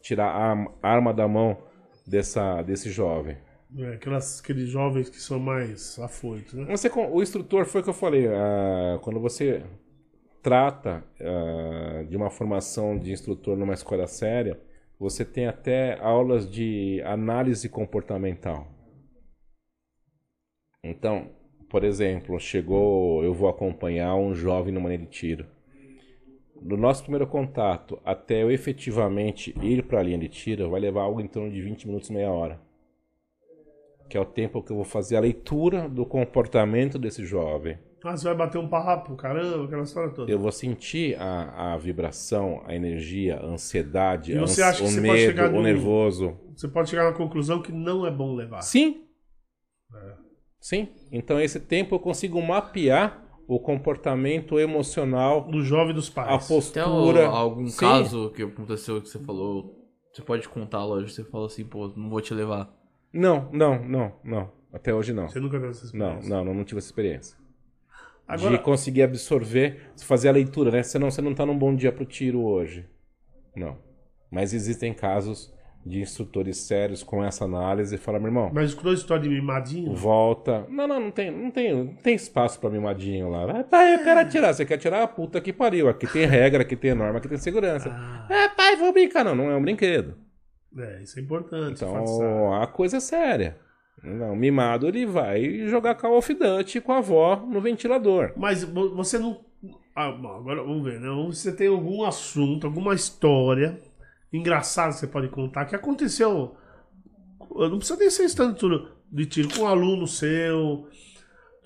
[0.00, 1.58] tirar a arma- da mão
[2.06, 3.36] dessa, desse jovem.
[3.78, 6.64] É, aquelas, aqueles jovens que são mais afoitos, né?
[6.70, 9.62] Você, o instrutor foi o que eu falei, ah, quando você
[10.42, 14.60] trata ah, de uma formação de instrutor numa escola séria,
[14.98, 18.66] você tem até aulas de análise comportamental.
[20.84, 21.30] Então,
[21.72, 25.46] por exemplo, chegou, eu vou acompanhar um jovem numa linha de tiro.
[26.60, 31.02] Do nosso primeiro contato até eu efetivamente ir para a linha de tiro, vai levar
[31.02, 32.60] algo em torno de 20 minutos, meia hora.
[34.08, 37.78] que é o tempo que eu vou fazer a leitura do comportamento desse jovem.
[38.04, 40.30] Ah, você vai bater um papo, caramba, aquela história toda.
[40.30, 44.84] Eu vou sentir a, a vibração, a energia, a ansiedade, a você ans- acha que
[44.84, 46.36] o você pode medo, chegar o no- nervoso.
[46.54, 48.60] Você pode chegar na conclusão que não é bom levar.
[48.60, 49.04] Sim.
[49.94, 50.21] É.
[50.62, 50.88] Sim.
[51.10, 56.46] Então, esse tempo eu consigo mapear o comportamento emocional, Do jovem dos a pais.
[56.46, 57.26] Tem postura.
[57.26, 57.80] al- algum Sim.
[57.80, 59.76] caso que aconteceu que você falou?
[60.12, 61.10] Você pode contar, lógico.
[61.10, 62.72] Você falou assim, pô, não vou te levar.
[63.12, 64.52] Não, não, não, não.
[64.72, 65.28] Até hoje não.
[65.28, 66.30] Você nunca teve essa Não, experiência.
[66.30, 67.36] não, não, não tive essa experiência.
[68.26, 70.82] Agora, De conseguir absorver, fazer a leitura, né?
[70.82, 72.88] Senão você não tá num bom dia pro tiro hoje.
[73.54, 73.76] Não.
[74.30, 75.52] Mas existem casos
[75.84, 79.28] de instrutores sérios com essa análise e falar, meu irmão, mas escutou a história de
[79.28, 79.92] mimadinho?
[79.94, 80.64] volta.
[80.68, 83.64] Não, não, não tem, não tem, não tem espaço pra mimadinho lá.
[83.64, 84.54] Pai, eu quero atirar.
[84.54, 85.06] Você quer atirar?
[85.08, 85.88] Puta que pariu.
[85.88, 87.90] Aqui tem regra, aqui tem norma, aqui tem segurança.
[87.92, 89.24] Ah, É, pai, vou brincar.
[89.24, 90.14] Não, não é um brinquedo.
[90.78, 91.82] é, isso é importante.
[91.82, 92.62] Então, enfatizar.
[92.62, 93.58] a coisa é séria.
[94.04, 98.32] Não, o mimado ele vai jogar Call of Duty com a avó no ventilador.
[98.36, 99.40] Mas vo- você não.
[99.94, 101.08] Ah, agora vamos ver, né?
[101.26, 103.78] Você tem algum assunto, alguma história
[104.32, 106.56] engraçada que você pode contar que aconteceu.
[107.50, 110.86] Não precisa nem ser tudo de tiro com um aluno seu.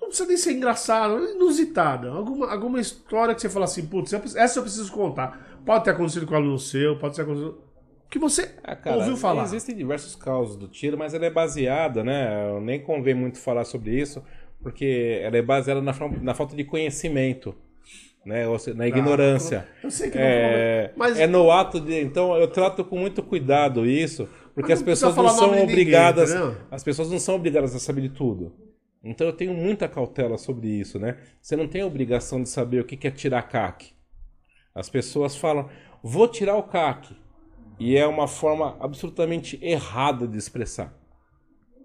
[0.00, 2.10] Não precisa nem ser engraçado, inusitada.
[2.10, 5.60] Alguma, alguma história que você fala assim, putz, essa eu preciso contar.
[5.64, 7.60] Pode ter acontecido com um aluno seu, pode ter acontecido.
[8.08, 9.42] Que você Ah, cara, ouviu falar.
[9.44, 12.50] Existem diversos causos do tiro, mas ela é baseada, né?
[12.50, 14.22] Eu nem convém muito falar sobre isso,
[14.62, 17.52] porque ela é baseada na, na falta de conhecimento,
[18.26, 18.46] né?
[18.48, 19.66] Ou seja, na ignorância.
[19.82, 21.98] Eu sei que não É, mas é no ato de.
[22.02, 26.30] Então, eu trato com muito cuidado isso, porque as pessoas não são ninguém, obrigadas.
[26.30, 26.56] entendeu?
[26.68, 28.52] as pessoas não são obrigadas a saber de tudo.
[29.04, 31.16] Então, eu tenho muita cautela sobre isso, né?
[31.40, 33.92] Você não tem a obrigação de saber o que que é tirar CAC.
[34.74, 35.68] As pessoas falam,
[36.02, 37.16] vou tirar o CAC.
[37.78, 40.92] E é uma forma absolutamente errada de expressar.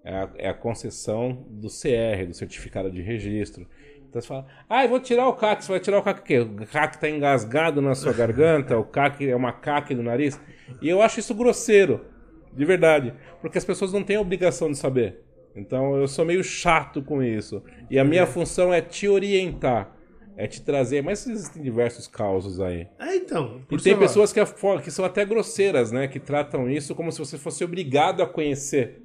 [0.04, 3.68] É a, é a concessão do CR, do Certificado de Registro.
[4.12, 5.64] Então você fala, ah, eu vou tirar o CAC.
[5.64, 6.38] Você vai tirar o CAC o quê?
[6.40, 8.76] O CAC está engasgado na sua garganta?
[8.76, 10.38] O CAC é uma CAC no nariz?
[10.82, 12.04] E eu acho isso grosseiro,
[12.52, 13.14] de verdade.
[13.40, 15.22] Porque as pessoas não têm a obrigação de saber.
[15.56, 17.62] Então eu sou meio chato com isso.
[17.90, 19.96] E a minha função é te orientar.
[20.36, 21.02] É te trazer.
[21.02, 22.86] Mas existem diversos causos aí.
[22.98, 23.62] É, então.
[23.66, 24.44] por E tem pessoas que, é
[24.82, 26.06] que são até grosseiras, né?
[26.06, 29.01] Que tratam isso como se você fosse obrigado a conhecer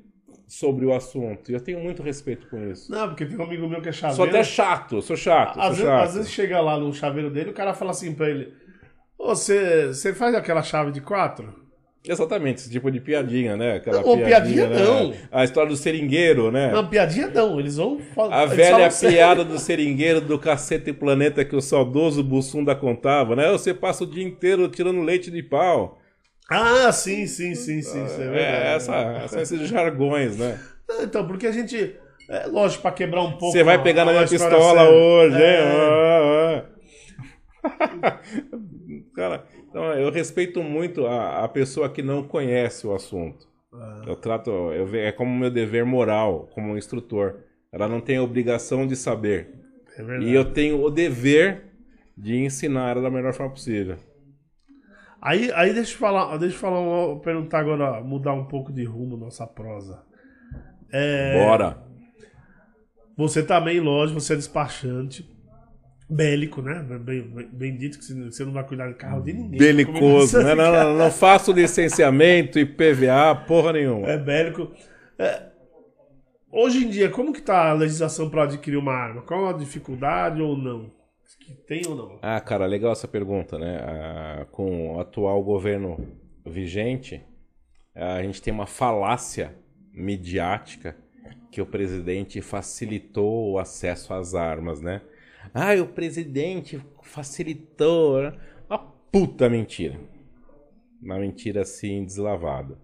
[0.48, 1.52] sobre o assunto.
[1.52, 2.90] E eu tenho muito respeito com isso.
[2.92, 4.16] Não, porque tem um amigo meu que é chaveiro.
[4.16, 6.04] Sou até chato, sou chato, Às sou vezes, chato.
[6.04, 8.54] às vezes chega lá no chaveiro dele, o cara fala assim pra ele:
[9.18, 11.68] Ô, Você você faz aquela chave de quatro?
[12.08, 13.76] Exatamente, esse tipo de piadinha, né?
[13.76, 14.80] Aquela Não, piadinha né?
[14.80, 15.14] não.
[15.30, 16.72] A história do seringueiro, né?
[16.72, 18.44] Não, piadinha não, eles vão falar.
[18.44, 23.52] A velha piada do seringueiro do cacete planeta que o saudoso Bussunda contava, né?
[23.52, 26.00] Você passa o dia inteiro tirando leite de pau.
[26.50, 28.06] Ah, sim, sim, sim, sim.
[28.06, 28.38] isso é, verdade.
[28.38, 30.60] É, essa, são esses jargões, né?
[30.88, 31.96] Não, Então, porque a gente.
[32.30, 33.52] É lógico, pra quebrar um pouco.
[33.52, 34.90] Você vai pegar na minha pistola séria.
[34.90, 35.42] hoje, hein?
[35.44, 36.66] É.
[37.64, 37.64] Ah,
[38.04, 38.18] ah.
[39.16, 43.48] Cara, então eu respeito muito a, a pessoa que não conhece o assunto.
[44.06, 47.42] Eu trato, eu, é como meu dever moral, como um instrutor.
[47.72, 49.54] Ela não tem a obrigação de saber.
[49.98, 50.32] É verdade.
[50.32, 51.66] E eu tenho o dever
[52.18, 53.98] de ensinar ela da melhor forma possível.
[55.22, 58.84] Aí, aí deixa eu falar, deixa eu falar, uma- perguntar agora, mudar um pouco de
[58.86, 60.02] rumo nossa prosa.
[60.92, 61.78] É, Bora!
[63.18, 65.28] Você também, lógico, você é despachante.
[66.10, 66.86] Bélico, né?
[67.52, 69.60] Bem, dito que você- você não vai cuidar de carro de ninguém.
[69.60, 70.56] Belicoso, né?
[70.56, 74.08] Não, não, não faço licenciamento e PVA, porra nenhuma.
[74.08, 74.72] É bélico.
[75.20, 75.48] É,
[76.50, 79.22] hoje em dia, como que tá a legislação para adquirir uma arma?
[79.24, 80.92] Qual a dificuldade ou não?
[81.54, 82.20] Tem ou não?
[82.22, 83.78] Ah, cara, legal essa pergunta, né?
[83.82, 87.22] Ah, com o atual governo vigente,
[87.96, 89.56] a gente tem uma falácia
[89.92, 90.96] midiática
[91.52, 95.02] que o presidente facilitou o acesso às armas, né?
[95.54, 98.22] Ah, o presidente facilitou.
[98.22, 98.34] né?
[98.70, 100.00] Uma puta mentira.
[101.02, 102.78] Uma mentira assim deslavada.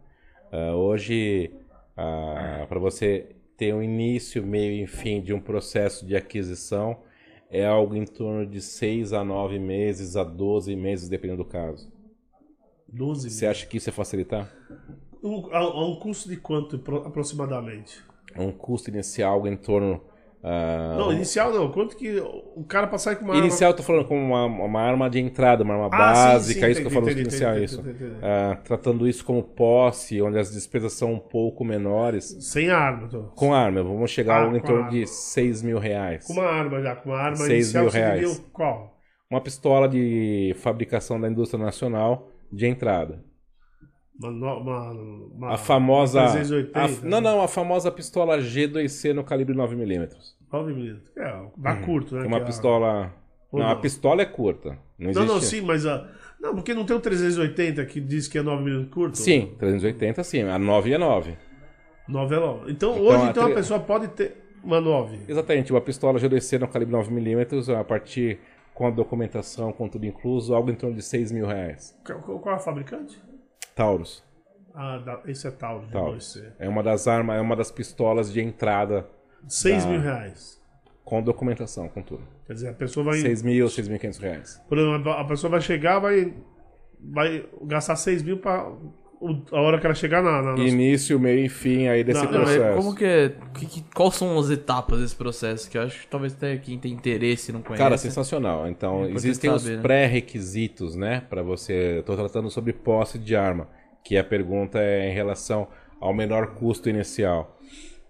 [0.51, 1.51] Ah, hoje,
[1.95, 7.01] para você ter um início, meio e fim de um processo de aquisição,
[7.53, 11.89] é algo em torno de 6 a 9 meses a 12 meses, dependendo do caso.
[12.87, 14.51] 12 Você acha que isso é facilitar?
[15.23, 18.03] Um, a, a um custo de quanto pro- aproximadamente?
[18.35, 20.01] Um custo inicial em torno.
[20.43, 21.71] Ah, Não, inicial não.
[21.71, 25.09] Quanto que o cara passar com uma Inicial, eu tô falando como uma, uma arma
[25.09, 27.51] de entrada, uma arma Ah, sim, básica, sim, é isso que eu falo entendi, inicial,
[27.51, 27.79] entendi, isso.
[27.81, 28.19] entendi, entendi.
[28.21, 32.25] Ah, tratando isso como posse, onde as despesas são um pouco menores.
[32.39, 33.23] Sem arma, tô.
[33.35, 34.91] Com arma, vamos chegar Ah, em com torno arma.
[34.91, 36.25] de 6 mil reais.
[36.27, 38.39] Com uma arma já, com uma arma Seis inicial mil reais.
[38.51, 38.93] qual?
[39.29, 43.23] Uma pistola de fabricação da indústria nacional de entrada.
[44.29, 46.21] Uma, uma, uma- A famosa.
[46.21, 46.79] uma 380.
[46.79, 50.09] a- não, não, a famosa pistola G2C no calibre 9mm.
[50.51, 51.11] 9 milímetros.
[51.17, 52.23] É, dá curto, né?
[52.23, 53.13] É uma é a- pistola.
[53.51, 53.81] Ou Não, a não?
[53.81, 54.77] pistola é curta.
[54.97, 55.27] Não, existe...
[55.27, 56.07] Não, não, sim, mas a.
[56.39, 59.17] Não, porque não tem o 380 que diz que é 9 milímetros curto?
[59.17, 60.41] Sim, 380 sim.
[60.43, 61.37] A 9 é 9.
[62.07, 62.71] 9 é 9.
[62.71, 65.19] Então, Então, hoje a então, a pessoa pode ter uma 9.
[65.27, 68.39] Exatamente, uma pistola G2C no calibre 9mm, a partir
[68.73, 71.95] com a documentação, com tudo incluso, algo em torno de 6 mil reais.
[72.05, 73.17] Qual, qual é a fabricante?
[73.75, 74.23] Taurus.
[74.73, 76.35] Ah, da, esse é Taurus, Taurus.
[76.37, 76.53] G2C.
[76.59, 79.07] É uma das armas, é uma das pistolas de entrada
[79.47, 79.89] 6 Tá.
[79.89, 80.61] mil reais.
[81.05, 82.23] com documentação, com tudo.
[82.47, 83.19] Quer dizer, a pessoa vai.
[83.19, 84.61] 6 mil, 6.500 reais.
[84.67, 86.33] Por exemplo, a pessoa vai chegar, vai,
[86.99, 88.71] vai gastar 6 mil pra.
[89.21, 90.41] O- A hora que ela chegar na.
[90.41, 92.77] na- Início, meio e fim aí desse Não, Não, processo.
[92.77, 93.29] como que é.
[93.57, 95.69] que- que- quais são as etapas desse processo?
[95.69, 97.81] Que eu acho que talvez até quem tem interesse não conhece.
[97.83, 98.67] Cara, sensacional.
[98.67, 99.81] Então, É existem os saber, né?
[99.81, 101.23] pré-requisitos, né?
[101.29, 102.01] Pra você.
[102.05, 103.67] Tô tratando sobre posse de arma.
[104.03, 105.67] Que a pergunta é em relação
[105.99, 107.57] ao menor custo inicial.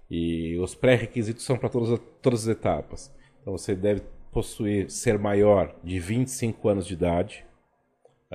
[0.09, 3.11] E os pré-requisitos são para todas, as- todas as etapas.
[3.41, 4.01] Então, você deve
[4.31, 7.45] possuir, ser maior de 25 anos de idade.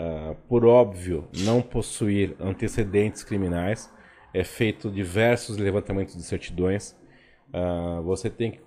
[0.01, 3.93] Ah, por óbvio, não possuir antecedentes criminais.
[4.33, 6.95] É feito diversos levantamentos de certidões.
[7.53, 8.61] Ah, você tem que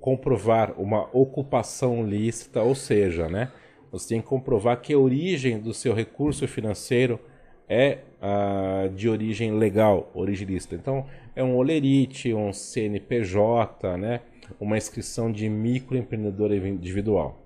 [0.00, 3.52] comprovar uma ocupação lícita, ou seja, né,
[3.92, 7.20] você tem que comprovar que a origem do seu recurso financeiro
[7.68, 10.74] é ah, de origem legal, origem lícita.
[10.74, 11.06] Então,
[11.36, 14.20] é um olerite, um CNPJ, né,
[14.58, 17.38] uma inscrição de microempreendedor individual.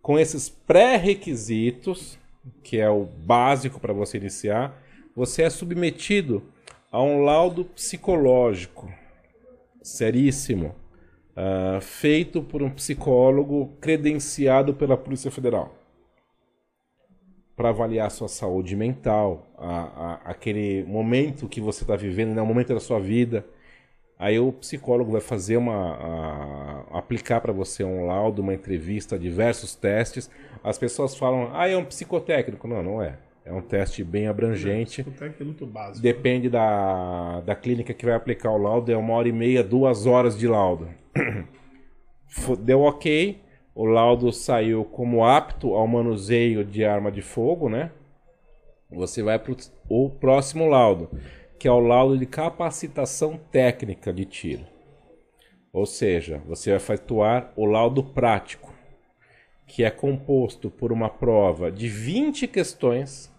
[0.00, 2.18] Com esses pré-requisitos,
[2.62, 4.82] que é o básico para você iniciar,
[5.14, 6.42] você é submetido
[6.90, 8.92] a um laudo psicológico
[9.82, 10.74] seríssimo,
[11.36, 15.74] ah, feito por um psicólogo credenciado pela Polícia Federal
[17.56, 22.40] para avaliar a sua saúde mental, a, a- aquele momento que você está vivendo, né,
[22.42, 23.44] o momento da sua vida.
[24.18, 25.74] Aí o psicólogo vai fazer uma.
[25.74, 30.30] a- aplicar para você um laudo, uma entrevista, diversos testes.
[30.62, 32.68] As pessoas falam, ah, é um psicotécnico.
[32.68, 33.18] Não, não é.
[33.44, 35.02] É um teste bem abrangente.
[35.02, 36.00] Que é muito básico.
[36.00, 40.06] Depende da, da clínica que vai aplicar o laudo, é uma hora e meia, duas
[40.06, 40.88] horas de laudo.
[42.60, 43.40] Deu ok,
[43.74, 47.90] o laudo saiu como apto ao manuseio de arma de fogo, né?
[48.90, 49.54] Você vai para
[49.88, 51.10] o próximo laudo,
[51.58, 54.71] que é o laudo de capacitação técnica de tiro.
[55.72, 58.72] Ou seja, você vai efetuar o laudo prático,
[59.66, 63.32] que é composto por uma prova de 20 questões.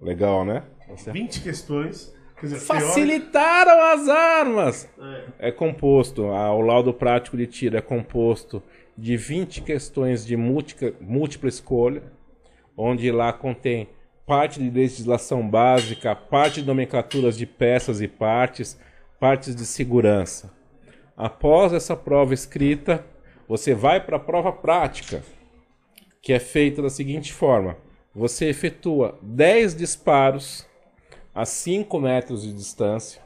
[0.00, 0.62] Legal, né?
[0.88, 2.14] Você 20 questões.
[2.40, 4.88] Dizer, Facilitaram as armas!
[5.38, 8.62] É composto, a- o laudo prático de tiro é composto
[8.96, 12.02] de 20 questões de múltipla, múltipla escolha,
[12.76, 13.88] onde lá contém
[14.26, 18.78] parte de legislação básica, parte de nomenclaturas de peças e partes,
[19.18, 20.52] partes de segurança.
[21.16, 23.04] Após essa prova escrita,
[23.48, 25.22] você vai para a prova prática,
[26.20, 27.76] que é feita da seguinte forma:
[28.14, 30.66] você efetua 10 disparos
[31.34, 33.22] a 5 metros de distância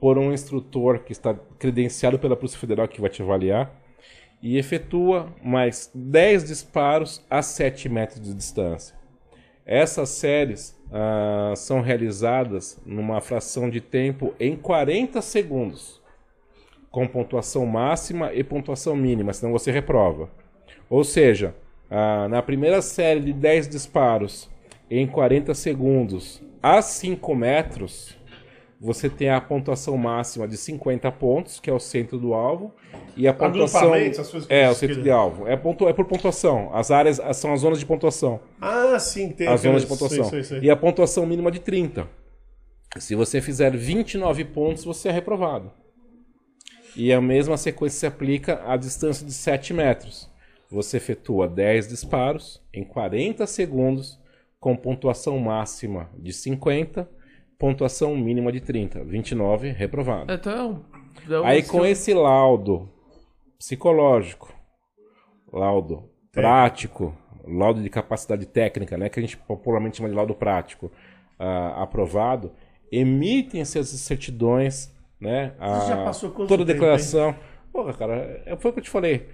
[0.00, 3.74] por um instrutor que está credenciado pela Polícia Federal que vai te avaliar
[4.42, 8.94] e efetua mais 10 disparos a 7 metros de distância.
[9.64, 16.02] Essas séries ah, são realizadas numa fração de tempo em 40 segundos,
[16.94, 20.30] com pontuação máxima e pontuação mínima, senão você reprova.
[20.88, 21.52] Ou seja,
[21.90, 24.48] ah, na primeira série de 10 disparos
[24.88, 28.16] em 40 segundos a 5 metros,
[28.80, 32.72] você tem a pontuação máxima de 50 pontos, que é o centro do alvo,
[33.16, 33.92] e a pontuação
[34.48, 35.48] é o centro de alvo.
[35.48, 35.88] É, pontu...
[35.88, 36.70] é por pontuação.
[36.72, 38.38] As áreas as- são as zonas de pontuação.
[38.60, 39.48] Ah, sim, tem.
[39.48, 40.26] As zonas de pontuação.
[40.26, 40.68] sei, sei, sei.
[40.68, 42.06] E a pontuação mínima de 30.
[42.98, 45.72] Se você fizer 29 pontos, você é reprovado.
[46.96, 50.30] E a mesma sequência se aplica à distância de 7 metros.
[50.70, 54.20] Você efetua 10 disparos em 40 segundos,
[54.60, 57.08] com pontuação máxima de 50,
[57.58, 59.04] pontuação mínima de 30.
[59.04, 60.32] 29, reprovado.
[60.32, 61.34] É, Então é um.
[61.34, 62.88] é um Aí com esse laudo
[63.58, 64.54] psicológico,
[65.52, 67.16] laudo prático,
[67.46, 70.90] laudo de capacidade técnica, né, que a gente popularmente chama de laudo prático,
[71.38, 72.52] ah, aprovado,
[72.90, 74.93] emitem-se as certidões,
[75.24, 77.34] né, Você já a- passou quanto toda tempo, declaração.
[77.72, 79.28] Porra, cara, é- foi o que eu te falei.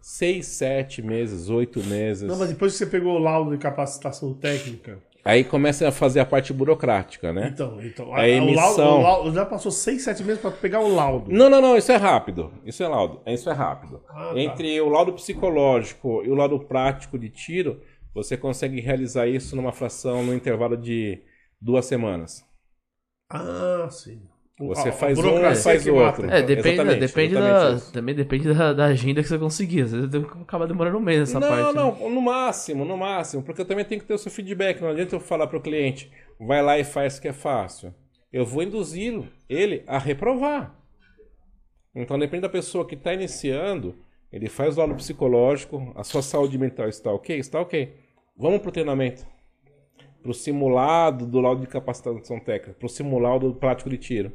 [0.00, 2.28] Seis, sete meses, oito meses.
[2.28, 5.00] Não, mas depois que você pegou o laudo de capacitação técnica.
[5.24, 7.50] Aí começa a fazer a parte burocrática, né?
[7.54, 8.76] Então, então A o emissão.
[8.76, 11.30] laudo, o laudo- já passou 6, 7 meses pra pegar o laudo.
[11.30, 12.52] Não, não, não, isso é rápido.
[12.66, 13.20] Isso é laudo.
[13.24, 14.02] Isso é rápido.
[14.08, 14.38] Ah, tá.
[14.40, 17.80] Entre o laudo psicológico e o laudo prático de tiro,
[18.12, 21.22] você consegue realizar isso numa fração no intervalo de
[21.60, 22.44] duas semanas.
[23.30, 24.20] Ah, sim.
[24.68, 26.24] Você A- faz um, burocracia faz outro.
[26.26, 26.36] mata.
[26.36, 29.82] É, depende, Exatamente, depende exatamente da, também depende da, da agenda que você conseguir.
[29.82, 31.74] Às vezes acaba demorando um mês essa não, parte.
[31.74, 31.82] né?
[31.82, 34.80] não, no máximo, no máximo, porque eu também tenho que ter o seu feedback.
[34.80, 37.94] Não adianta eu falar para o cliente, vai lá e faz que é fácil.
[38.32, 40.74] Eu vou induzir ele a reprovar.
[41.94, 43.94] Então depende da pessoa que está iniciando,
[44.32, 47.38] ele faz o laudo psicológico, a sua saúde mental está ok?
[47.38, 47.94] Está ok.
[48.36, 49.26] Vamos para o treinamento.
[50.22, 54.32] Para o simulado do laudo de capacitação técnica, para o simulado do prático de tiro.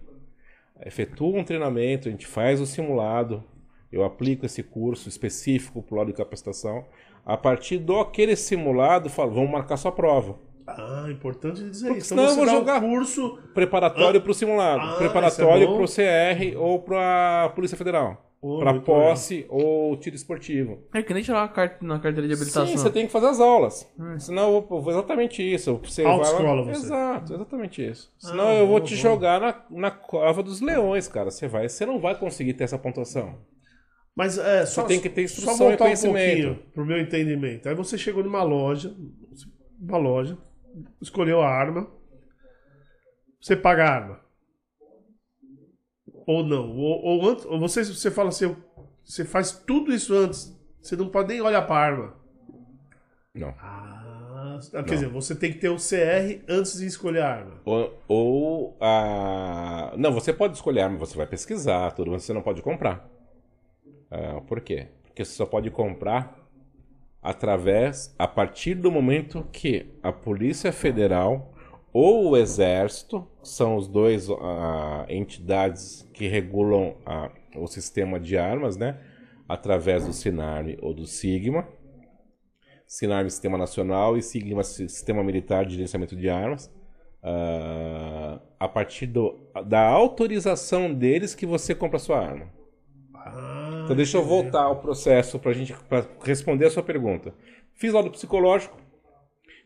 [0.86, 3.44] Efetua um treinamento, a gente faz o simulado,
[3.92, 6.86] eu aplico esse curso específico para o laudo de capacitação.
[7.26, 10.38] A partir do aquele simulado, falo, vamos marcar sua prova.
[10.68, 12.10] Ah, importante dizer Porque isso.
[12.10, 13.40] senão eu vou dá um jogar- curso.
[13.54, 17.78] Preparatório para o simulado, Ah, preparatório isso é para o CR ou para a Polícia
[17.78, 18.24] Federal.
[18.40, 20.78] Oh, para posse ou tiro esportivo.
[20.94, 22.68] É que nem tirar uma carta na carteira de habilitação.
[22.68, 23.92] Sim, você tem que fazer as aulas.
[24.00, 24.20] Hum.
[24.20, 25.80] Senão eu vou exatamente isso.
[25.84, 26.62] Você vai lá...
[26.62, 26.72] você.
[26.72, 28.14] Exato, exatamente isso.
[28.20, 31.32] Senão Ah, eu vou te jogar na, na cova dos leões, cara.
[31.32, 33.40] Você vai, você não vai conseguir ter essa pontuação.
[34.16, 36.46] Mas é, só, tem que ter só instrução e voltar um conhecimento.
[36.48, 37.68] pouquinho pro meu entendimento.
[37.68, 38.96] Aí você chegou numa loja,
[39.82, 40.38] uma loja,
[41.02, 41.90] escolheu a arma,
[43.40, 44.20] você paga a arma.
[46.26, 46.76] Ou não.
[46.78, 48.56] Ou, ou, antes, ou você, você fala assim,
[49.04, 52.16] você faz tudo isso antes, você não pode nem olhar pra arma.
[53.34, 53.54] Não.
[53.60, 57.62] Ah, quer dizer, você tem que ter o CR antes de escolher a arma.
[57.64, 59.94] Ou, ou a.
[59.98, 63.08] Não, você pode escolher arma, você vai pesquisar, tudo, mas você não pode comprar.
[64.10, 64.88] Ah, por quê?
[65.04, 66.47] Porque você só pode comprar
[67.28, 71.54] através, a partir do momento que a Polícia Federal
[71.92, 78.78] ou o Exército, são os dois ah, entidades que regulam ah, o sistema de armas,
[78.78, 78.98] né?
[79.46, 81.68] Através do Sinarme ou do Sigma.
[82.86, 86.74] Sinarme Sistema Nacional e Sigma Sistema Militar de Gerenciamento de Armas.
[87.22, 92.54] Ah, a partir do, da autorização deles que você compra a sua arma.
[93.14, 93.57] Ah,
[93.88, 97.34] Então deixa eu voltar ao processo para gente pra responder a sua pergunta.
[97.74, 98.78] Fiz laudo psicológico,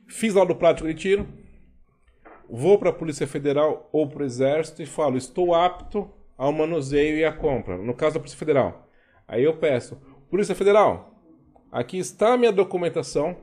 [0.07, 1.27] fiz laudo prático de tiro,
[2.48, 6.07] vou para a Polícia Federal ou para o Exército e falo, estou apto
[6.38, 7.80] ao manuseio e à compra.
[7.80, 8.88] No caso da Polícia Federal.
[9.27, 9.99] Aí eu peço,
[10.30, 11.15] Polícia Federal,
[11.72, 13.35] aqui está a minha documentação.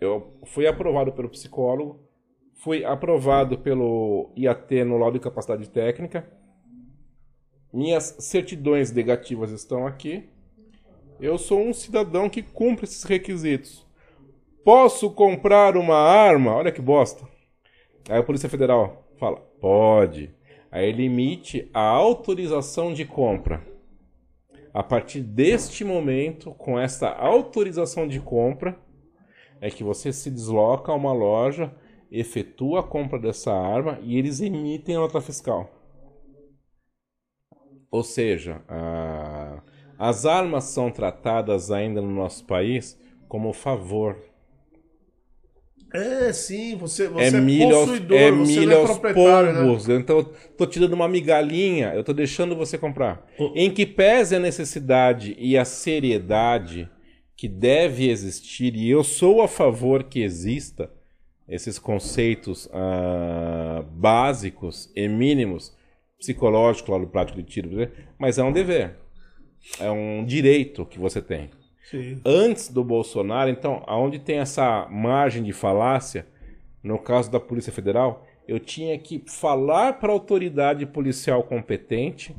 [0.00, 2.00] Eu fui aprovado pelo psicólogo,
[2.54, 6.28] fui aprovado pelo IAT no laudo de capacidade técnica.
[7.72, 10.28] Minhas certidões negativas estão aqui.
[11.18, 13.86] Eu sou um cidadão que cumpre esses requisitos.
[14.62, 16.54] Posso comprar uma arma?
[16.54, 17.26] Olha que bosta.
[18.10, 20.34] Aí a Polícia Federal fala: pode.
[20.70, 23.66] Aí ele emite a autorização de compra.
[24.74, 28.78] A partir deste momento, com essa autorização de compra,
[29.60, 31.74] é que você se desloca a uma loja,
[32.10, 35.81] efetua a compra dessa arma e eles emitem a nota fiscal.
[37.92, 39.62] Ou seja, a-
[39.98, 42.98] as armas são tratadas ainda no nosso país
[43.28, 44.16] como favor.
[45.94, 49.62] É, sim, você, você É é, milho aos, é milho não é aos proprietário, né?
[49.62, 49.88] poucos.
[49.90, 50.24] Então, eu
[50.56, 53.26] tô te dando uma migalhinha, eu tô deixando você comprar.
[53.38, 56.88] O- Em que pese a necessidade e a seriedade
[57.36, 60.90] que deve existir, e eu sou a favor que exista
[61.46, 65.76] esses conceitos ah, básicos e mínimos,
[66.22, 67.90] psicológico, lá do prático de tiro, né?
[68.16, 68.96] mas é um dever.
[69.80, 71.50] É um direito que você tem
[71.90, 72.20] Sim.
[72.24, 76.26] antes do Bolsonaro, então, aonde tem essa margem de falácia,
[76.82, 82.34] no caso da Polícia Federal, eu tinha que falar para a autoridade policial competente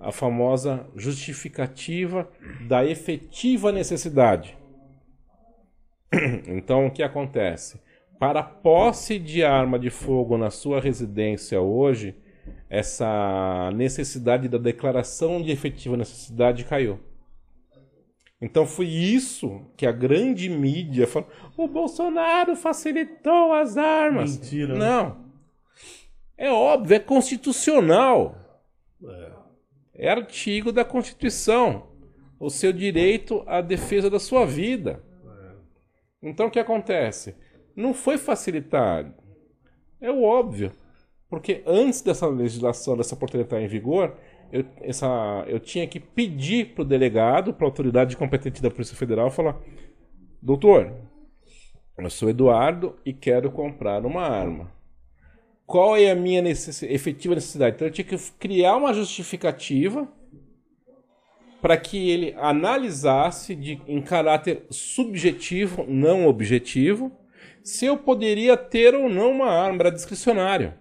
[0.00, 2.28] a famosa justificativa
[2.68, 4.56] da efetiva necessidade.
[6.48, 7.80] Então, o que acontece?
[8.18, 12.16] Para posse de arma de fogo na sua residência hoje,
[12.68, 17.00] essa necessidade da declaração de efetiva necessidade caiu.
[18.40, 21.28] Então foi isso que a grande mídia falou.
[21.56, 24.36] O Bolsonaro facilitou as armas.
[24.36, 24.78] Mentira, né?
[24.78, 25.28] Não.
[26.36, 28.36] É óbvio, é constitucional.
[29.92, 31.88] É artigo da Constituição.
[32.38, 35.02] O seu direito à defesa da sua vida.
[36.22, 37.34] Então o que acontece?
[37.74, 39.12] Não foi facilitado.
[40.00, 40.72] É o óbvio.
[41.28, 44.16] Porque antes dessa legislação, dessa portaria estar em vigor,
[44.50, 48.96] eu, essa, eu tinha que pedir para o delegado, para a autoridade competente da Polícia
[48.96, 49.60] Federal, falar:
[50.40, 50.92] Doutor,
[51.98, 54.72] eu sou Eduardo e quero comprar uma arma.
[55.66, 57.76] Qual é a minha necess- efetiva necessidade?
[57.76, 60.08] Então eu tinha que criar uma justificativa
[61.60, 67.12] para que ele analisasse de, em caráter subjetivo, não objetivo,
[67.62, 70.72] se eu poderia ter ou não uma arma, era discricionário.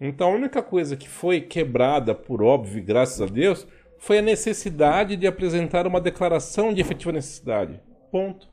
[0.00, 3.66] Então a única coisa que foi quebrada, por óbvio, graças a Deus,
[3.98, 7.80] foi a necessidade de apresentar uma declaração de efetiva necessidade.
[8.10, 8.48] Ponto.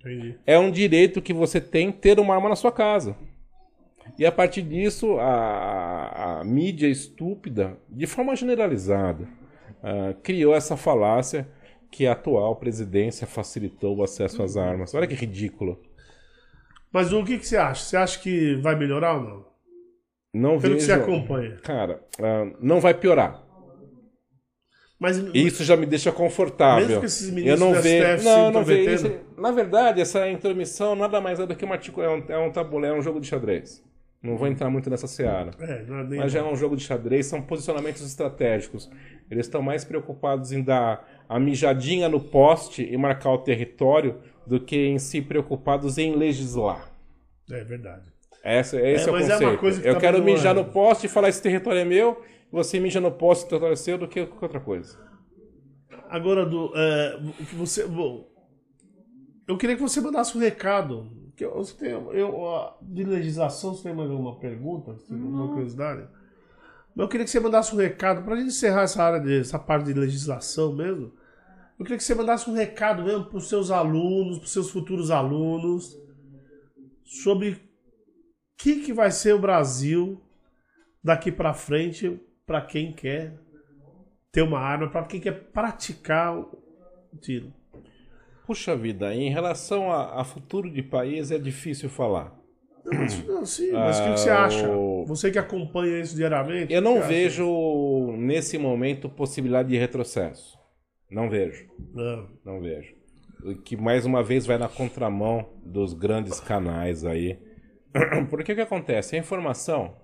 [0.00, 0.36] Entendi.
[0.44, 3.16] É um direito que você tem ter uma arma na sua casa.
[4.18, 11.48] E a partir disso, a, a mídia estúpida, de forma generalizada, uh, criou essa falácia
[11.90, 14.94] que a atual presidência facilitou o acesso às armas.
[14.94, 15.80] Olha que ridículo.
[16.90, 17.84] Mas o que, que você acha?
[17.84, 19.51] Você acha que vai melhorar ou não?
[20.32, 20.76] Não Pelo vejo...
[20.76, 21.56] que você acompanha.
[21.62, 23.42] Cara, uh, não vai piorar.
[25.02, 26.86] Mas Isso já me deixa confortável.
[26.86, 29.20] Mesmo que esses eu ministros não do vejo, se não, eu não vejo isso.
[29.36, 32.96] Na verdade, essa intromissão nada mais é do que uma é um, é um tabuleiro,
[32.96, 33.82] é um jogo de xadrez.
[34.22, 35.50] Não vou entrar muito nessa seara.
[35.58, 38.88] É, não é Mas já é um jogo de xadrez, são posicionamentos estratégicos.
[39.28, 44.60] Eles estão mais preocupados em dar a mijadinha no poste e marcar o território do
[44.60, 46.88] que em si preocupados em legislar.
[47.50, 48.11] É verdade.
[48.42, 49.58] Essa, esse É, é, o é conceito.
[49.58, 52.20] coisa que Eu tá quero mijar no poste e falar esse território é meu,
[52.50, 54.98] você mija no poste e o território é seu do que qualquer outra coisa.
[56.10, 57.20] Agora, do, é,
[57.54, 57.86] você.
[57.86, 58.28] bom,
[59.46, 61.10] eu queria que você mandasse um recado.
[61.36, 62.34] Que eu, você tem, eu,
[62.82, 64.92] de legislação, você tem mais alguma pergunta?
[64.92, 66.06] Você tem alguma curiosidade?
[66.94, 69.40] Mas eu queria que você mandasse um recado, para a gente encerrar essa área, de,
[69.40, 71.12] essa parte de legislação mesmo.
[71.78, 74.70] Eu queria que você mandasse um recado mesmo para os seus alunos, para os seus
[74.70, 75.98] futuros alunos,
[77.02, 77.58] sobre
[78.56, 80.20] que, que vai ser o Brasil
[81.02, 83.34] daqui para frente para quem quer
[84.30, 86.58] ter uma arma, para quem quer praticar o
[87.20, 87.52] tiro.
[88.46, 92.36] Puxa vida, em relação a, a futuro de país é difícil falar.
[92.84, 94.66] Não, mas, não, sim, mas o que, que você acha?
[94.66, 96.72] Ah, Você que acompanha isso diariamente?
[96.72, 97.08] Eu não você acha?
[97.08, 100.58] vejo nesse momento possibilidade de retrocesso.
[101.08, 102.28] Não vejo, Não.
[102.44, 102.94] não vejo.
[103.44, 107.38] O Que mais uma vez vai na contramão dos grandes canais aí.
[108.30, 109.16] Porque o que acontece?
[109.16, 109.96] A informação,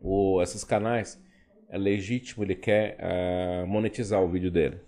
[0.00, 1.22] o, esses canais,
[1.68, 4.80] é legítimo, ele quer eh, monetizar o vídeo dele.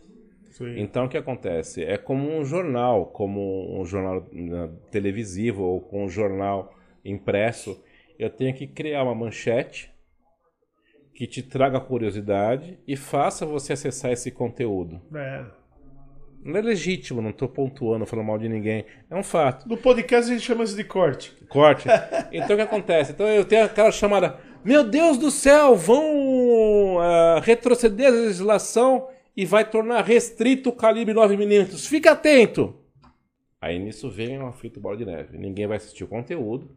[0.51, 0.79] Sim.
[0.79, 1.85] Então o que acontece?
[1.85, 6.75] É como um jornal, como um jornal né, televisivo ou com um jornal
[7.05, 7.83] impresso.
[8.19, 9.91] Eu tenho que criar uma manchete
[11.15, 15.01] que te traga curiosidade e faça você acessar esse conteúdo.
[15.15, 15.45] É.
[16.43, 18.87] Não é legítimo, não estou pontuando, falando mal de ninguém.
[19.11, 19.69] É um fato.
[19.69, 21.37] No podcast a gente chama isso de corte.
[21.49, 21.87] Corte.
[22.33, 23.13] Então o que acontece?
[23.13, 29.45] Então eu tenho aquela chamada: Meu Deus do céu, vão ah, retroceder a legislação e
[29.45, 31.89] vai tornar restrito o calibre 9mm.
[31.89, 32.75] Fica atento!
[33.61, 35.37] Aí nisso vem uma frita bola de neve.
[35.37, 36.75] Ninguém vai assistir o conteúdo.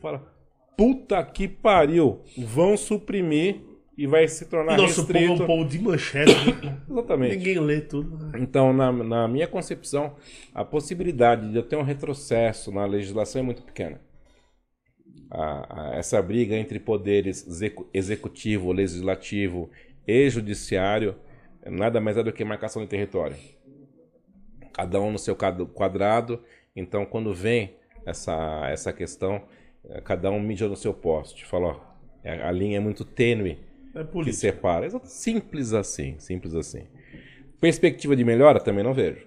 [0.00, 0.32] Fala:
[0.76, 2.22] Puta que pariu!
[2.38, 5.42] Vão suprimir e vai se tornar Nosso povo é restrito.
[5.42, 6.32] um povo de manchete.
[6.64, 6.78] né?
[6.90, 7.36] Exatamente.
[7.36, 8.36] Ninguém lê tudo.
[8.38, 10.16] Então, na, na minha concepção,
[10.54, 14.00] a possibilidade de eu ter um retrocesso na legislação é muito pequena.
[15.30, 19.70] A- a- essa briga entre poderes execu- executivo, legislativo
[20.06, 21.14] e judiciário
[21.66, 23.36] nada mais é do que marcação de território.
[24.72, 26.40] Cada um no seu quadrado.
[26.74, 27.74] Então, quando vem
[28.06, 29.42] essa, essa questão,
[29.88, 31.44] eh, cada um mija no seu poste.
[31.44, 31.80] Fala, ó,
[32.28, 33.58] a a linha é muito tênue
[33.94, 34.88] É que separa.
[35.04, 36.86] Simples assim, simples assim.
[37.60, 39.26] Perspectiva de melhora também não vejo.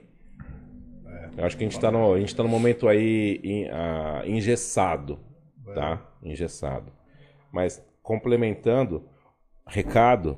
[1.38, 4.24] Eu acho que a gente está no, a gente tá no momento aí em- ah,
[4.26, 5.20] engessado,
[5.74, 6.02] tá?
[6.24, 6.92] Engessado.
[7.52, 9.04] Mas complementando,
[9.68, 10.38] recado,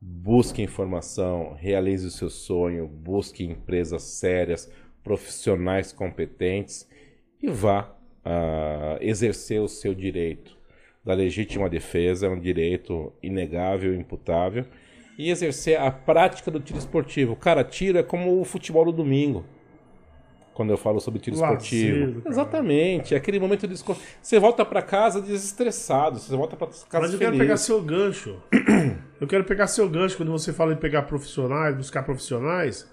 [0.00, 4.70] busque informação, realize o seu sonho, busque empresas sérias,
[5.02, 6.88] profissionais competentes
[7.40, 10.55] e vá ah, exercer o seu direito
[11.06, 14.66] da legítima defesa, é um direito inegável, imputável,
[15.16, 17.36] e exercer a prática do tiro esportivo.
[17.36, 19.44] Cara, tiro é como o futebol do domingo.
[20.52, 22.20] Quando eu falo sobre tiro Lazer esportivo.
[22.22, 22.28] cara.
[22.30, 23.76] Exatamente, é aquele momento de.
[24.20, 27.46] Você volta pra casa desestressado, você volta pra casa Mas eu quero feliz.
[27.46, 28.42] pegar seu gancho.
[29.18, 32.86] Eu quero pegar seu gancho quando você fala em pegar profissionais, buscar profissionais.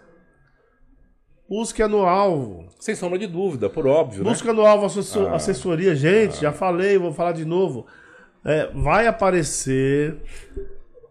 [1.49, 2.65] Busque no alvo.
[2.79, 4.29] Sem sombra de dúvida, por óbvio, né?
[4.29, 5.35] Busca no alvo Ah.
[5.35, 5.93] assessoria.
[5.93, 7.85] Gente, já falei, vou falar de novo.
[8.45, 10.17] É, vai aparecer.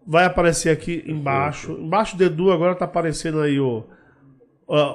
[0.06, 1.72] Vai aparecer aqui embaixo.
[1.72, 3.84] Embaixo do Edu agora tá aparecendo aí o,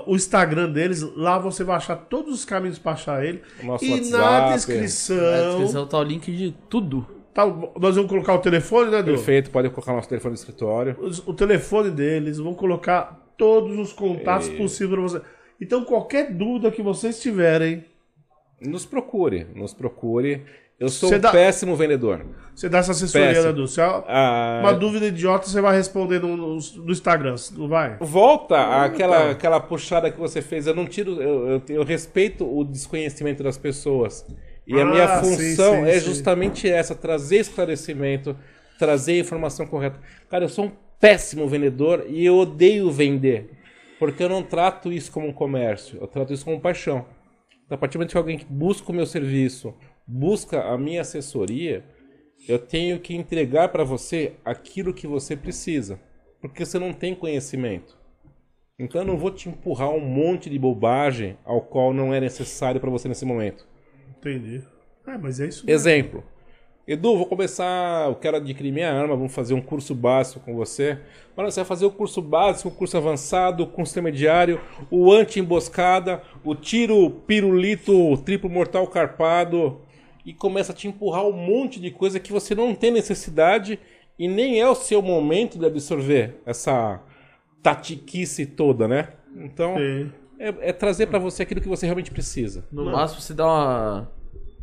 [0.05, 1.01] o Instagram deles.
[1.15, 3.41] Lá você vai achar todos os caminhos para achar ele.
[3.63, 4.11] O nosso e WhatsApp.
[4.11, 5.17] na Na descrição.
[5.49, 7.07] descrição tá o link de tudo.
[7.33, 9.11] tá, nós vamos colocar o telefone, né, Edu?
[9.11, 10.95] Perfeito, pode colocar nosso telefone no escritório.
[10.99, 14.57] os- o telefone deles, vão colocar todos os contatos É.
[14.57, 15.21] possíveis para você.
[15.61, 17.85] Então, qualquer dúvida que vocês tiverem,
[18.59, 20.43] Nos procure, nos procure.
[20.79, 22.23] Eu sou um dá- péssimo vendedor.
[22.53, 23.45] Você dá essa assessoria, Péssimo.
[23.45, 23.67] né, Edu?
[23.67, 27.97] Se é Ah, uma dúvida idiota, você vai responder no, no, no Instagram, não vai?
[27.99, 29.31] Volta àquela, Então.
[29.31, 30.67] aquela puxada que você fez.
[30.67, 31.19] Eu não tiro.
[31.21, 34.25] Eu, eu, eu respeito o desconhecimento das pessoas.
[34.67, 36.05] E a Ah, minha sim, função sim, é sim.
[36.05, 38.35] justamente essa: trazer esclarecimento,
[38.77, 39.99] trazer a informação correta.
[40.29, 43.51] Cara, eu sou um péssimo vendedor e eu odeio vender.
[43.99, 47.05] Porque eu não trato isso como um comércio, eu trato isso como paixão.
[47.65, 49.73] Então, a partir do momento que alguém que busca o meu serviço,
[50.07, 51.83] busca a minha assessoria,
[52.47, 55.99] eu tenho que entregar para você aquilo que você precisa.
[56.39, 57.97] Porque você não tem conhecimento.
[58.79, 62.79] Então eu não vou te empurrar um monte de bobagem ao qual não é necessário
[62.79, 63.67] para você nesse momento.
[64.17, 64.61] Entendi.
[65.07, 65.75] É, mas é isso mesmo.
[65.75, 66.23] Exemplo.
[66.87, 70.97] Edu, vou começar, eu quero adquirir minha arma, vamos fazer um curso básico com você.
[71.35, 76.21] Mano, você vai fazer o curso básico, o curso avançado, o curso intermediário, o anti-emboscada,
[76.45, 79.81] o tiro pirulito triplo mortal carpado
[80.27, 83.79] e começa a te empurrar um monte de coisa que você não tem necessidade
[84.19, 87.01] e nem é o seu momento de absorver essa
[87.63, 89.13] tatiquice toda, né?
[89.37, 89.77] Então,
[90.37, 92.65] é, é trazer pra você aquilo que você realmente precisa.
[92.69, 94.11] No máximo você dá uma.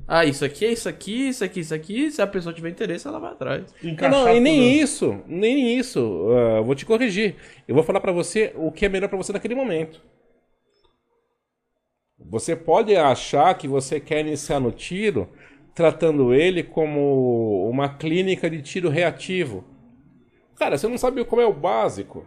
[0.06, 2.10] Ah, isso aqui é isso aqui, isso aqui, isso aqui.
[2.10, 3.74] Se a pessoa tiver interesse, ela vai atrás.
[3.82, 4.82] Não, Encaixar não, e nem tudo.
[4.82, 6.26] isso, nem isso.
[6.30, 7.36] Ah, vou te corrigir.
[7.66, 10.02] Eu vou falar pra você o que é melhor pra você naquele momento.
[12.18, 15.28] Você pode achar que você quer iniciar no tiro
[15.74, 19.64] tratando ele como uma clínica de tiro reativo.
[20.56, 22.24] Cara, você não sabe como é o básico.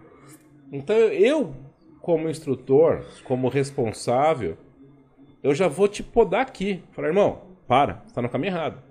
[0.71, 1.55] Então eu,
[2.01, 4.57] como instrutor, como responsável,
[5.41, 6.83] eu já vou te podar aqui.
[6.91, 8.83] Falar, irmão, para, você tá no caminho errado.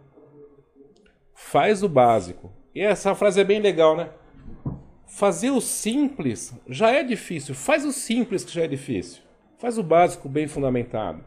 [1.34, 2.50] Faz o básico.
[2.74, 4.10] E essa frase é bem legal, né?
[5.06, 7.54] Fazer o simples já é difícil.
[7.54, 9.22] Faz o simples que já é difícil.
[9.58, 11.22] Faz o básico bem fundamentado.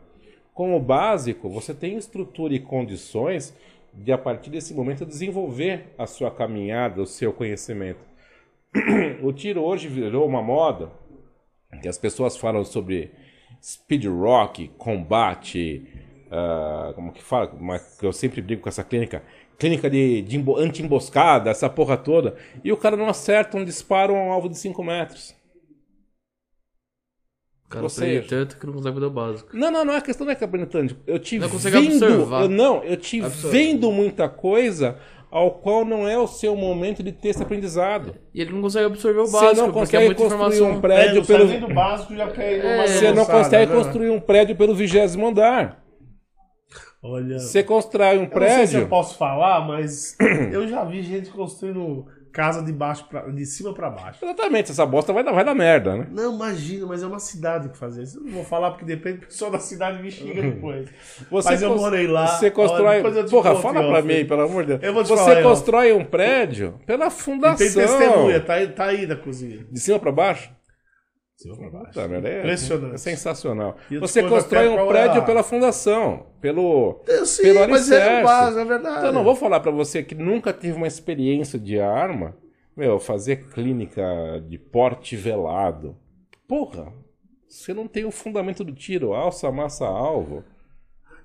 [0.60, 3.56] Com o básico, você tem estrutura e condições
[3.94, 8.02] de, a partir desse momento, desenvolver a sua caminhada, o seu conhecimento.
[9.23, 10.91] O tiro hoje virou uma moda,
[11.81, 13.10] que as pessoas falam sobre
[13.64, 15.88] speed rock, combate,
[16.30, 17.56] ah, como que fala?
[17.57, 19.23] Mas que eu sempre brigo com essa clínica,
[19.57, 24.14] clínica de, de embo- anti-emboscada, essa porra toda, e o cara não acerta um disparo
[24.14, 25.39] a um alvo de 5 metros.
[27.70, 29.50] O cara Ou aprende seja- tanto que não consegue fazer o básico.
[29.54, 30.98] Não, não, não, a questão não é que aprende tanto.
[31.06, 32.41] Eu te Não consegue vendo, observar.
[32.41, 33.56] eu, não, eu te Absorve.
[33.56, 34.98] vendo muita coisa
[35.30, 38.16] ao qual não é o seu momento de ter esse aprendizado.
[38.34, 40.72] E ele não consegue absorver o Você básico, não porque é consegue muita construir informação.
[40.72, 43.78] um É, prédio não sai pelo do básico, já quer É, Você não consegue né?
[43.78, 45.84] construir um prédio pelo vigésimo andar.
[47.04, 48.80] Olha, Você constrói um eu não sei se prédio.
[48.82, 50.18] eu posso falar, mas
[50.52, 54.23] eu já vi gente construindo casa de baixo pra, de cima pra baixo.
[54.23, 56.07] Exatamente, essa bosta vai dar, vai dar merda, né?
[56.11, 58.18] Não, imagina, mas é uma cidade que fazer isso.
[58.19, 60.88] Eu não vou falar porque depende do pessoal da cidade me xinga depois.
[61.30, 62.27] Você Mas eu morei lá.
[62.27, 63.01] Você Olha, constrói.
[63.01, 64.06] eu te Porra, conto, fala filho.
[64.19, 64.84] mim, pelo amor de Deus.
[64.84, 67.57] Eu vou te Você falar, constrói um prédio pela E fundação.
[67.57, 69.65] tem testemunha, tá aí, tá aí da cozinha.
[69.72, 70.49] De cima pra baixo?
[71.94, 72.95] Tá, merda, é, Impressionante.
[72.95, 73.78] é sensacional.
[74.02, 78.66] Você constrói um é prédio a- pela fundação, pelo, sei, pelo mas é básico, é
[78.66, 78.98] verdade.
[78.98, 82.36] Então, eu não vou falar pra você que nunca teve uma experiência de arma,
[82.76, 84.03] meu, fazer clínica
[84.49, 85.95] de porte velado.
[86.45, 86.91] Porra,
[87.48, 90.44] você não tem o fundamento do tiro, alça, massa, alvo,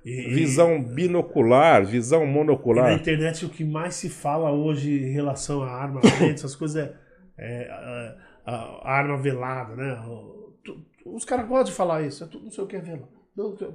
[0.05, 2.93] E- visão binocular, visão E na monocular.
[2.93, 6.01] internet o que mais se fala hoje em relação a arma,
[6.33, 6.93] essas coisas é,
[7.37, 8.15] é,
[8.45, 9.97] a, arma velada, né?
[11.05, 13.09] Os caras gostam de falar isso, é tudo não sei o que é velado.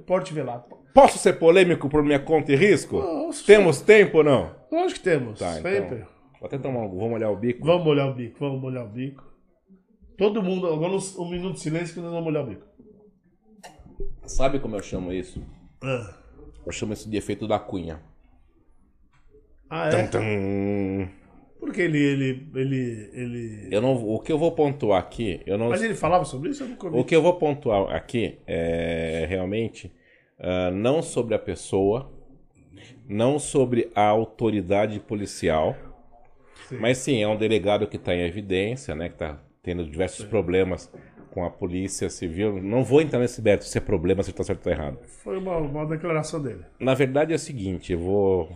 [0.06, 0.64] Porte velado.
[0.94, 2.98] Posso ser polêmico por minha conta e risco?
[2.98, 4.54] Nossa, Temos tempo ou não?
[4.72, 5.76] Lógico que temos, Tá, sempre.
[5.78, 5.98] então.
[6.40, 7.64] Vou até tomar um, vamos olhar o bico.
[7.66, 9.22] Vamos molhar o bico, vamos molhar o bico.
[10.16, 12.66] Todo mundo, agora um minuto de silêncio que nós vamos molhar o bico.
[14.24, 15.42] Sabe como eu chamo isso?
[15.82, 16.14] Ah,
[16.64, 18.00] Eu chamo isso de efeito da cunha.
[19.68, 20.06] Ah, é?
[20.06, 21.08] Tum, tum.
[21.60, 23.68] Porque ele, ele, ele, ele...
[23.70, 26.64] Eu não, o que eu vou pontuar aqui, eu não, Mas ele falava sobre isso?
[26.64, 29.92] Eu nunca o que eu vou pontuar aqui é realmente
[30.40, 32.10] ah, não sobre a pessoa,
[33.06, 35.76] não sobre a autoridade policial,
[36.68, 36.78] Sim.
[36.78, 40.90] mas sim é um delegado que está em evidência, né, que está tendo diversos problemas
[41.30, 42.60] com a polícia civil.
[42.62, 44.98] Não vou entrar nesse mérito se é problema, se está certo ou errado.
[45.06, 46.64] Foi uma, uma declaração dele.
[46.78, 48.48] Na verdade é o seguinte, eu vou.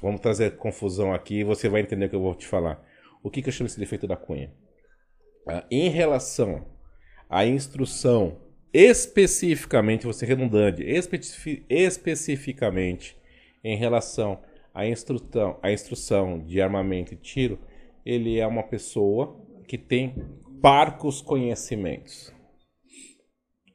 [0.00, 2.84] Vamos trazer confusão aqui e você vai entender o que eu vou te falar.
[3.22, 4.52] O que, que eu chamo esse defeito da cunha?
[5.46, 6.66] Ah, em relação
[7.28, 8.40] à instrução,
[8.72, 13.16] especificamente, ser redundante, especifi- especificamente
[13.64, 14.40] em relação
[14.72, 17.58] à instrução, à instrução de armamento e tiro,
[18.04, 20.14] ele é uma pessoa que tem
[20.62, 22.32] parcos conhecimentos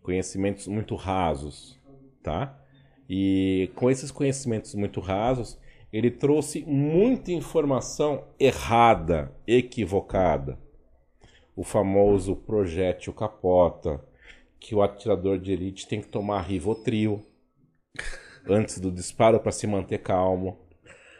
[0.01, 1.79] conhecimentos muito rasos,
[2.21, 2.59] tá?
[3.09, 5.57] E com esses conhecimentos muito rasos,
[5.93, 10.57] ele trouxe muita informação errada, equivocada.
[11.55, 14.03] O famoso projétil capota,
[14.59, 17.23] que o atirador de elite tem que tomar Rivotril
[18.49, 20.57] antes do disparo para se manter calmo.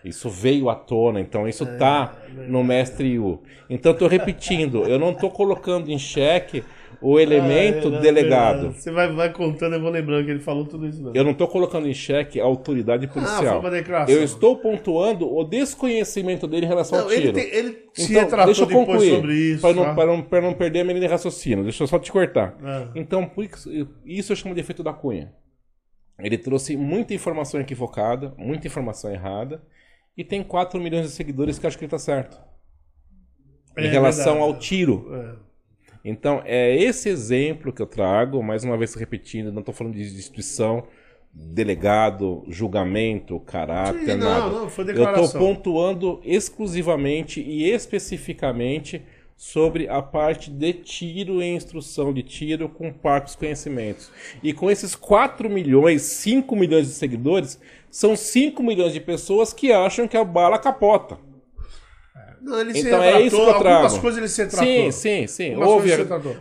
[0.04, 2.18] Isso veio à tona, então isso tá
[2.50, 3.44] no mestre Yu.
[3.70, 6.64] Então tô repetindo, eu não tô colocando em xeque
[7.02, 8.72] o elemento Ah, é, não, delegado.
[8.74, 11.18] Você vai, vai contando, eu vou lembrando que ele falou tudo isso mesmo.
[11.18, 13.62] Eu não estou colocando em xeque a autoridade Ah, policial.
[13.70, 14.16] declaração.
[14.16, 17.40] eu estou pontuando o desconhecimento dele em relação Não, ao ele, tiro.
[17.40, 19.62] ele se Então, retratou deixa eu concluir, sobre isso.
[19.62, 19.94] para não, tá?
[19.94, 21.64] para não, para não perder a minha linha de raciocínio.
[21.64, 22.58] Deixa eu só te cortar.
[22.64, 22.88] Ah.
[22.96, 23.30] Então,
[24.06, 25.34] isso eu chamo de efeito da cunha.
[26.20, 29.64] Ele trouxe muita informação equivocada, muita informação errada,
[30.16, 32.38] e tem 4 milhões de seguidores que acham que ele está certo.
[33.76, 34.54] Em É relação verdade.
[34.54, 35.10] ao tiro.
[35.16, 35.36] É.
[36.04, 40.02] Então, é esse exemplo que eu trago, mais uma vez repetindo, não estou falando de
[40.02, 40.84] instituição,
[41.34, 44.50] delegado, julgamento, caráter, Sim, não, nada.
[44.50, 49.02] não, foi eu estou pontuando exclusivamente e especificamente
[49.36, 54.12] sobre a parte de tiro e instrução de tiro com parcos conhecimentos.
[54.44, 57.60] E com esses 4 milhões, 5 milhões de seguidores,
[57.90, 61.18] são 5 milhões de pessoas que acham que a bala capota.
[62.44, 63.76] Não, ele se Então é retratou, isso que eu trago.
[63.84, 64.50] Algumas coisas ele se.
[64.58, 65.50] Sim, sim, sim.
[65.54, 65.90] Algumas Houve,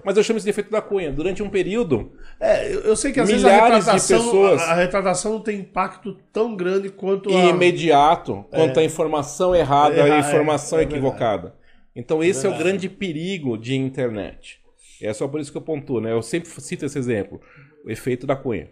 [0.05, 1.13] mas eu chamo isso de efeito da cunha.
[1.13, 4.61] Durante um período, É, eu, eu sei que às vezes a Milhares de retratação, pessoas-
[4.63, 7.45] a, a retratação não tem impacto tão grande quanto e a...
[7.51, 11.55] imediato quanto à informação errada Erra- e informação é, é equivocada.
[11.95, 14.61] Então esse é o grande perigo de internet.
[15.01, 16.13] É só por isso que eu pontuo, né?
[16.13, 17.41] Eu sempre cito esse exemplo.
[17.85, 18.69] O efeito da cunha.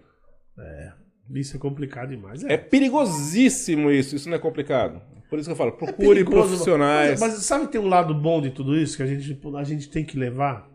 [1.32, 2.43] Isso é complicado demais.
[2.44, 5.01] É perigosíssimo isso, isso não é complicado.
[5.31, 7.20] Por isso que eu falo, procure É profissionais.
[7.20, 9.65] Mas, mas sabe que tem um lado bom de tudo isso que a gente, a
[9.65, 10.69] gente tem que levar?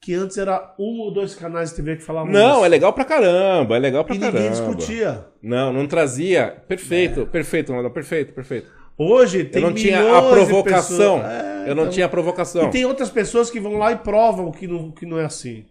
[0.00, 2.64] Que antes era um ou dois canais de TV que falavam Não, isso.
[2.64, 4.38] é legal pra caramba, é legal pra E caramba.
[4.38, 5.26] ninguém discutia.
[5.42, 6.62] Não, não trazia.
[6.68, 8.70] Perfeito, perfeito, Ronaldo, perfeito, perfeito.
[8.96, 11.18] Hoje tem Eu não tinha a provocação.
[11.26, 12.64] É, eu não então- tinha a provocação.
[12.68, 15.66] E tem outras pessoas que vão lá e provam que não, que não é assim.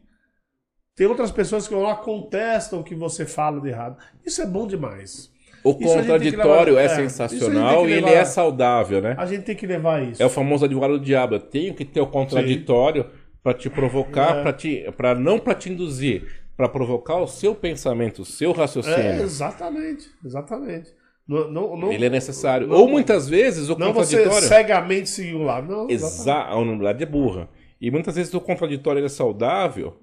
[0.96, 3.98] Tem outras pessoas que vão lá contestam o que você fala de errado.
[4.26, 5.32] Isso é bom demais.
[5.66, 9.16] O Isso contraditório levar- é, é, sensacional e ele é saudável, né?
[9.18, 10.22] A gente tem que levar isso.
[10.22, 11.36] É o famoso advogado do diabo.
[11.36, 13.08] Eu tenho que ter o contraditório
[13.42, 14.42] pra te provocar, É.
[14.44, 16.24] pra te, para não pra te induzir,
[16.56, 19.24] pra provocar o seu pensamento, o seu É, raciocínio.
[19.24, 20.06] exatamente.
[20.24, 20.90] Exatamente.
[21.28, 22.68] Não, não, não, Ele é necessário.
[22.68, 24.48] não- Ou muitas vezes o não você contraditório.
[24.48, 25.68] cegamente seguir um lado.
[25.68, 25.90] Não.
[25.90, 27.50] Exa a unanimidade é burra.
[27.82, 29.98] E muitas vezes o contraditório é saudável,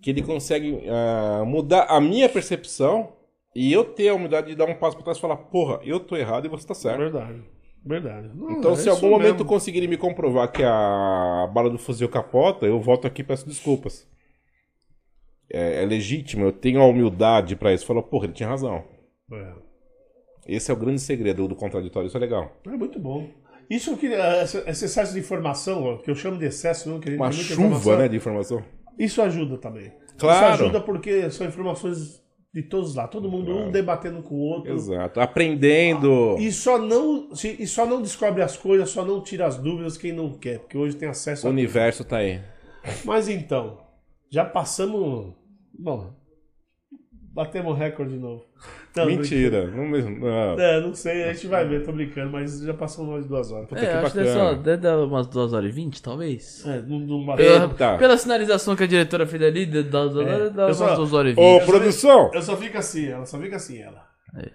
[0.00, 3.17] que ele consegue ah, mudar a minha percepção
[3.54, 5.98] e eu ter a humildade de dar um passo para trás e falar, porra, eu
[6.00, 6.98] tô errado e você tá certo.
[6.98, 7.42] Verdade.
[7.84, 8.30] Verdade.
[8.34, 9.46] Não, Então, é se em algum momento mesmo.
[9.46, 14.06] conseguirem me comprovar que a bala do fuzil capota, eu volto aqui e peço desculpas.
[15.50, 17.86] É, é legítimo, eu tenho a humildade pra isso.
[17.86, 18.84] Falo, porra, ele tinha razão.
[19.32, 19.52] É.
[20.46, 22.52] Esse é o grande segredo do contraditório, isso é legal.
[22.66, 23.28] É muito bom.
[23.70, 27.12] Isso que esse esse excesso de informação, que eu chamo de excesso, não, que a
[27.12, 28.64] gente Uma chuva, informação, né, de informação.
[28.98, 29.92] Isso ajuda também.
[30.18, 30.54] Claro.
[30.54, 32.22] Isso ajuda porque são informações
[32.52, 34.72] de todos lá, todo mundo um debatendo com o outro.
[34.72, 35.20] Exato.
[35.20, 36.36] Aprendendo.
[36.38, 40.12] E só não e só não descobre as coisas, só não tira as dúvidas quem
[40.12, 42.40] não quer, porque hoje tem acesso O a universo tá aí.
[43.04, 43.78] Mas então,
[44.30, 45.34] já passamos,
[45.78, 46.14] bom,
[47.38, 48.44] batemos recorde de novo.
[48.96, 49.66] Não, Mentira.
[49.68, 50.18] Não mesmo.
[50.18, 50.58] Não.
[50.58, 53.52] É, não sei, a gente vai ver, tô brincando, mas já passamos mais de duas
[53.52, 53.68] horas.
[53.68, 56.66] Puta É, que acho que deve, só, deve dar umas 2 horas e 20, talvez.
[56.66, 57.36] É, não, não
[57.96, 61.12] Pela, sinalização que a diretora fez ali, dá, dá, dá, dá Eu umas só- 2
[61.12, 61.66] horas e Ô, 20.
[61.66, 62.30] produção!
[62.34, 64.04] Eu só fico assim, ela só fica assim, ela.
[64.36, 64.48] É.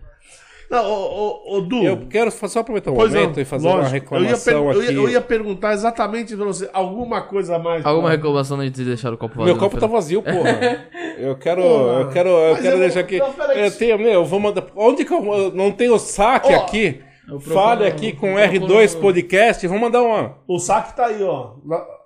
[0.74, 1.84] Não, ô, ô, ô, Du.
[1.84, 4.16] Eu quero só aproveitar um momento não, e fazer uma lógico.
[4.16, 4.96] Eu ia, per- reclamação eu ia- aqui.
[4.98, 7.86] eu ia perguntar exatamente pra você, alguma coisa a mais?
[7.86, 9.54] Alguma pra- reclamação de ter deixado o copo vazio?
[9.54, 10.88] Meu copo tá vazio, porra.
[11.20, 12.00] Eu quero, Porra.
[12.02, 13.20] eu quero, eu Mas quero eu- deixar aqui.
[13.20, 13.64] não, peraí.
[13.64, 14.66] Eu tenho, meu, eu vou mandar.
[14.76, 17.02] Onde que eu, eu não tenho saque Ó, aqui?
[17.30, 19.68] eu procuro- Fale aqui eu com procuro- R2 Podcast.
[19.68, 20.38] Vamos mandar uma.
[20.48, 21.52] O saque tá aí, ó.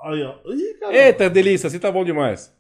[0.03, 0.34] Aí, ó.
[0.52, 0.94] Ih, cara.
[0.95, 2.53] Eita, delícia, assim tá bom demais.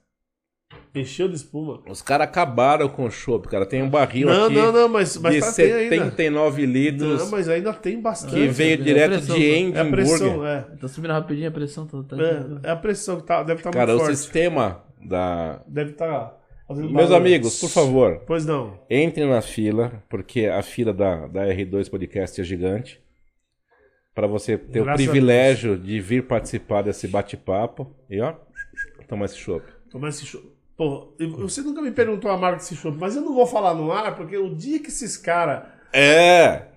[0.95, 1.79] Encheu de espuma.
[1.87, 3.65] Os caras acabaram com o chopp, cara.
[3.65, 5.95] Tem um barril Não, aqui não, não, mas, mas de tá, tem ainda.
[6.05, 8.33] 79 litros Não, mas ainda tem bastante.
[8.33, 9.77] que veio é direto pressão, de né?
[9.77, 10.45] É a pressão, Edimburgo.
[10.45, 10.61] é.
[10.79, 11.85] Tá subindo rapidinho a pressão.
[11.85, 12.15] Tá, tá...
[12.63, 14.17] É, é a pressão que tá, deve estar Cara, muito o forte.
[14.17, 15.61] sistema da.
[15.67, 16.35] Deve estar
[16.67, 17.15] fazendo Meus barulho.
[17.15, 18.79] amigos, por favor, Pois não.
[18.89, 22.99] Entrem na fila, porque a fila da, da R2 Podcast é gigante.
[24.15, 27.95] Para você ter Graças o privilégio de vir participar desse bate-papo.
[28.09, 28.33] E ó,
[29.07, 29.63] toma esse chopp.
[29.91, 30.41] Tomar esse show.
[30.77, 33.91] Pô, você nunca me perguntou a marca desse show, mas eu não vou falar no
[33.91, 35.63] ar, porque o dia que esses caras.
[35.91, 36.67] É!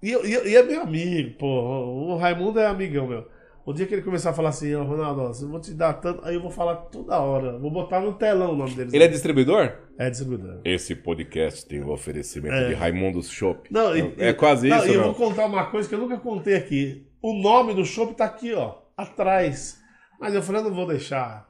[0.00, 1.46] E, e, e é meu amigo, pô.
[1.46, 3.26] O Raimundo é amigão meu.
[3.64, 6.24] O dia que ele começar a falar assim, ó, Ronaldo, eu vou te dar tanto.
[6.24, 7.58] Aí eu vou falar toda hora.
[7.58, 8.92] Vou botar no telão o nome deles.
[8.92, 9.72] Ele é distribuidor?
[9.98, 10.60] É distribuidor.
[10.64, 12.68] Esse podcast tem o oferecimento É.
[12.68, 13.68] de Raimundos Shop.
[13.70, 16.16] Não, e- é quase não, isso, E eu vou contar uma coisa que eu nunca
[16.18, 17.06] contei aqui.
[17.22, 19.80] O nome do shopping tá aqui, ó, atrás.
[20.20, 21.48] Mas eu falei, eu não vou deixar.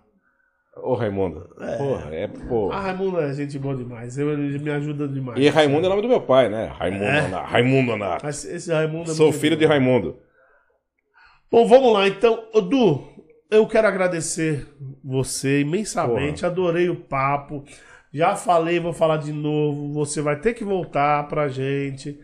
[0.77, 1.49] Ô, Raimundo.
[1.79, 2.71] Porra, é, pô.
[2.73, 4.17] Ah, Raimundo é gente boa demais.
[4.17, 5.39] Ele me ajuda demais.
[5.39, 6.73] E Raimundo é o nome do meu pai, né?
[6.75, 7.25] Raimundo É?
[7.25, 7.47] Honato.
[7.47, 7.93] Raimundo.
[8.23, 9.67] Mas esse Raimundo é Sou filho de.
[9.67, 10.19] Raimundo.
[11.51, 12.09] Bom, vamos lá.
[12.09, 13.05] Então, Edu,
[13.51, 14.67] eu quero agradecer
[15.05, 16.47] você imensamente.
[16.47, 17.65] Adorei o papo.
[18.11, 19.93] Já falei, vou falar de novo.
[19.93, 22.19] Você vai ter que voltar pra gente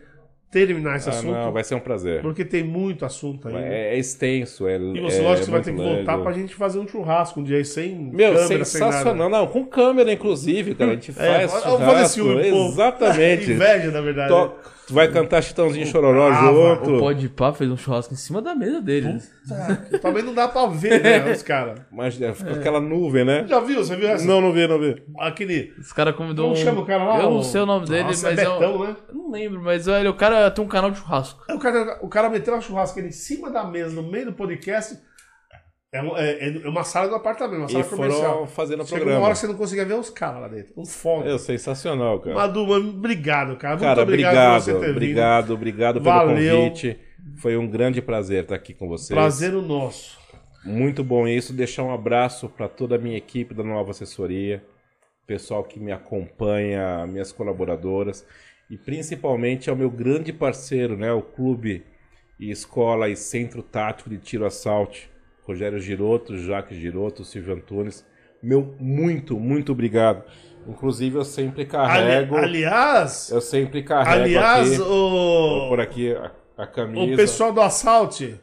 [0.51, 1.31] terminar esse Ah, assunto.
[1.31, 2.21] não, vai ser um prazer.
[2.21, 3.55] Porque tem muito assunto aí.
[3.55, 6.23] É, é extenso, é E você, é lógico, que vai ter que voltar largo.
[6.23, 8.93] pra gente fazer um churrasco um dia aí sem Meu, câmera, sem nada.
[8.93, 9.29] sensacional.
[9.29, 10.91] Não, com câmera, inclusive, cara.
[10.91, 12.67] A gente É, faz vou fazer ciúme, pô.
[12.67, 13.51] Exatamente.
[13.53, 14.29] Inveja, na verdade.
[14.29, 14.53] To-
[14.89, 16.95] Tu vai cantar Chitãozinho Chororó junto.
[16.95, 19.31] O Pode Pá fez um churrasco em cima da mesa deles.
[19.47, 19.99] Tá.
[19.99, 21.79] Também não dá pra ver, né, os caras.
[21.91, 23.45] Mas é, fica aquela nuvem, né?
[23.47, 23.83] Já viu?
[23.83, 24.25] Você viu essa?
[24.25, 25.01] Não, não vi, não vi.
[25.19, 25.73] Aquele...
[25.79, 26.63] Os caras convidou Como um...
[26.63, 27.17] chama o cara lá?
[27.19, 28.95] Eu não O- sei o nome dele, Nossa, mas é é um- Betão, né?
[29.09, 31.43] Eu não lembro, mas olha, o cara tem um canal de churrasco.
[31.47, 34.33] Aí O cara, o cara meteu uma churrasqueira em cima da mesa, no meio do
[34.33, 34.97] podcast.
[35.91, 38.33] É, um- é- é uma sala do apartamento, uma E sala comercial.
[38.33, 39.25] foram fazendo o Chegou uma programa.
[39.25, 40.73] hora que você não conseguia ver os caras lá dentro.
[40.77, 41.27] Um fome.
[41.33, 42.35] É sensacional, cara.
[42.35, 43.73] Madu, mano, obrigado, cara.
[43.75, 44.91] Muito Cara, obrigado, obrigado, por você ter vindo.
[44.91, 46.57] obrigado, obrigado pelo Valeu.
[46.57, 46.99] convite.
[47.37, 49.09] Foi um grande prazer estar aqui com vocês.
[49.09, 50.19] Prazer o nosso.
[50.63, 51.53] Muito bom isso.
[51.53, 54.63] Deixar um abraço para toda a minha equipe da Nova Assessoria,
[55.25, 58.25] pessoal que me acompanha, minhas colaboradoras
[58.69, 61.83] e principalmente ao meu grande parceiro, né, o Clube
[62.39, 65.09] e Escola e Centro Tático de Tiro Assalte,
[65.49, 68.05] Rogério Giroto, Jacques Giroto, Silvio Antunes.
[68.41, 70.23] Meu muito, muito obrigado.
[70.67, 76.31] Inclusive eu sempre Ali- carrego, aliás, eu sempre carrego aliás, aqui, o, por aqui a,
[76.57, 77.13] a camisa.
[77.13, 78.35] o pessoal do Assault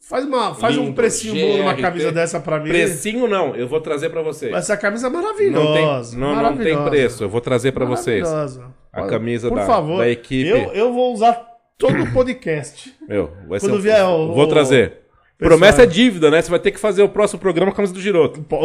[0.00, 1.82] faz, uma, faz um Lindo, precinho bom numa GRT.
[1.82, 2.68] camisa dessa pra mim.
[2.70, 4.52] Precinho não, eu vou trazer para vocês.
[4.54, 6.10] Essa camisa é Não maravilhosa.
[6.12, 6.90] tem, não, não tem maravilhosa.
[6.90, 8.22] preço, eu vou trazer para vocês.
[8.22, 8.74] Maravilhosa.
[8.92, 10.48] A camisa Por da, favor, da equipe.
[10.50, 11.46] Eu, eu vou usar
[11.76, 12.92] todo o podcast.
[13.08, 15.02] Meu, vai Quando ser um- vier o- Vou o- trazer.
[15.38, 16.42] Promessa é dívida, né?
[16.42, 18.42] Você vai ter que fazer o próximo programa com a camisa do Giroto.
[18.42, 18.58] Pô,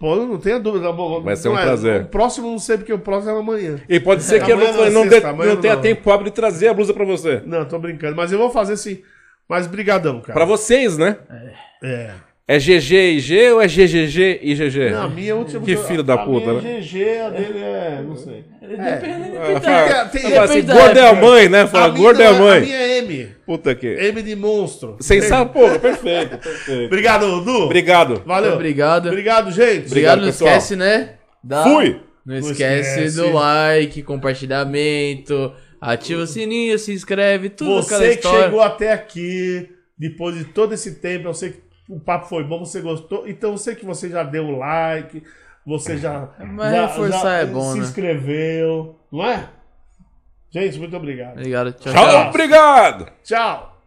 [0.00, 0.90] pô, não tenha dúvida.
[1.22, 2.02] Vai ser um não é- prazer.
[2.02, 3.80] O próximo não sei porque o próximo é amanhã.
[3.86, 5.82] E pode ser que eu não, não não, sexta, não tenha não.
[5.82, 7.42] tempo hábil de trazer a blusa para você.
[7.44, 8.16] Não, tô brincando.
[8.16, 9.02] Mas eu vou fazer sim.
[9.46, 10.32] Mas brigadão, cara.
[10.32, 11.18] Para vocês, né?
[11.30, 11.52] É.
[11.82, 14.90] É GG e G ou é GGG e GG?
[14.90, 15.60] Não, a minha última...
[15.62, 16.78] Que filho da a puta, minha né?
[16.78, 18.02] é GG, a dele é...
[18.02, 18.44] não sei.
[18.62, 21.66] Ah, fala- tem- tem- fala assim, depende da gordo é a mãe, né?
[21.66, 22.58] Fala, gordo é a mãe.
[22.58, 23.28] A minha é M.
[23.44, 23.86] Puta que.
[23.86, 24.96] M de monstro.
[25.00, 26.86] Sensacional, porra, perfeito, perfeito.
[26.86, 27.64] Obrigado, Du.
[27.64, 28.22] Obrigado.
[28.24, 28.54] Valeu.
[28.54, 29.08] Obrigado.
[29.08, 29.86] Obrigado, gente.
[29.86, 31.14] Obrigado, não esquece, né?
[31.44, 32.00] da- Fui!
[32.26, 38.60] Não Não esquece, do like, compartilhamento, ativa o sininho, se inscreve, tudo Você que chegou
[38.60, 39.68] até aqui,
[39.98, 43.26] depois de todo esse tempo, eu sei que o papo foi bom, você gostou.
[43.28, 45.22] Então eu sei que você já deu o like,
[45.64, 47.84] você já, Mas já, reforçar já é bom, se né?
[47.84, 49.48] inscreveu, não é?
[50.50, 51.32] Gente, muito obrigado.
[51.32, 52.28] Obrigado, tchau, Tchau, tchau.
[52.28, 53.12] obrigado!
[53.22, 53.77] Tchau.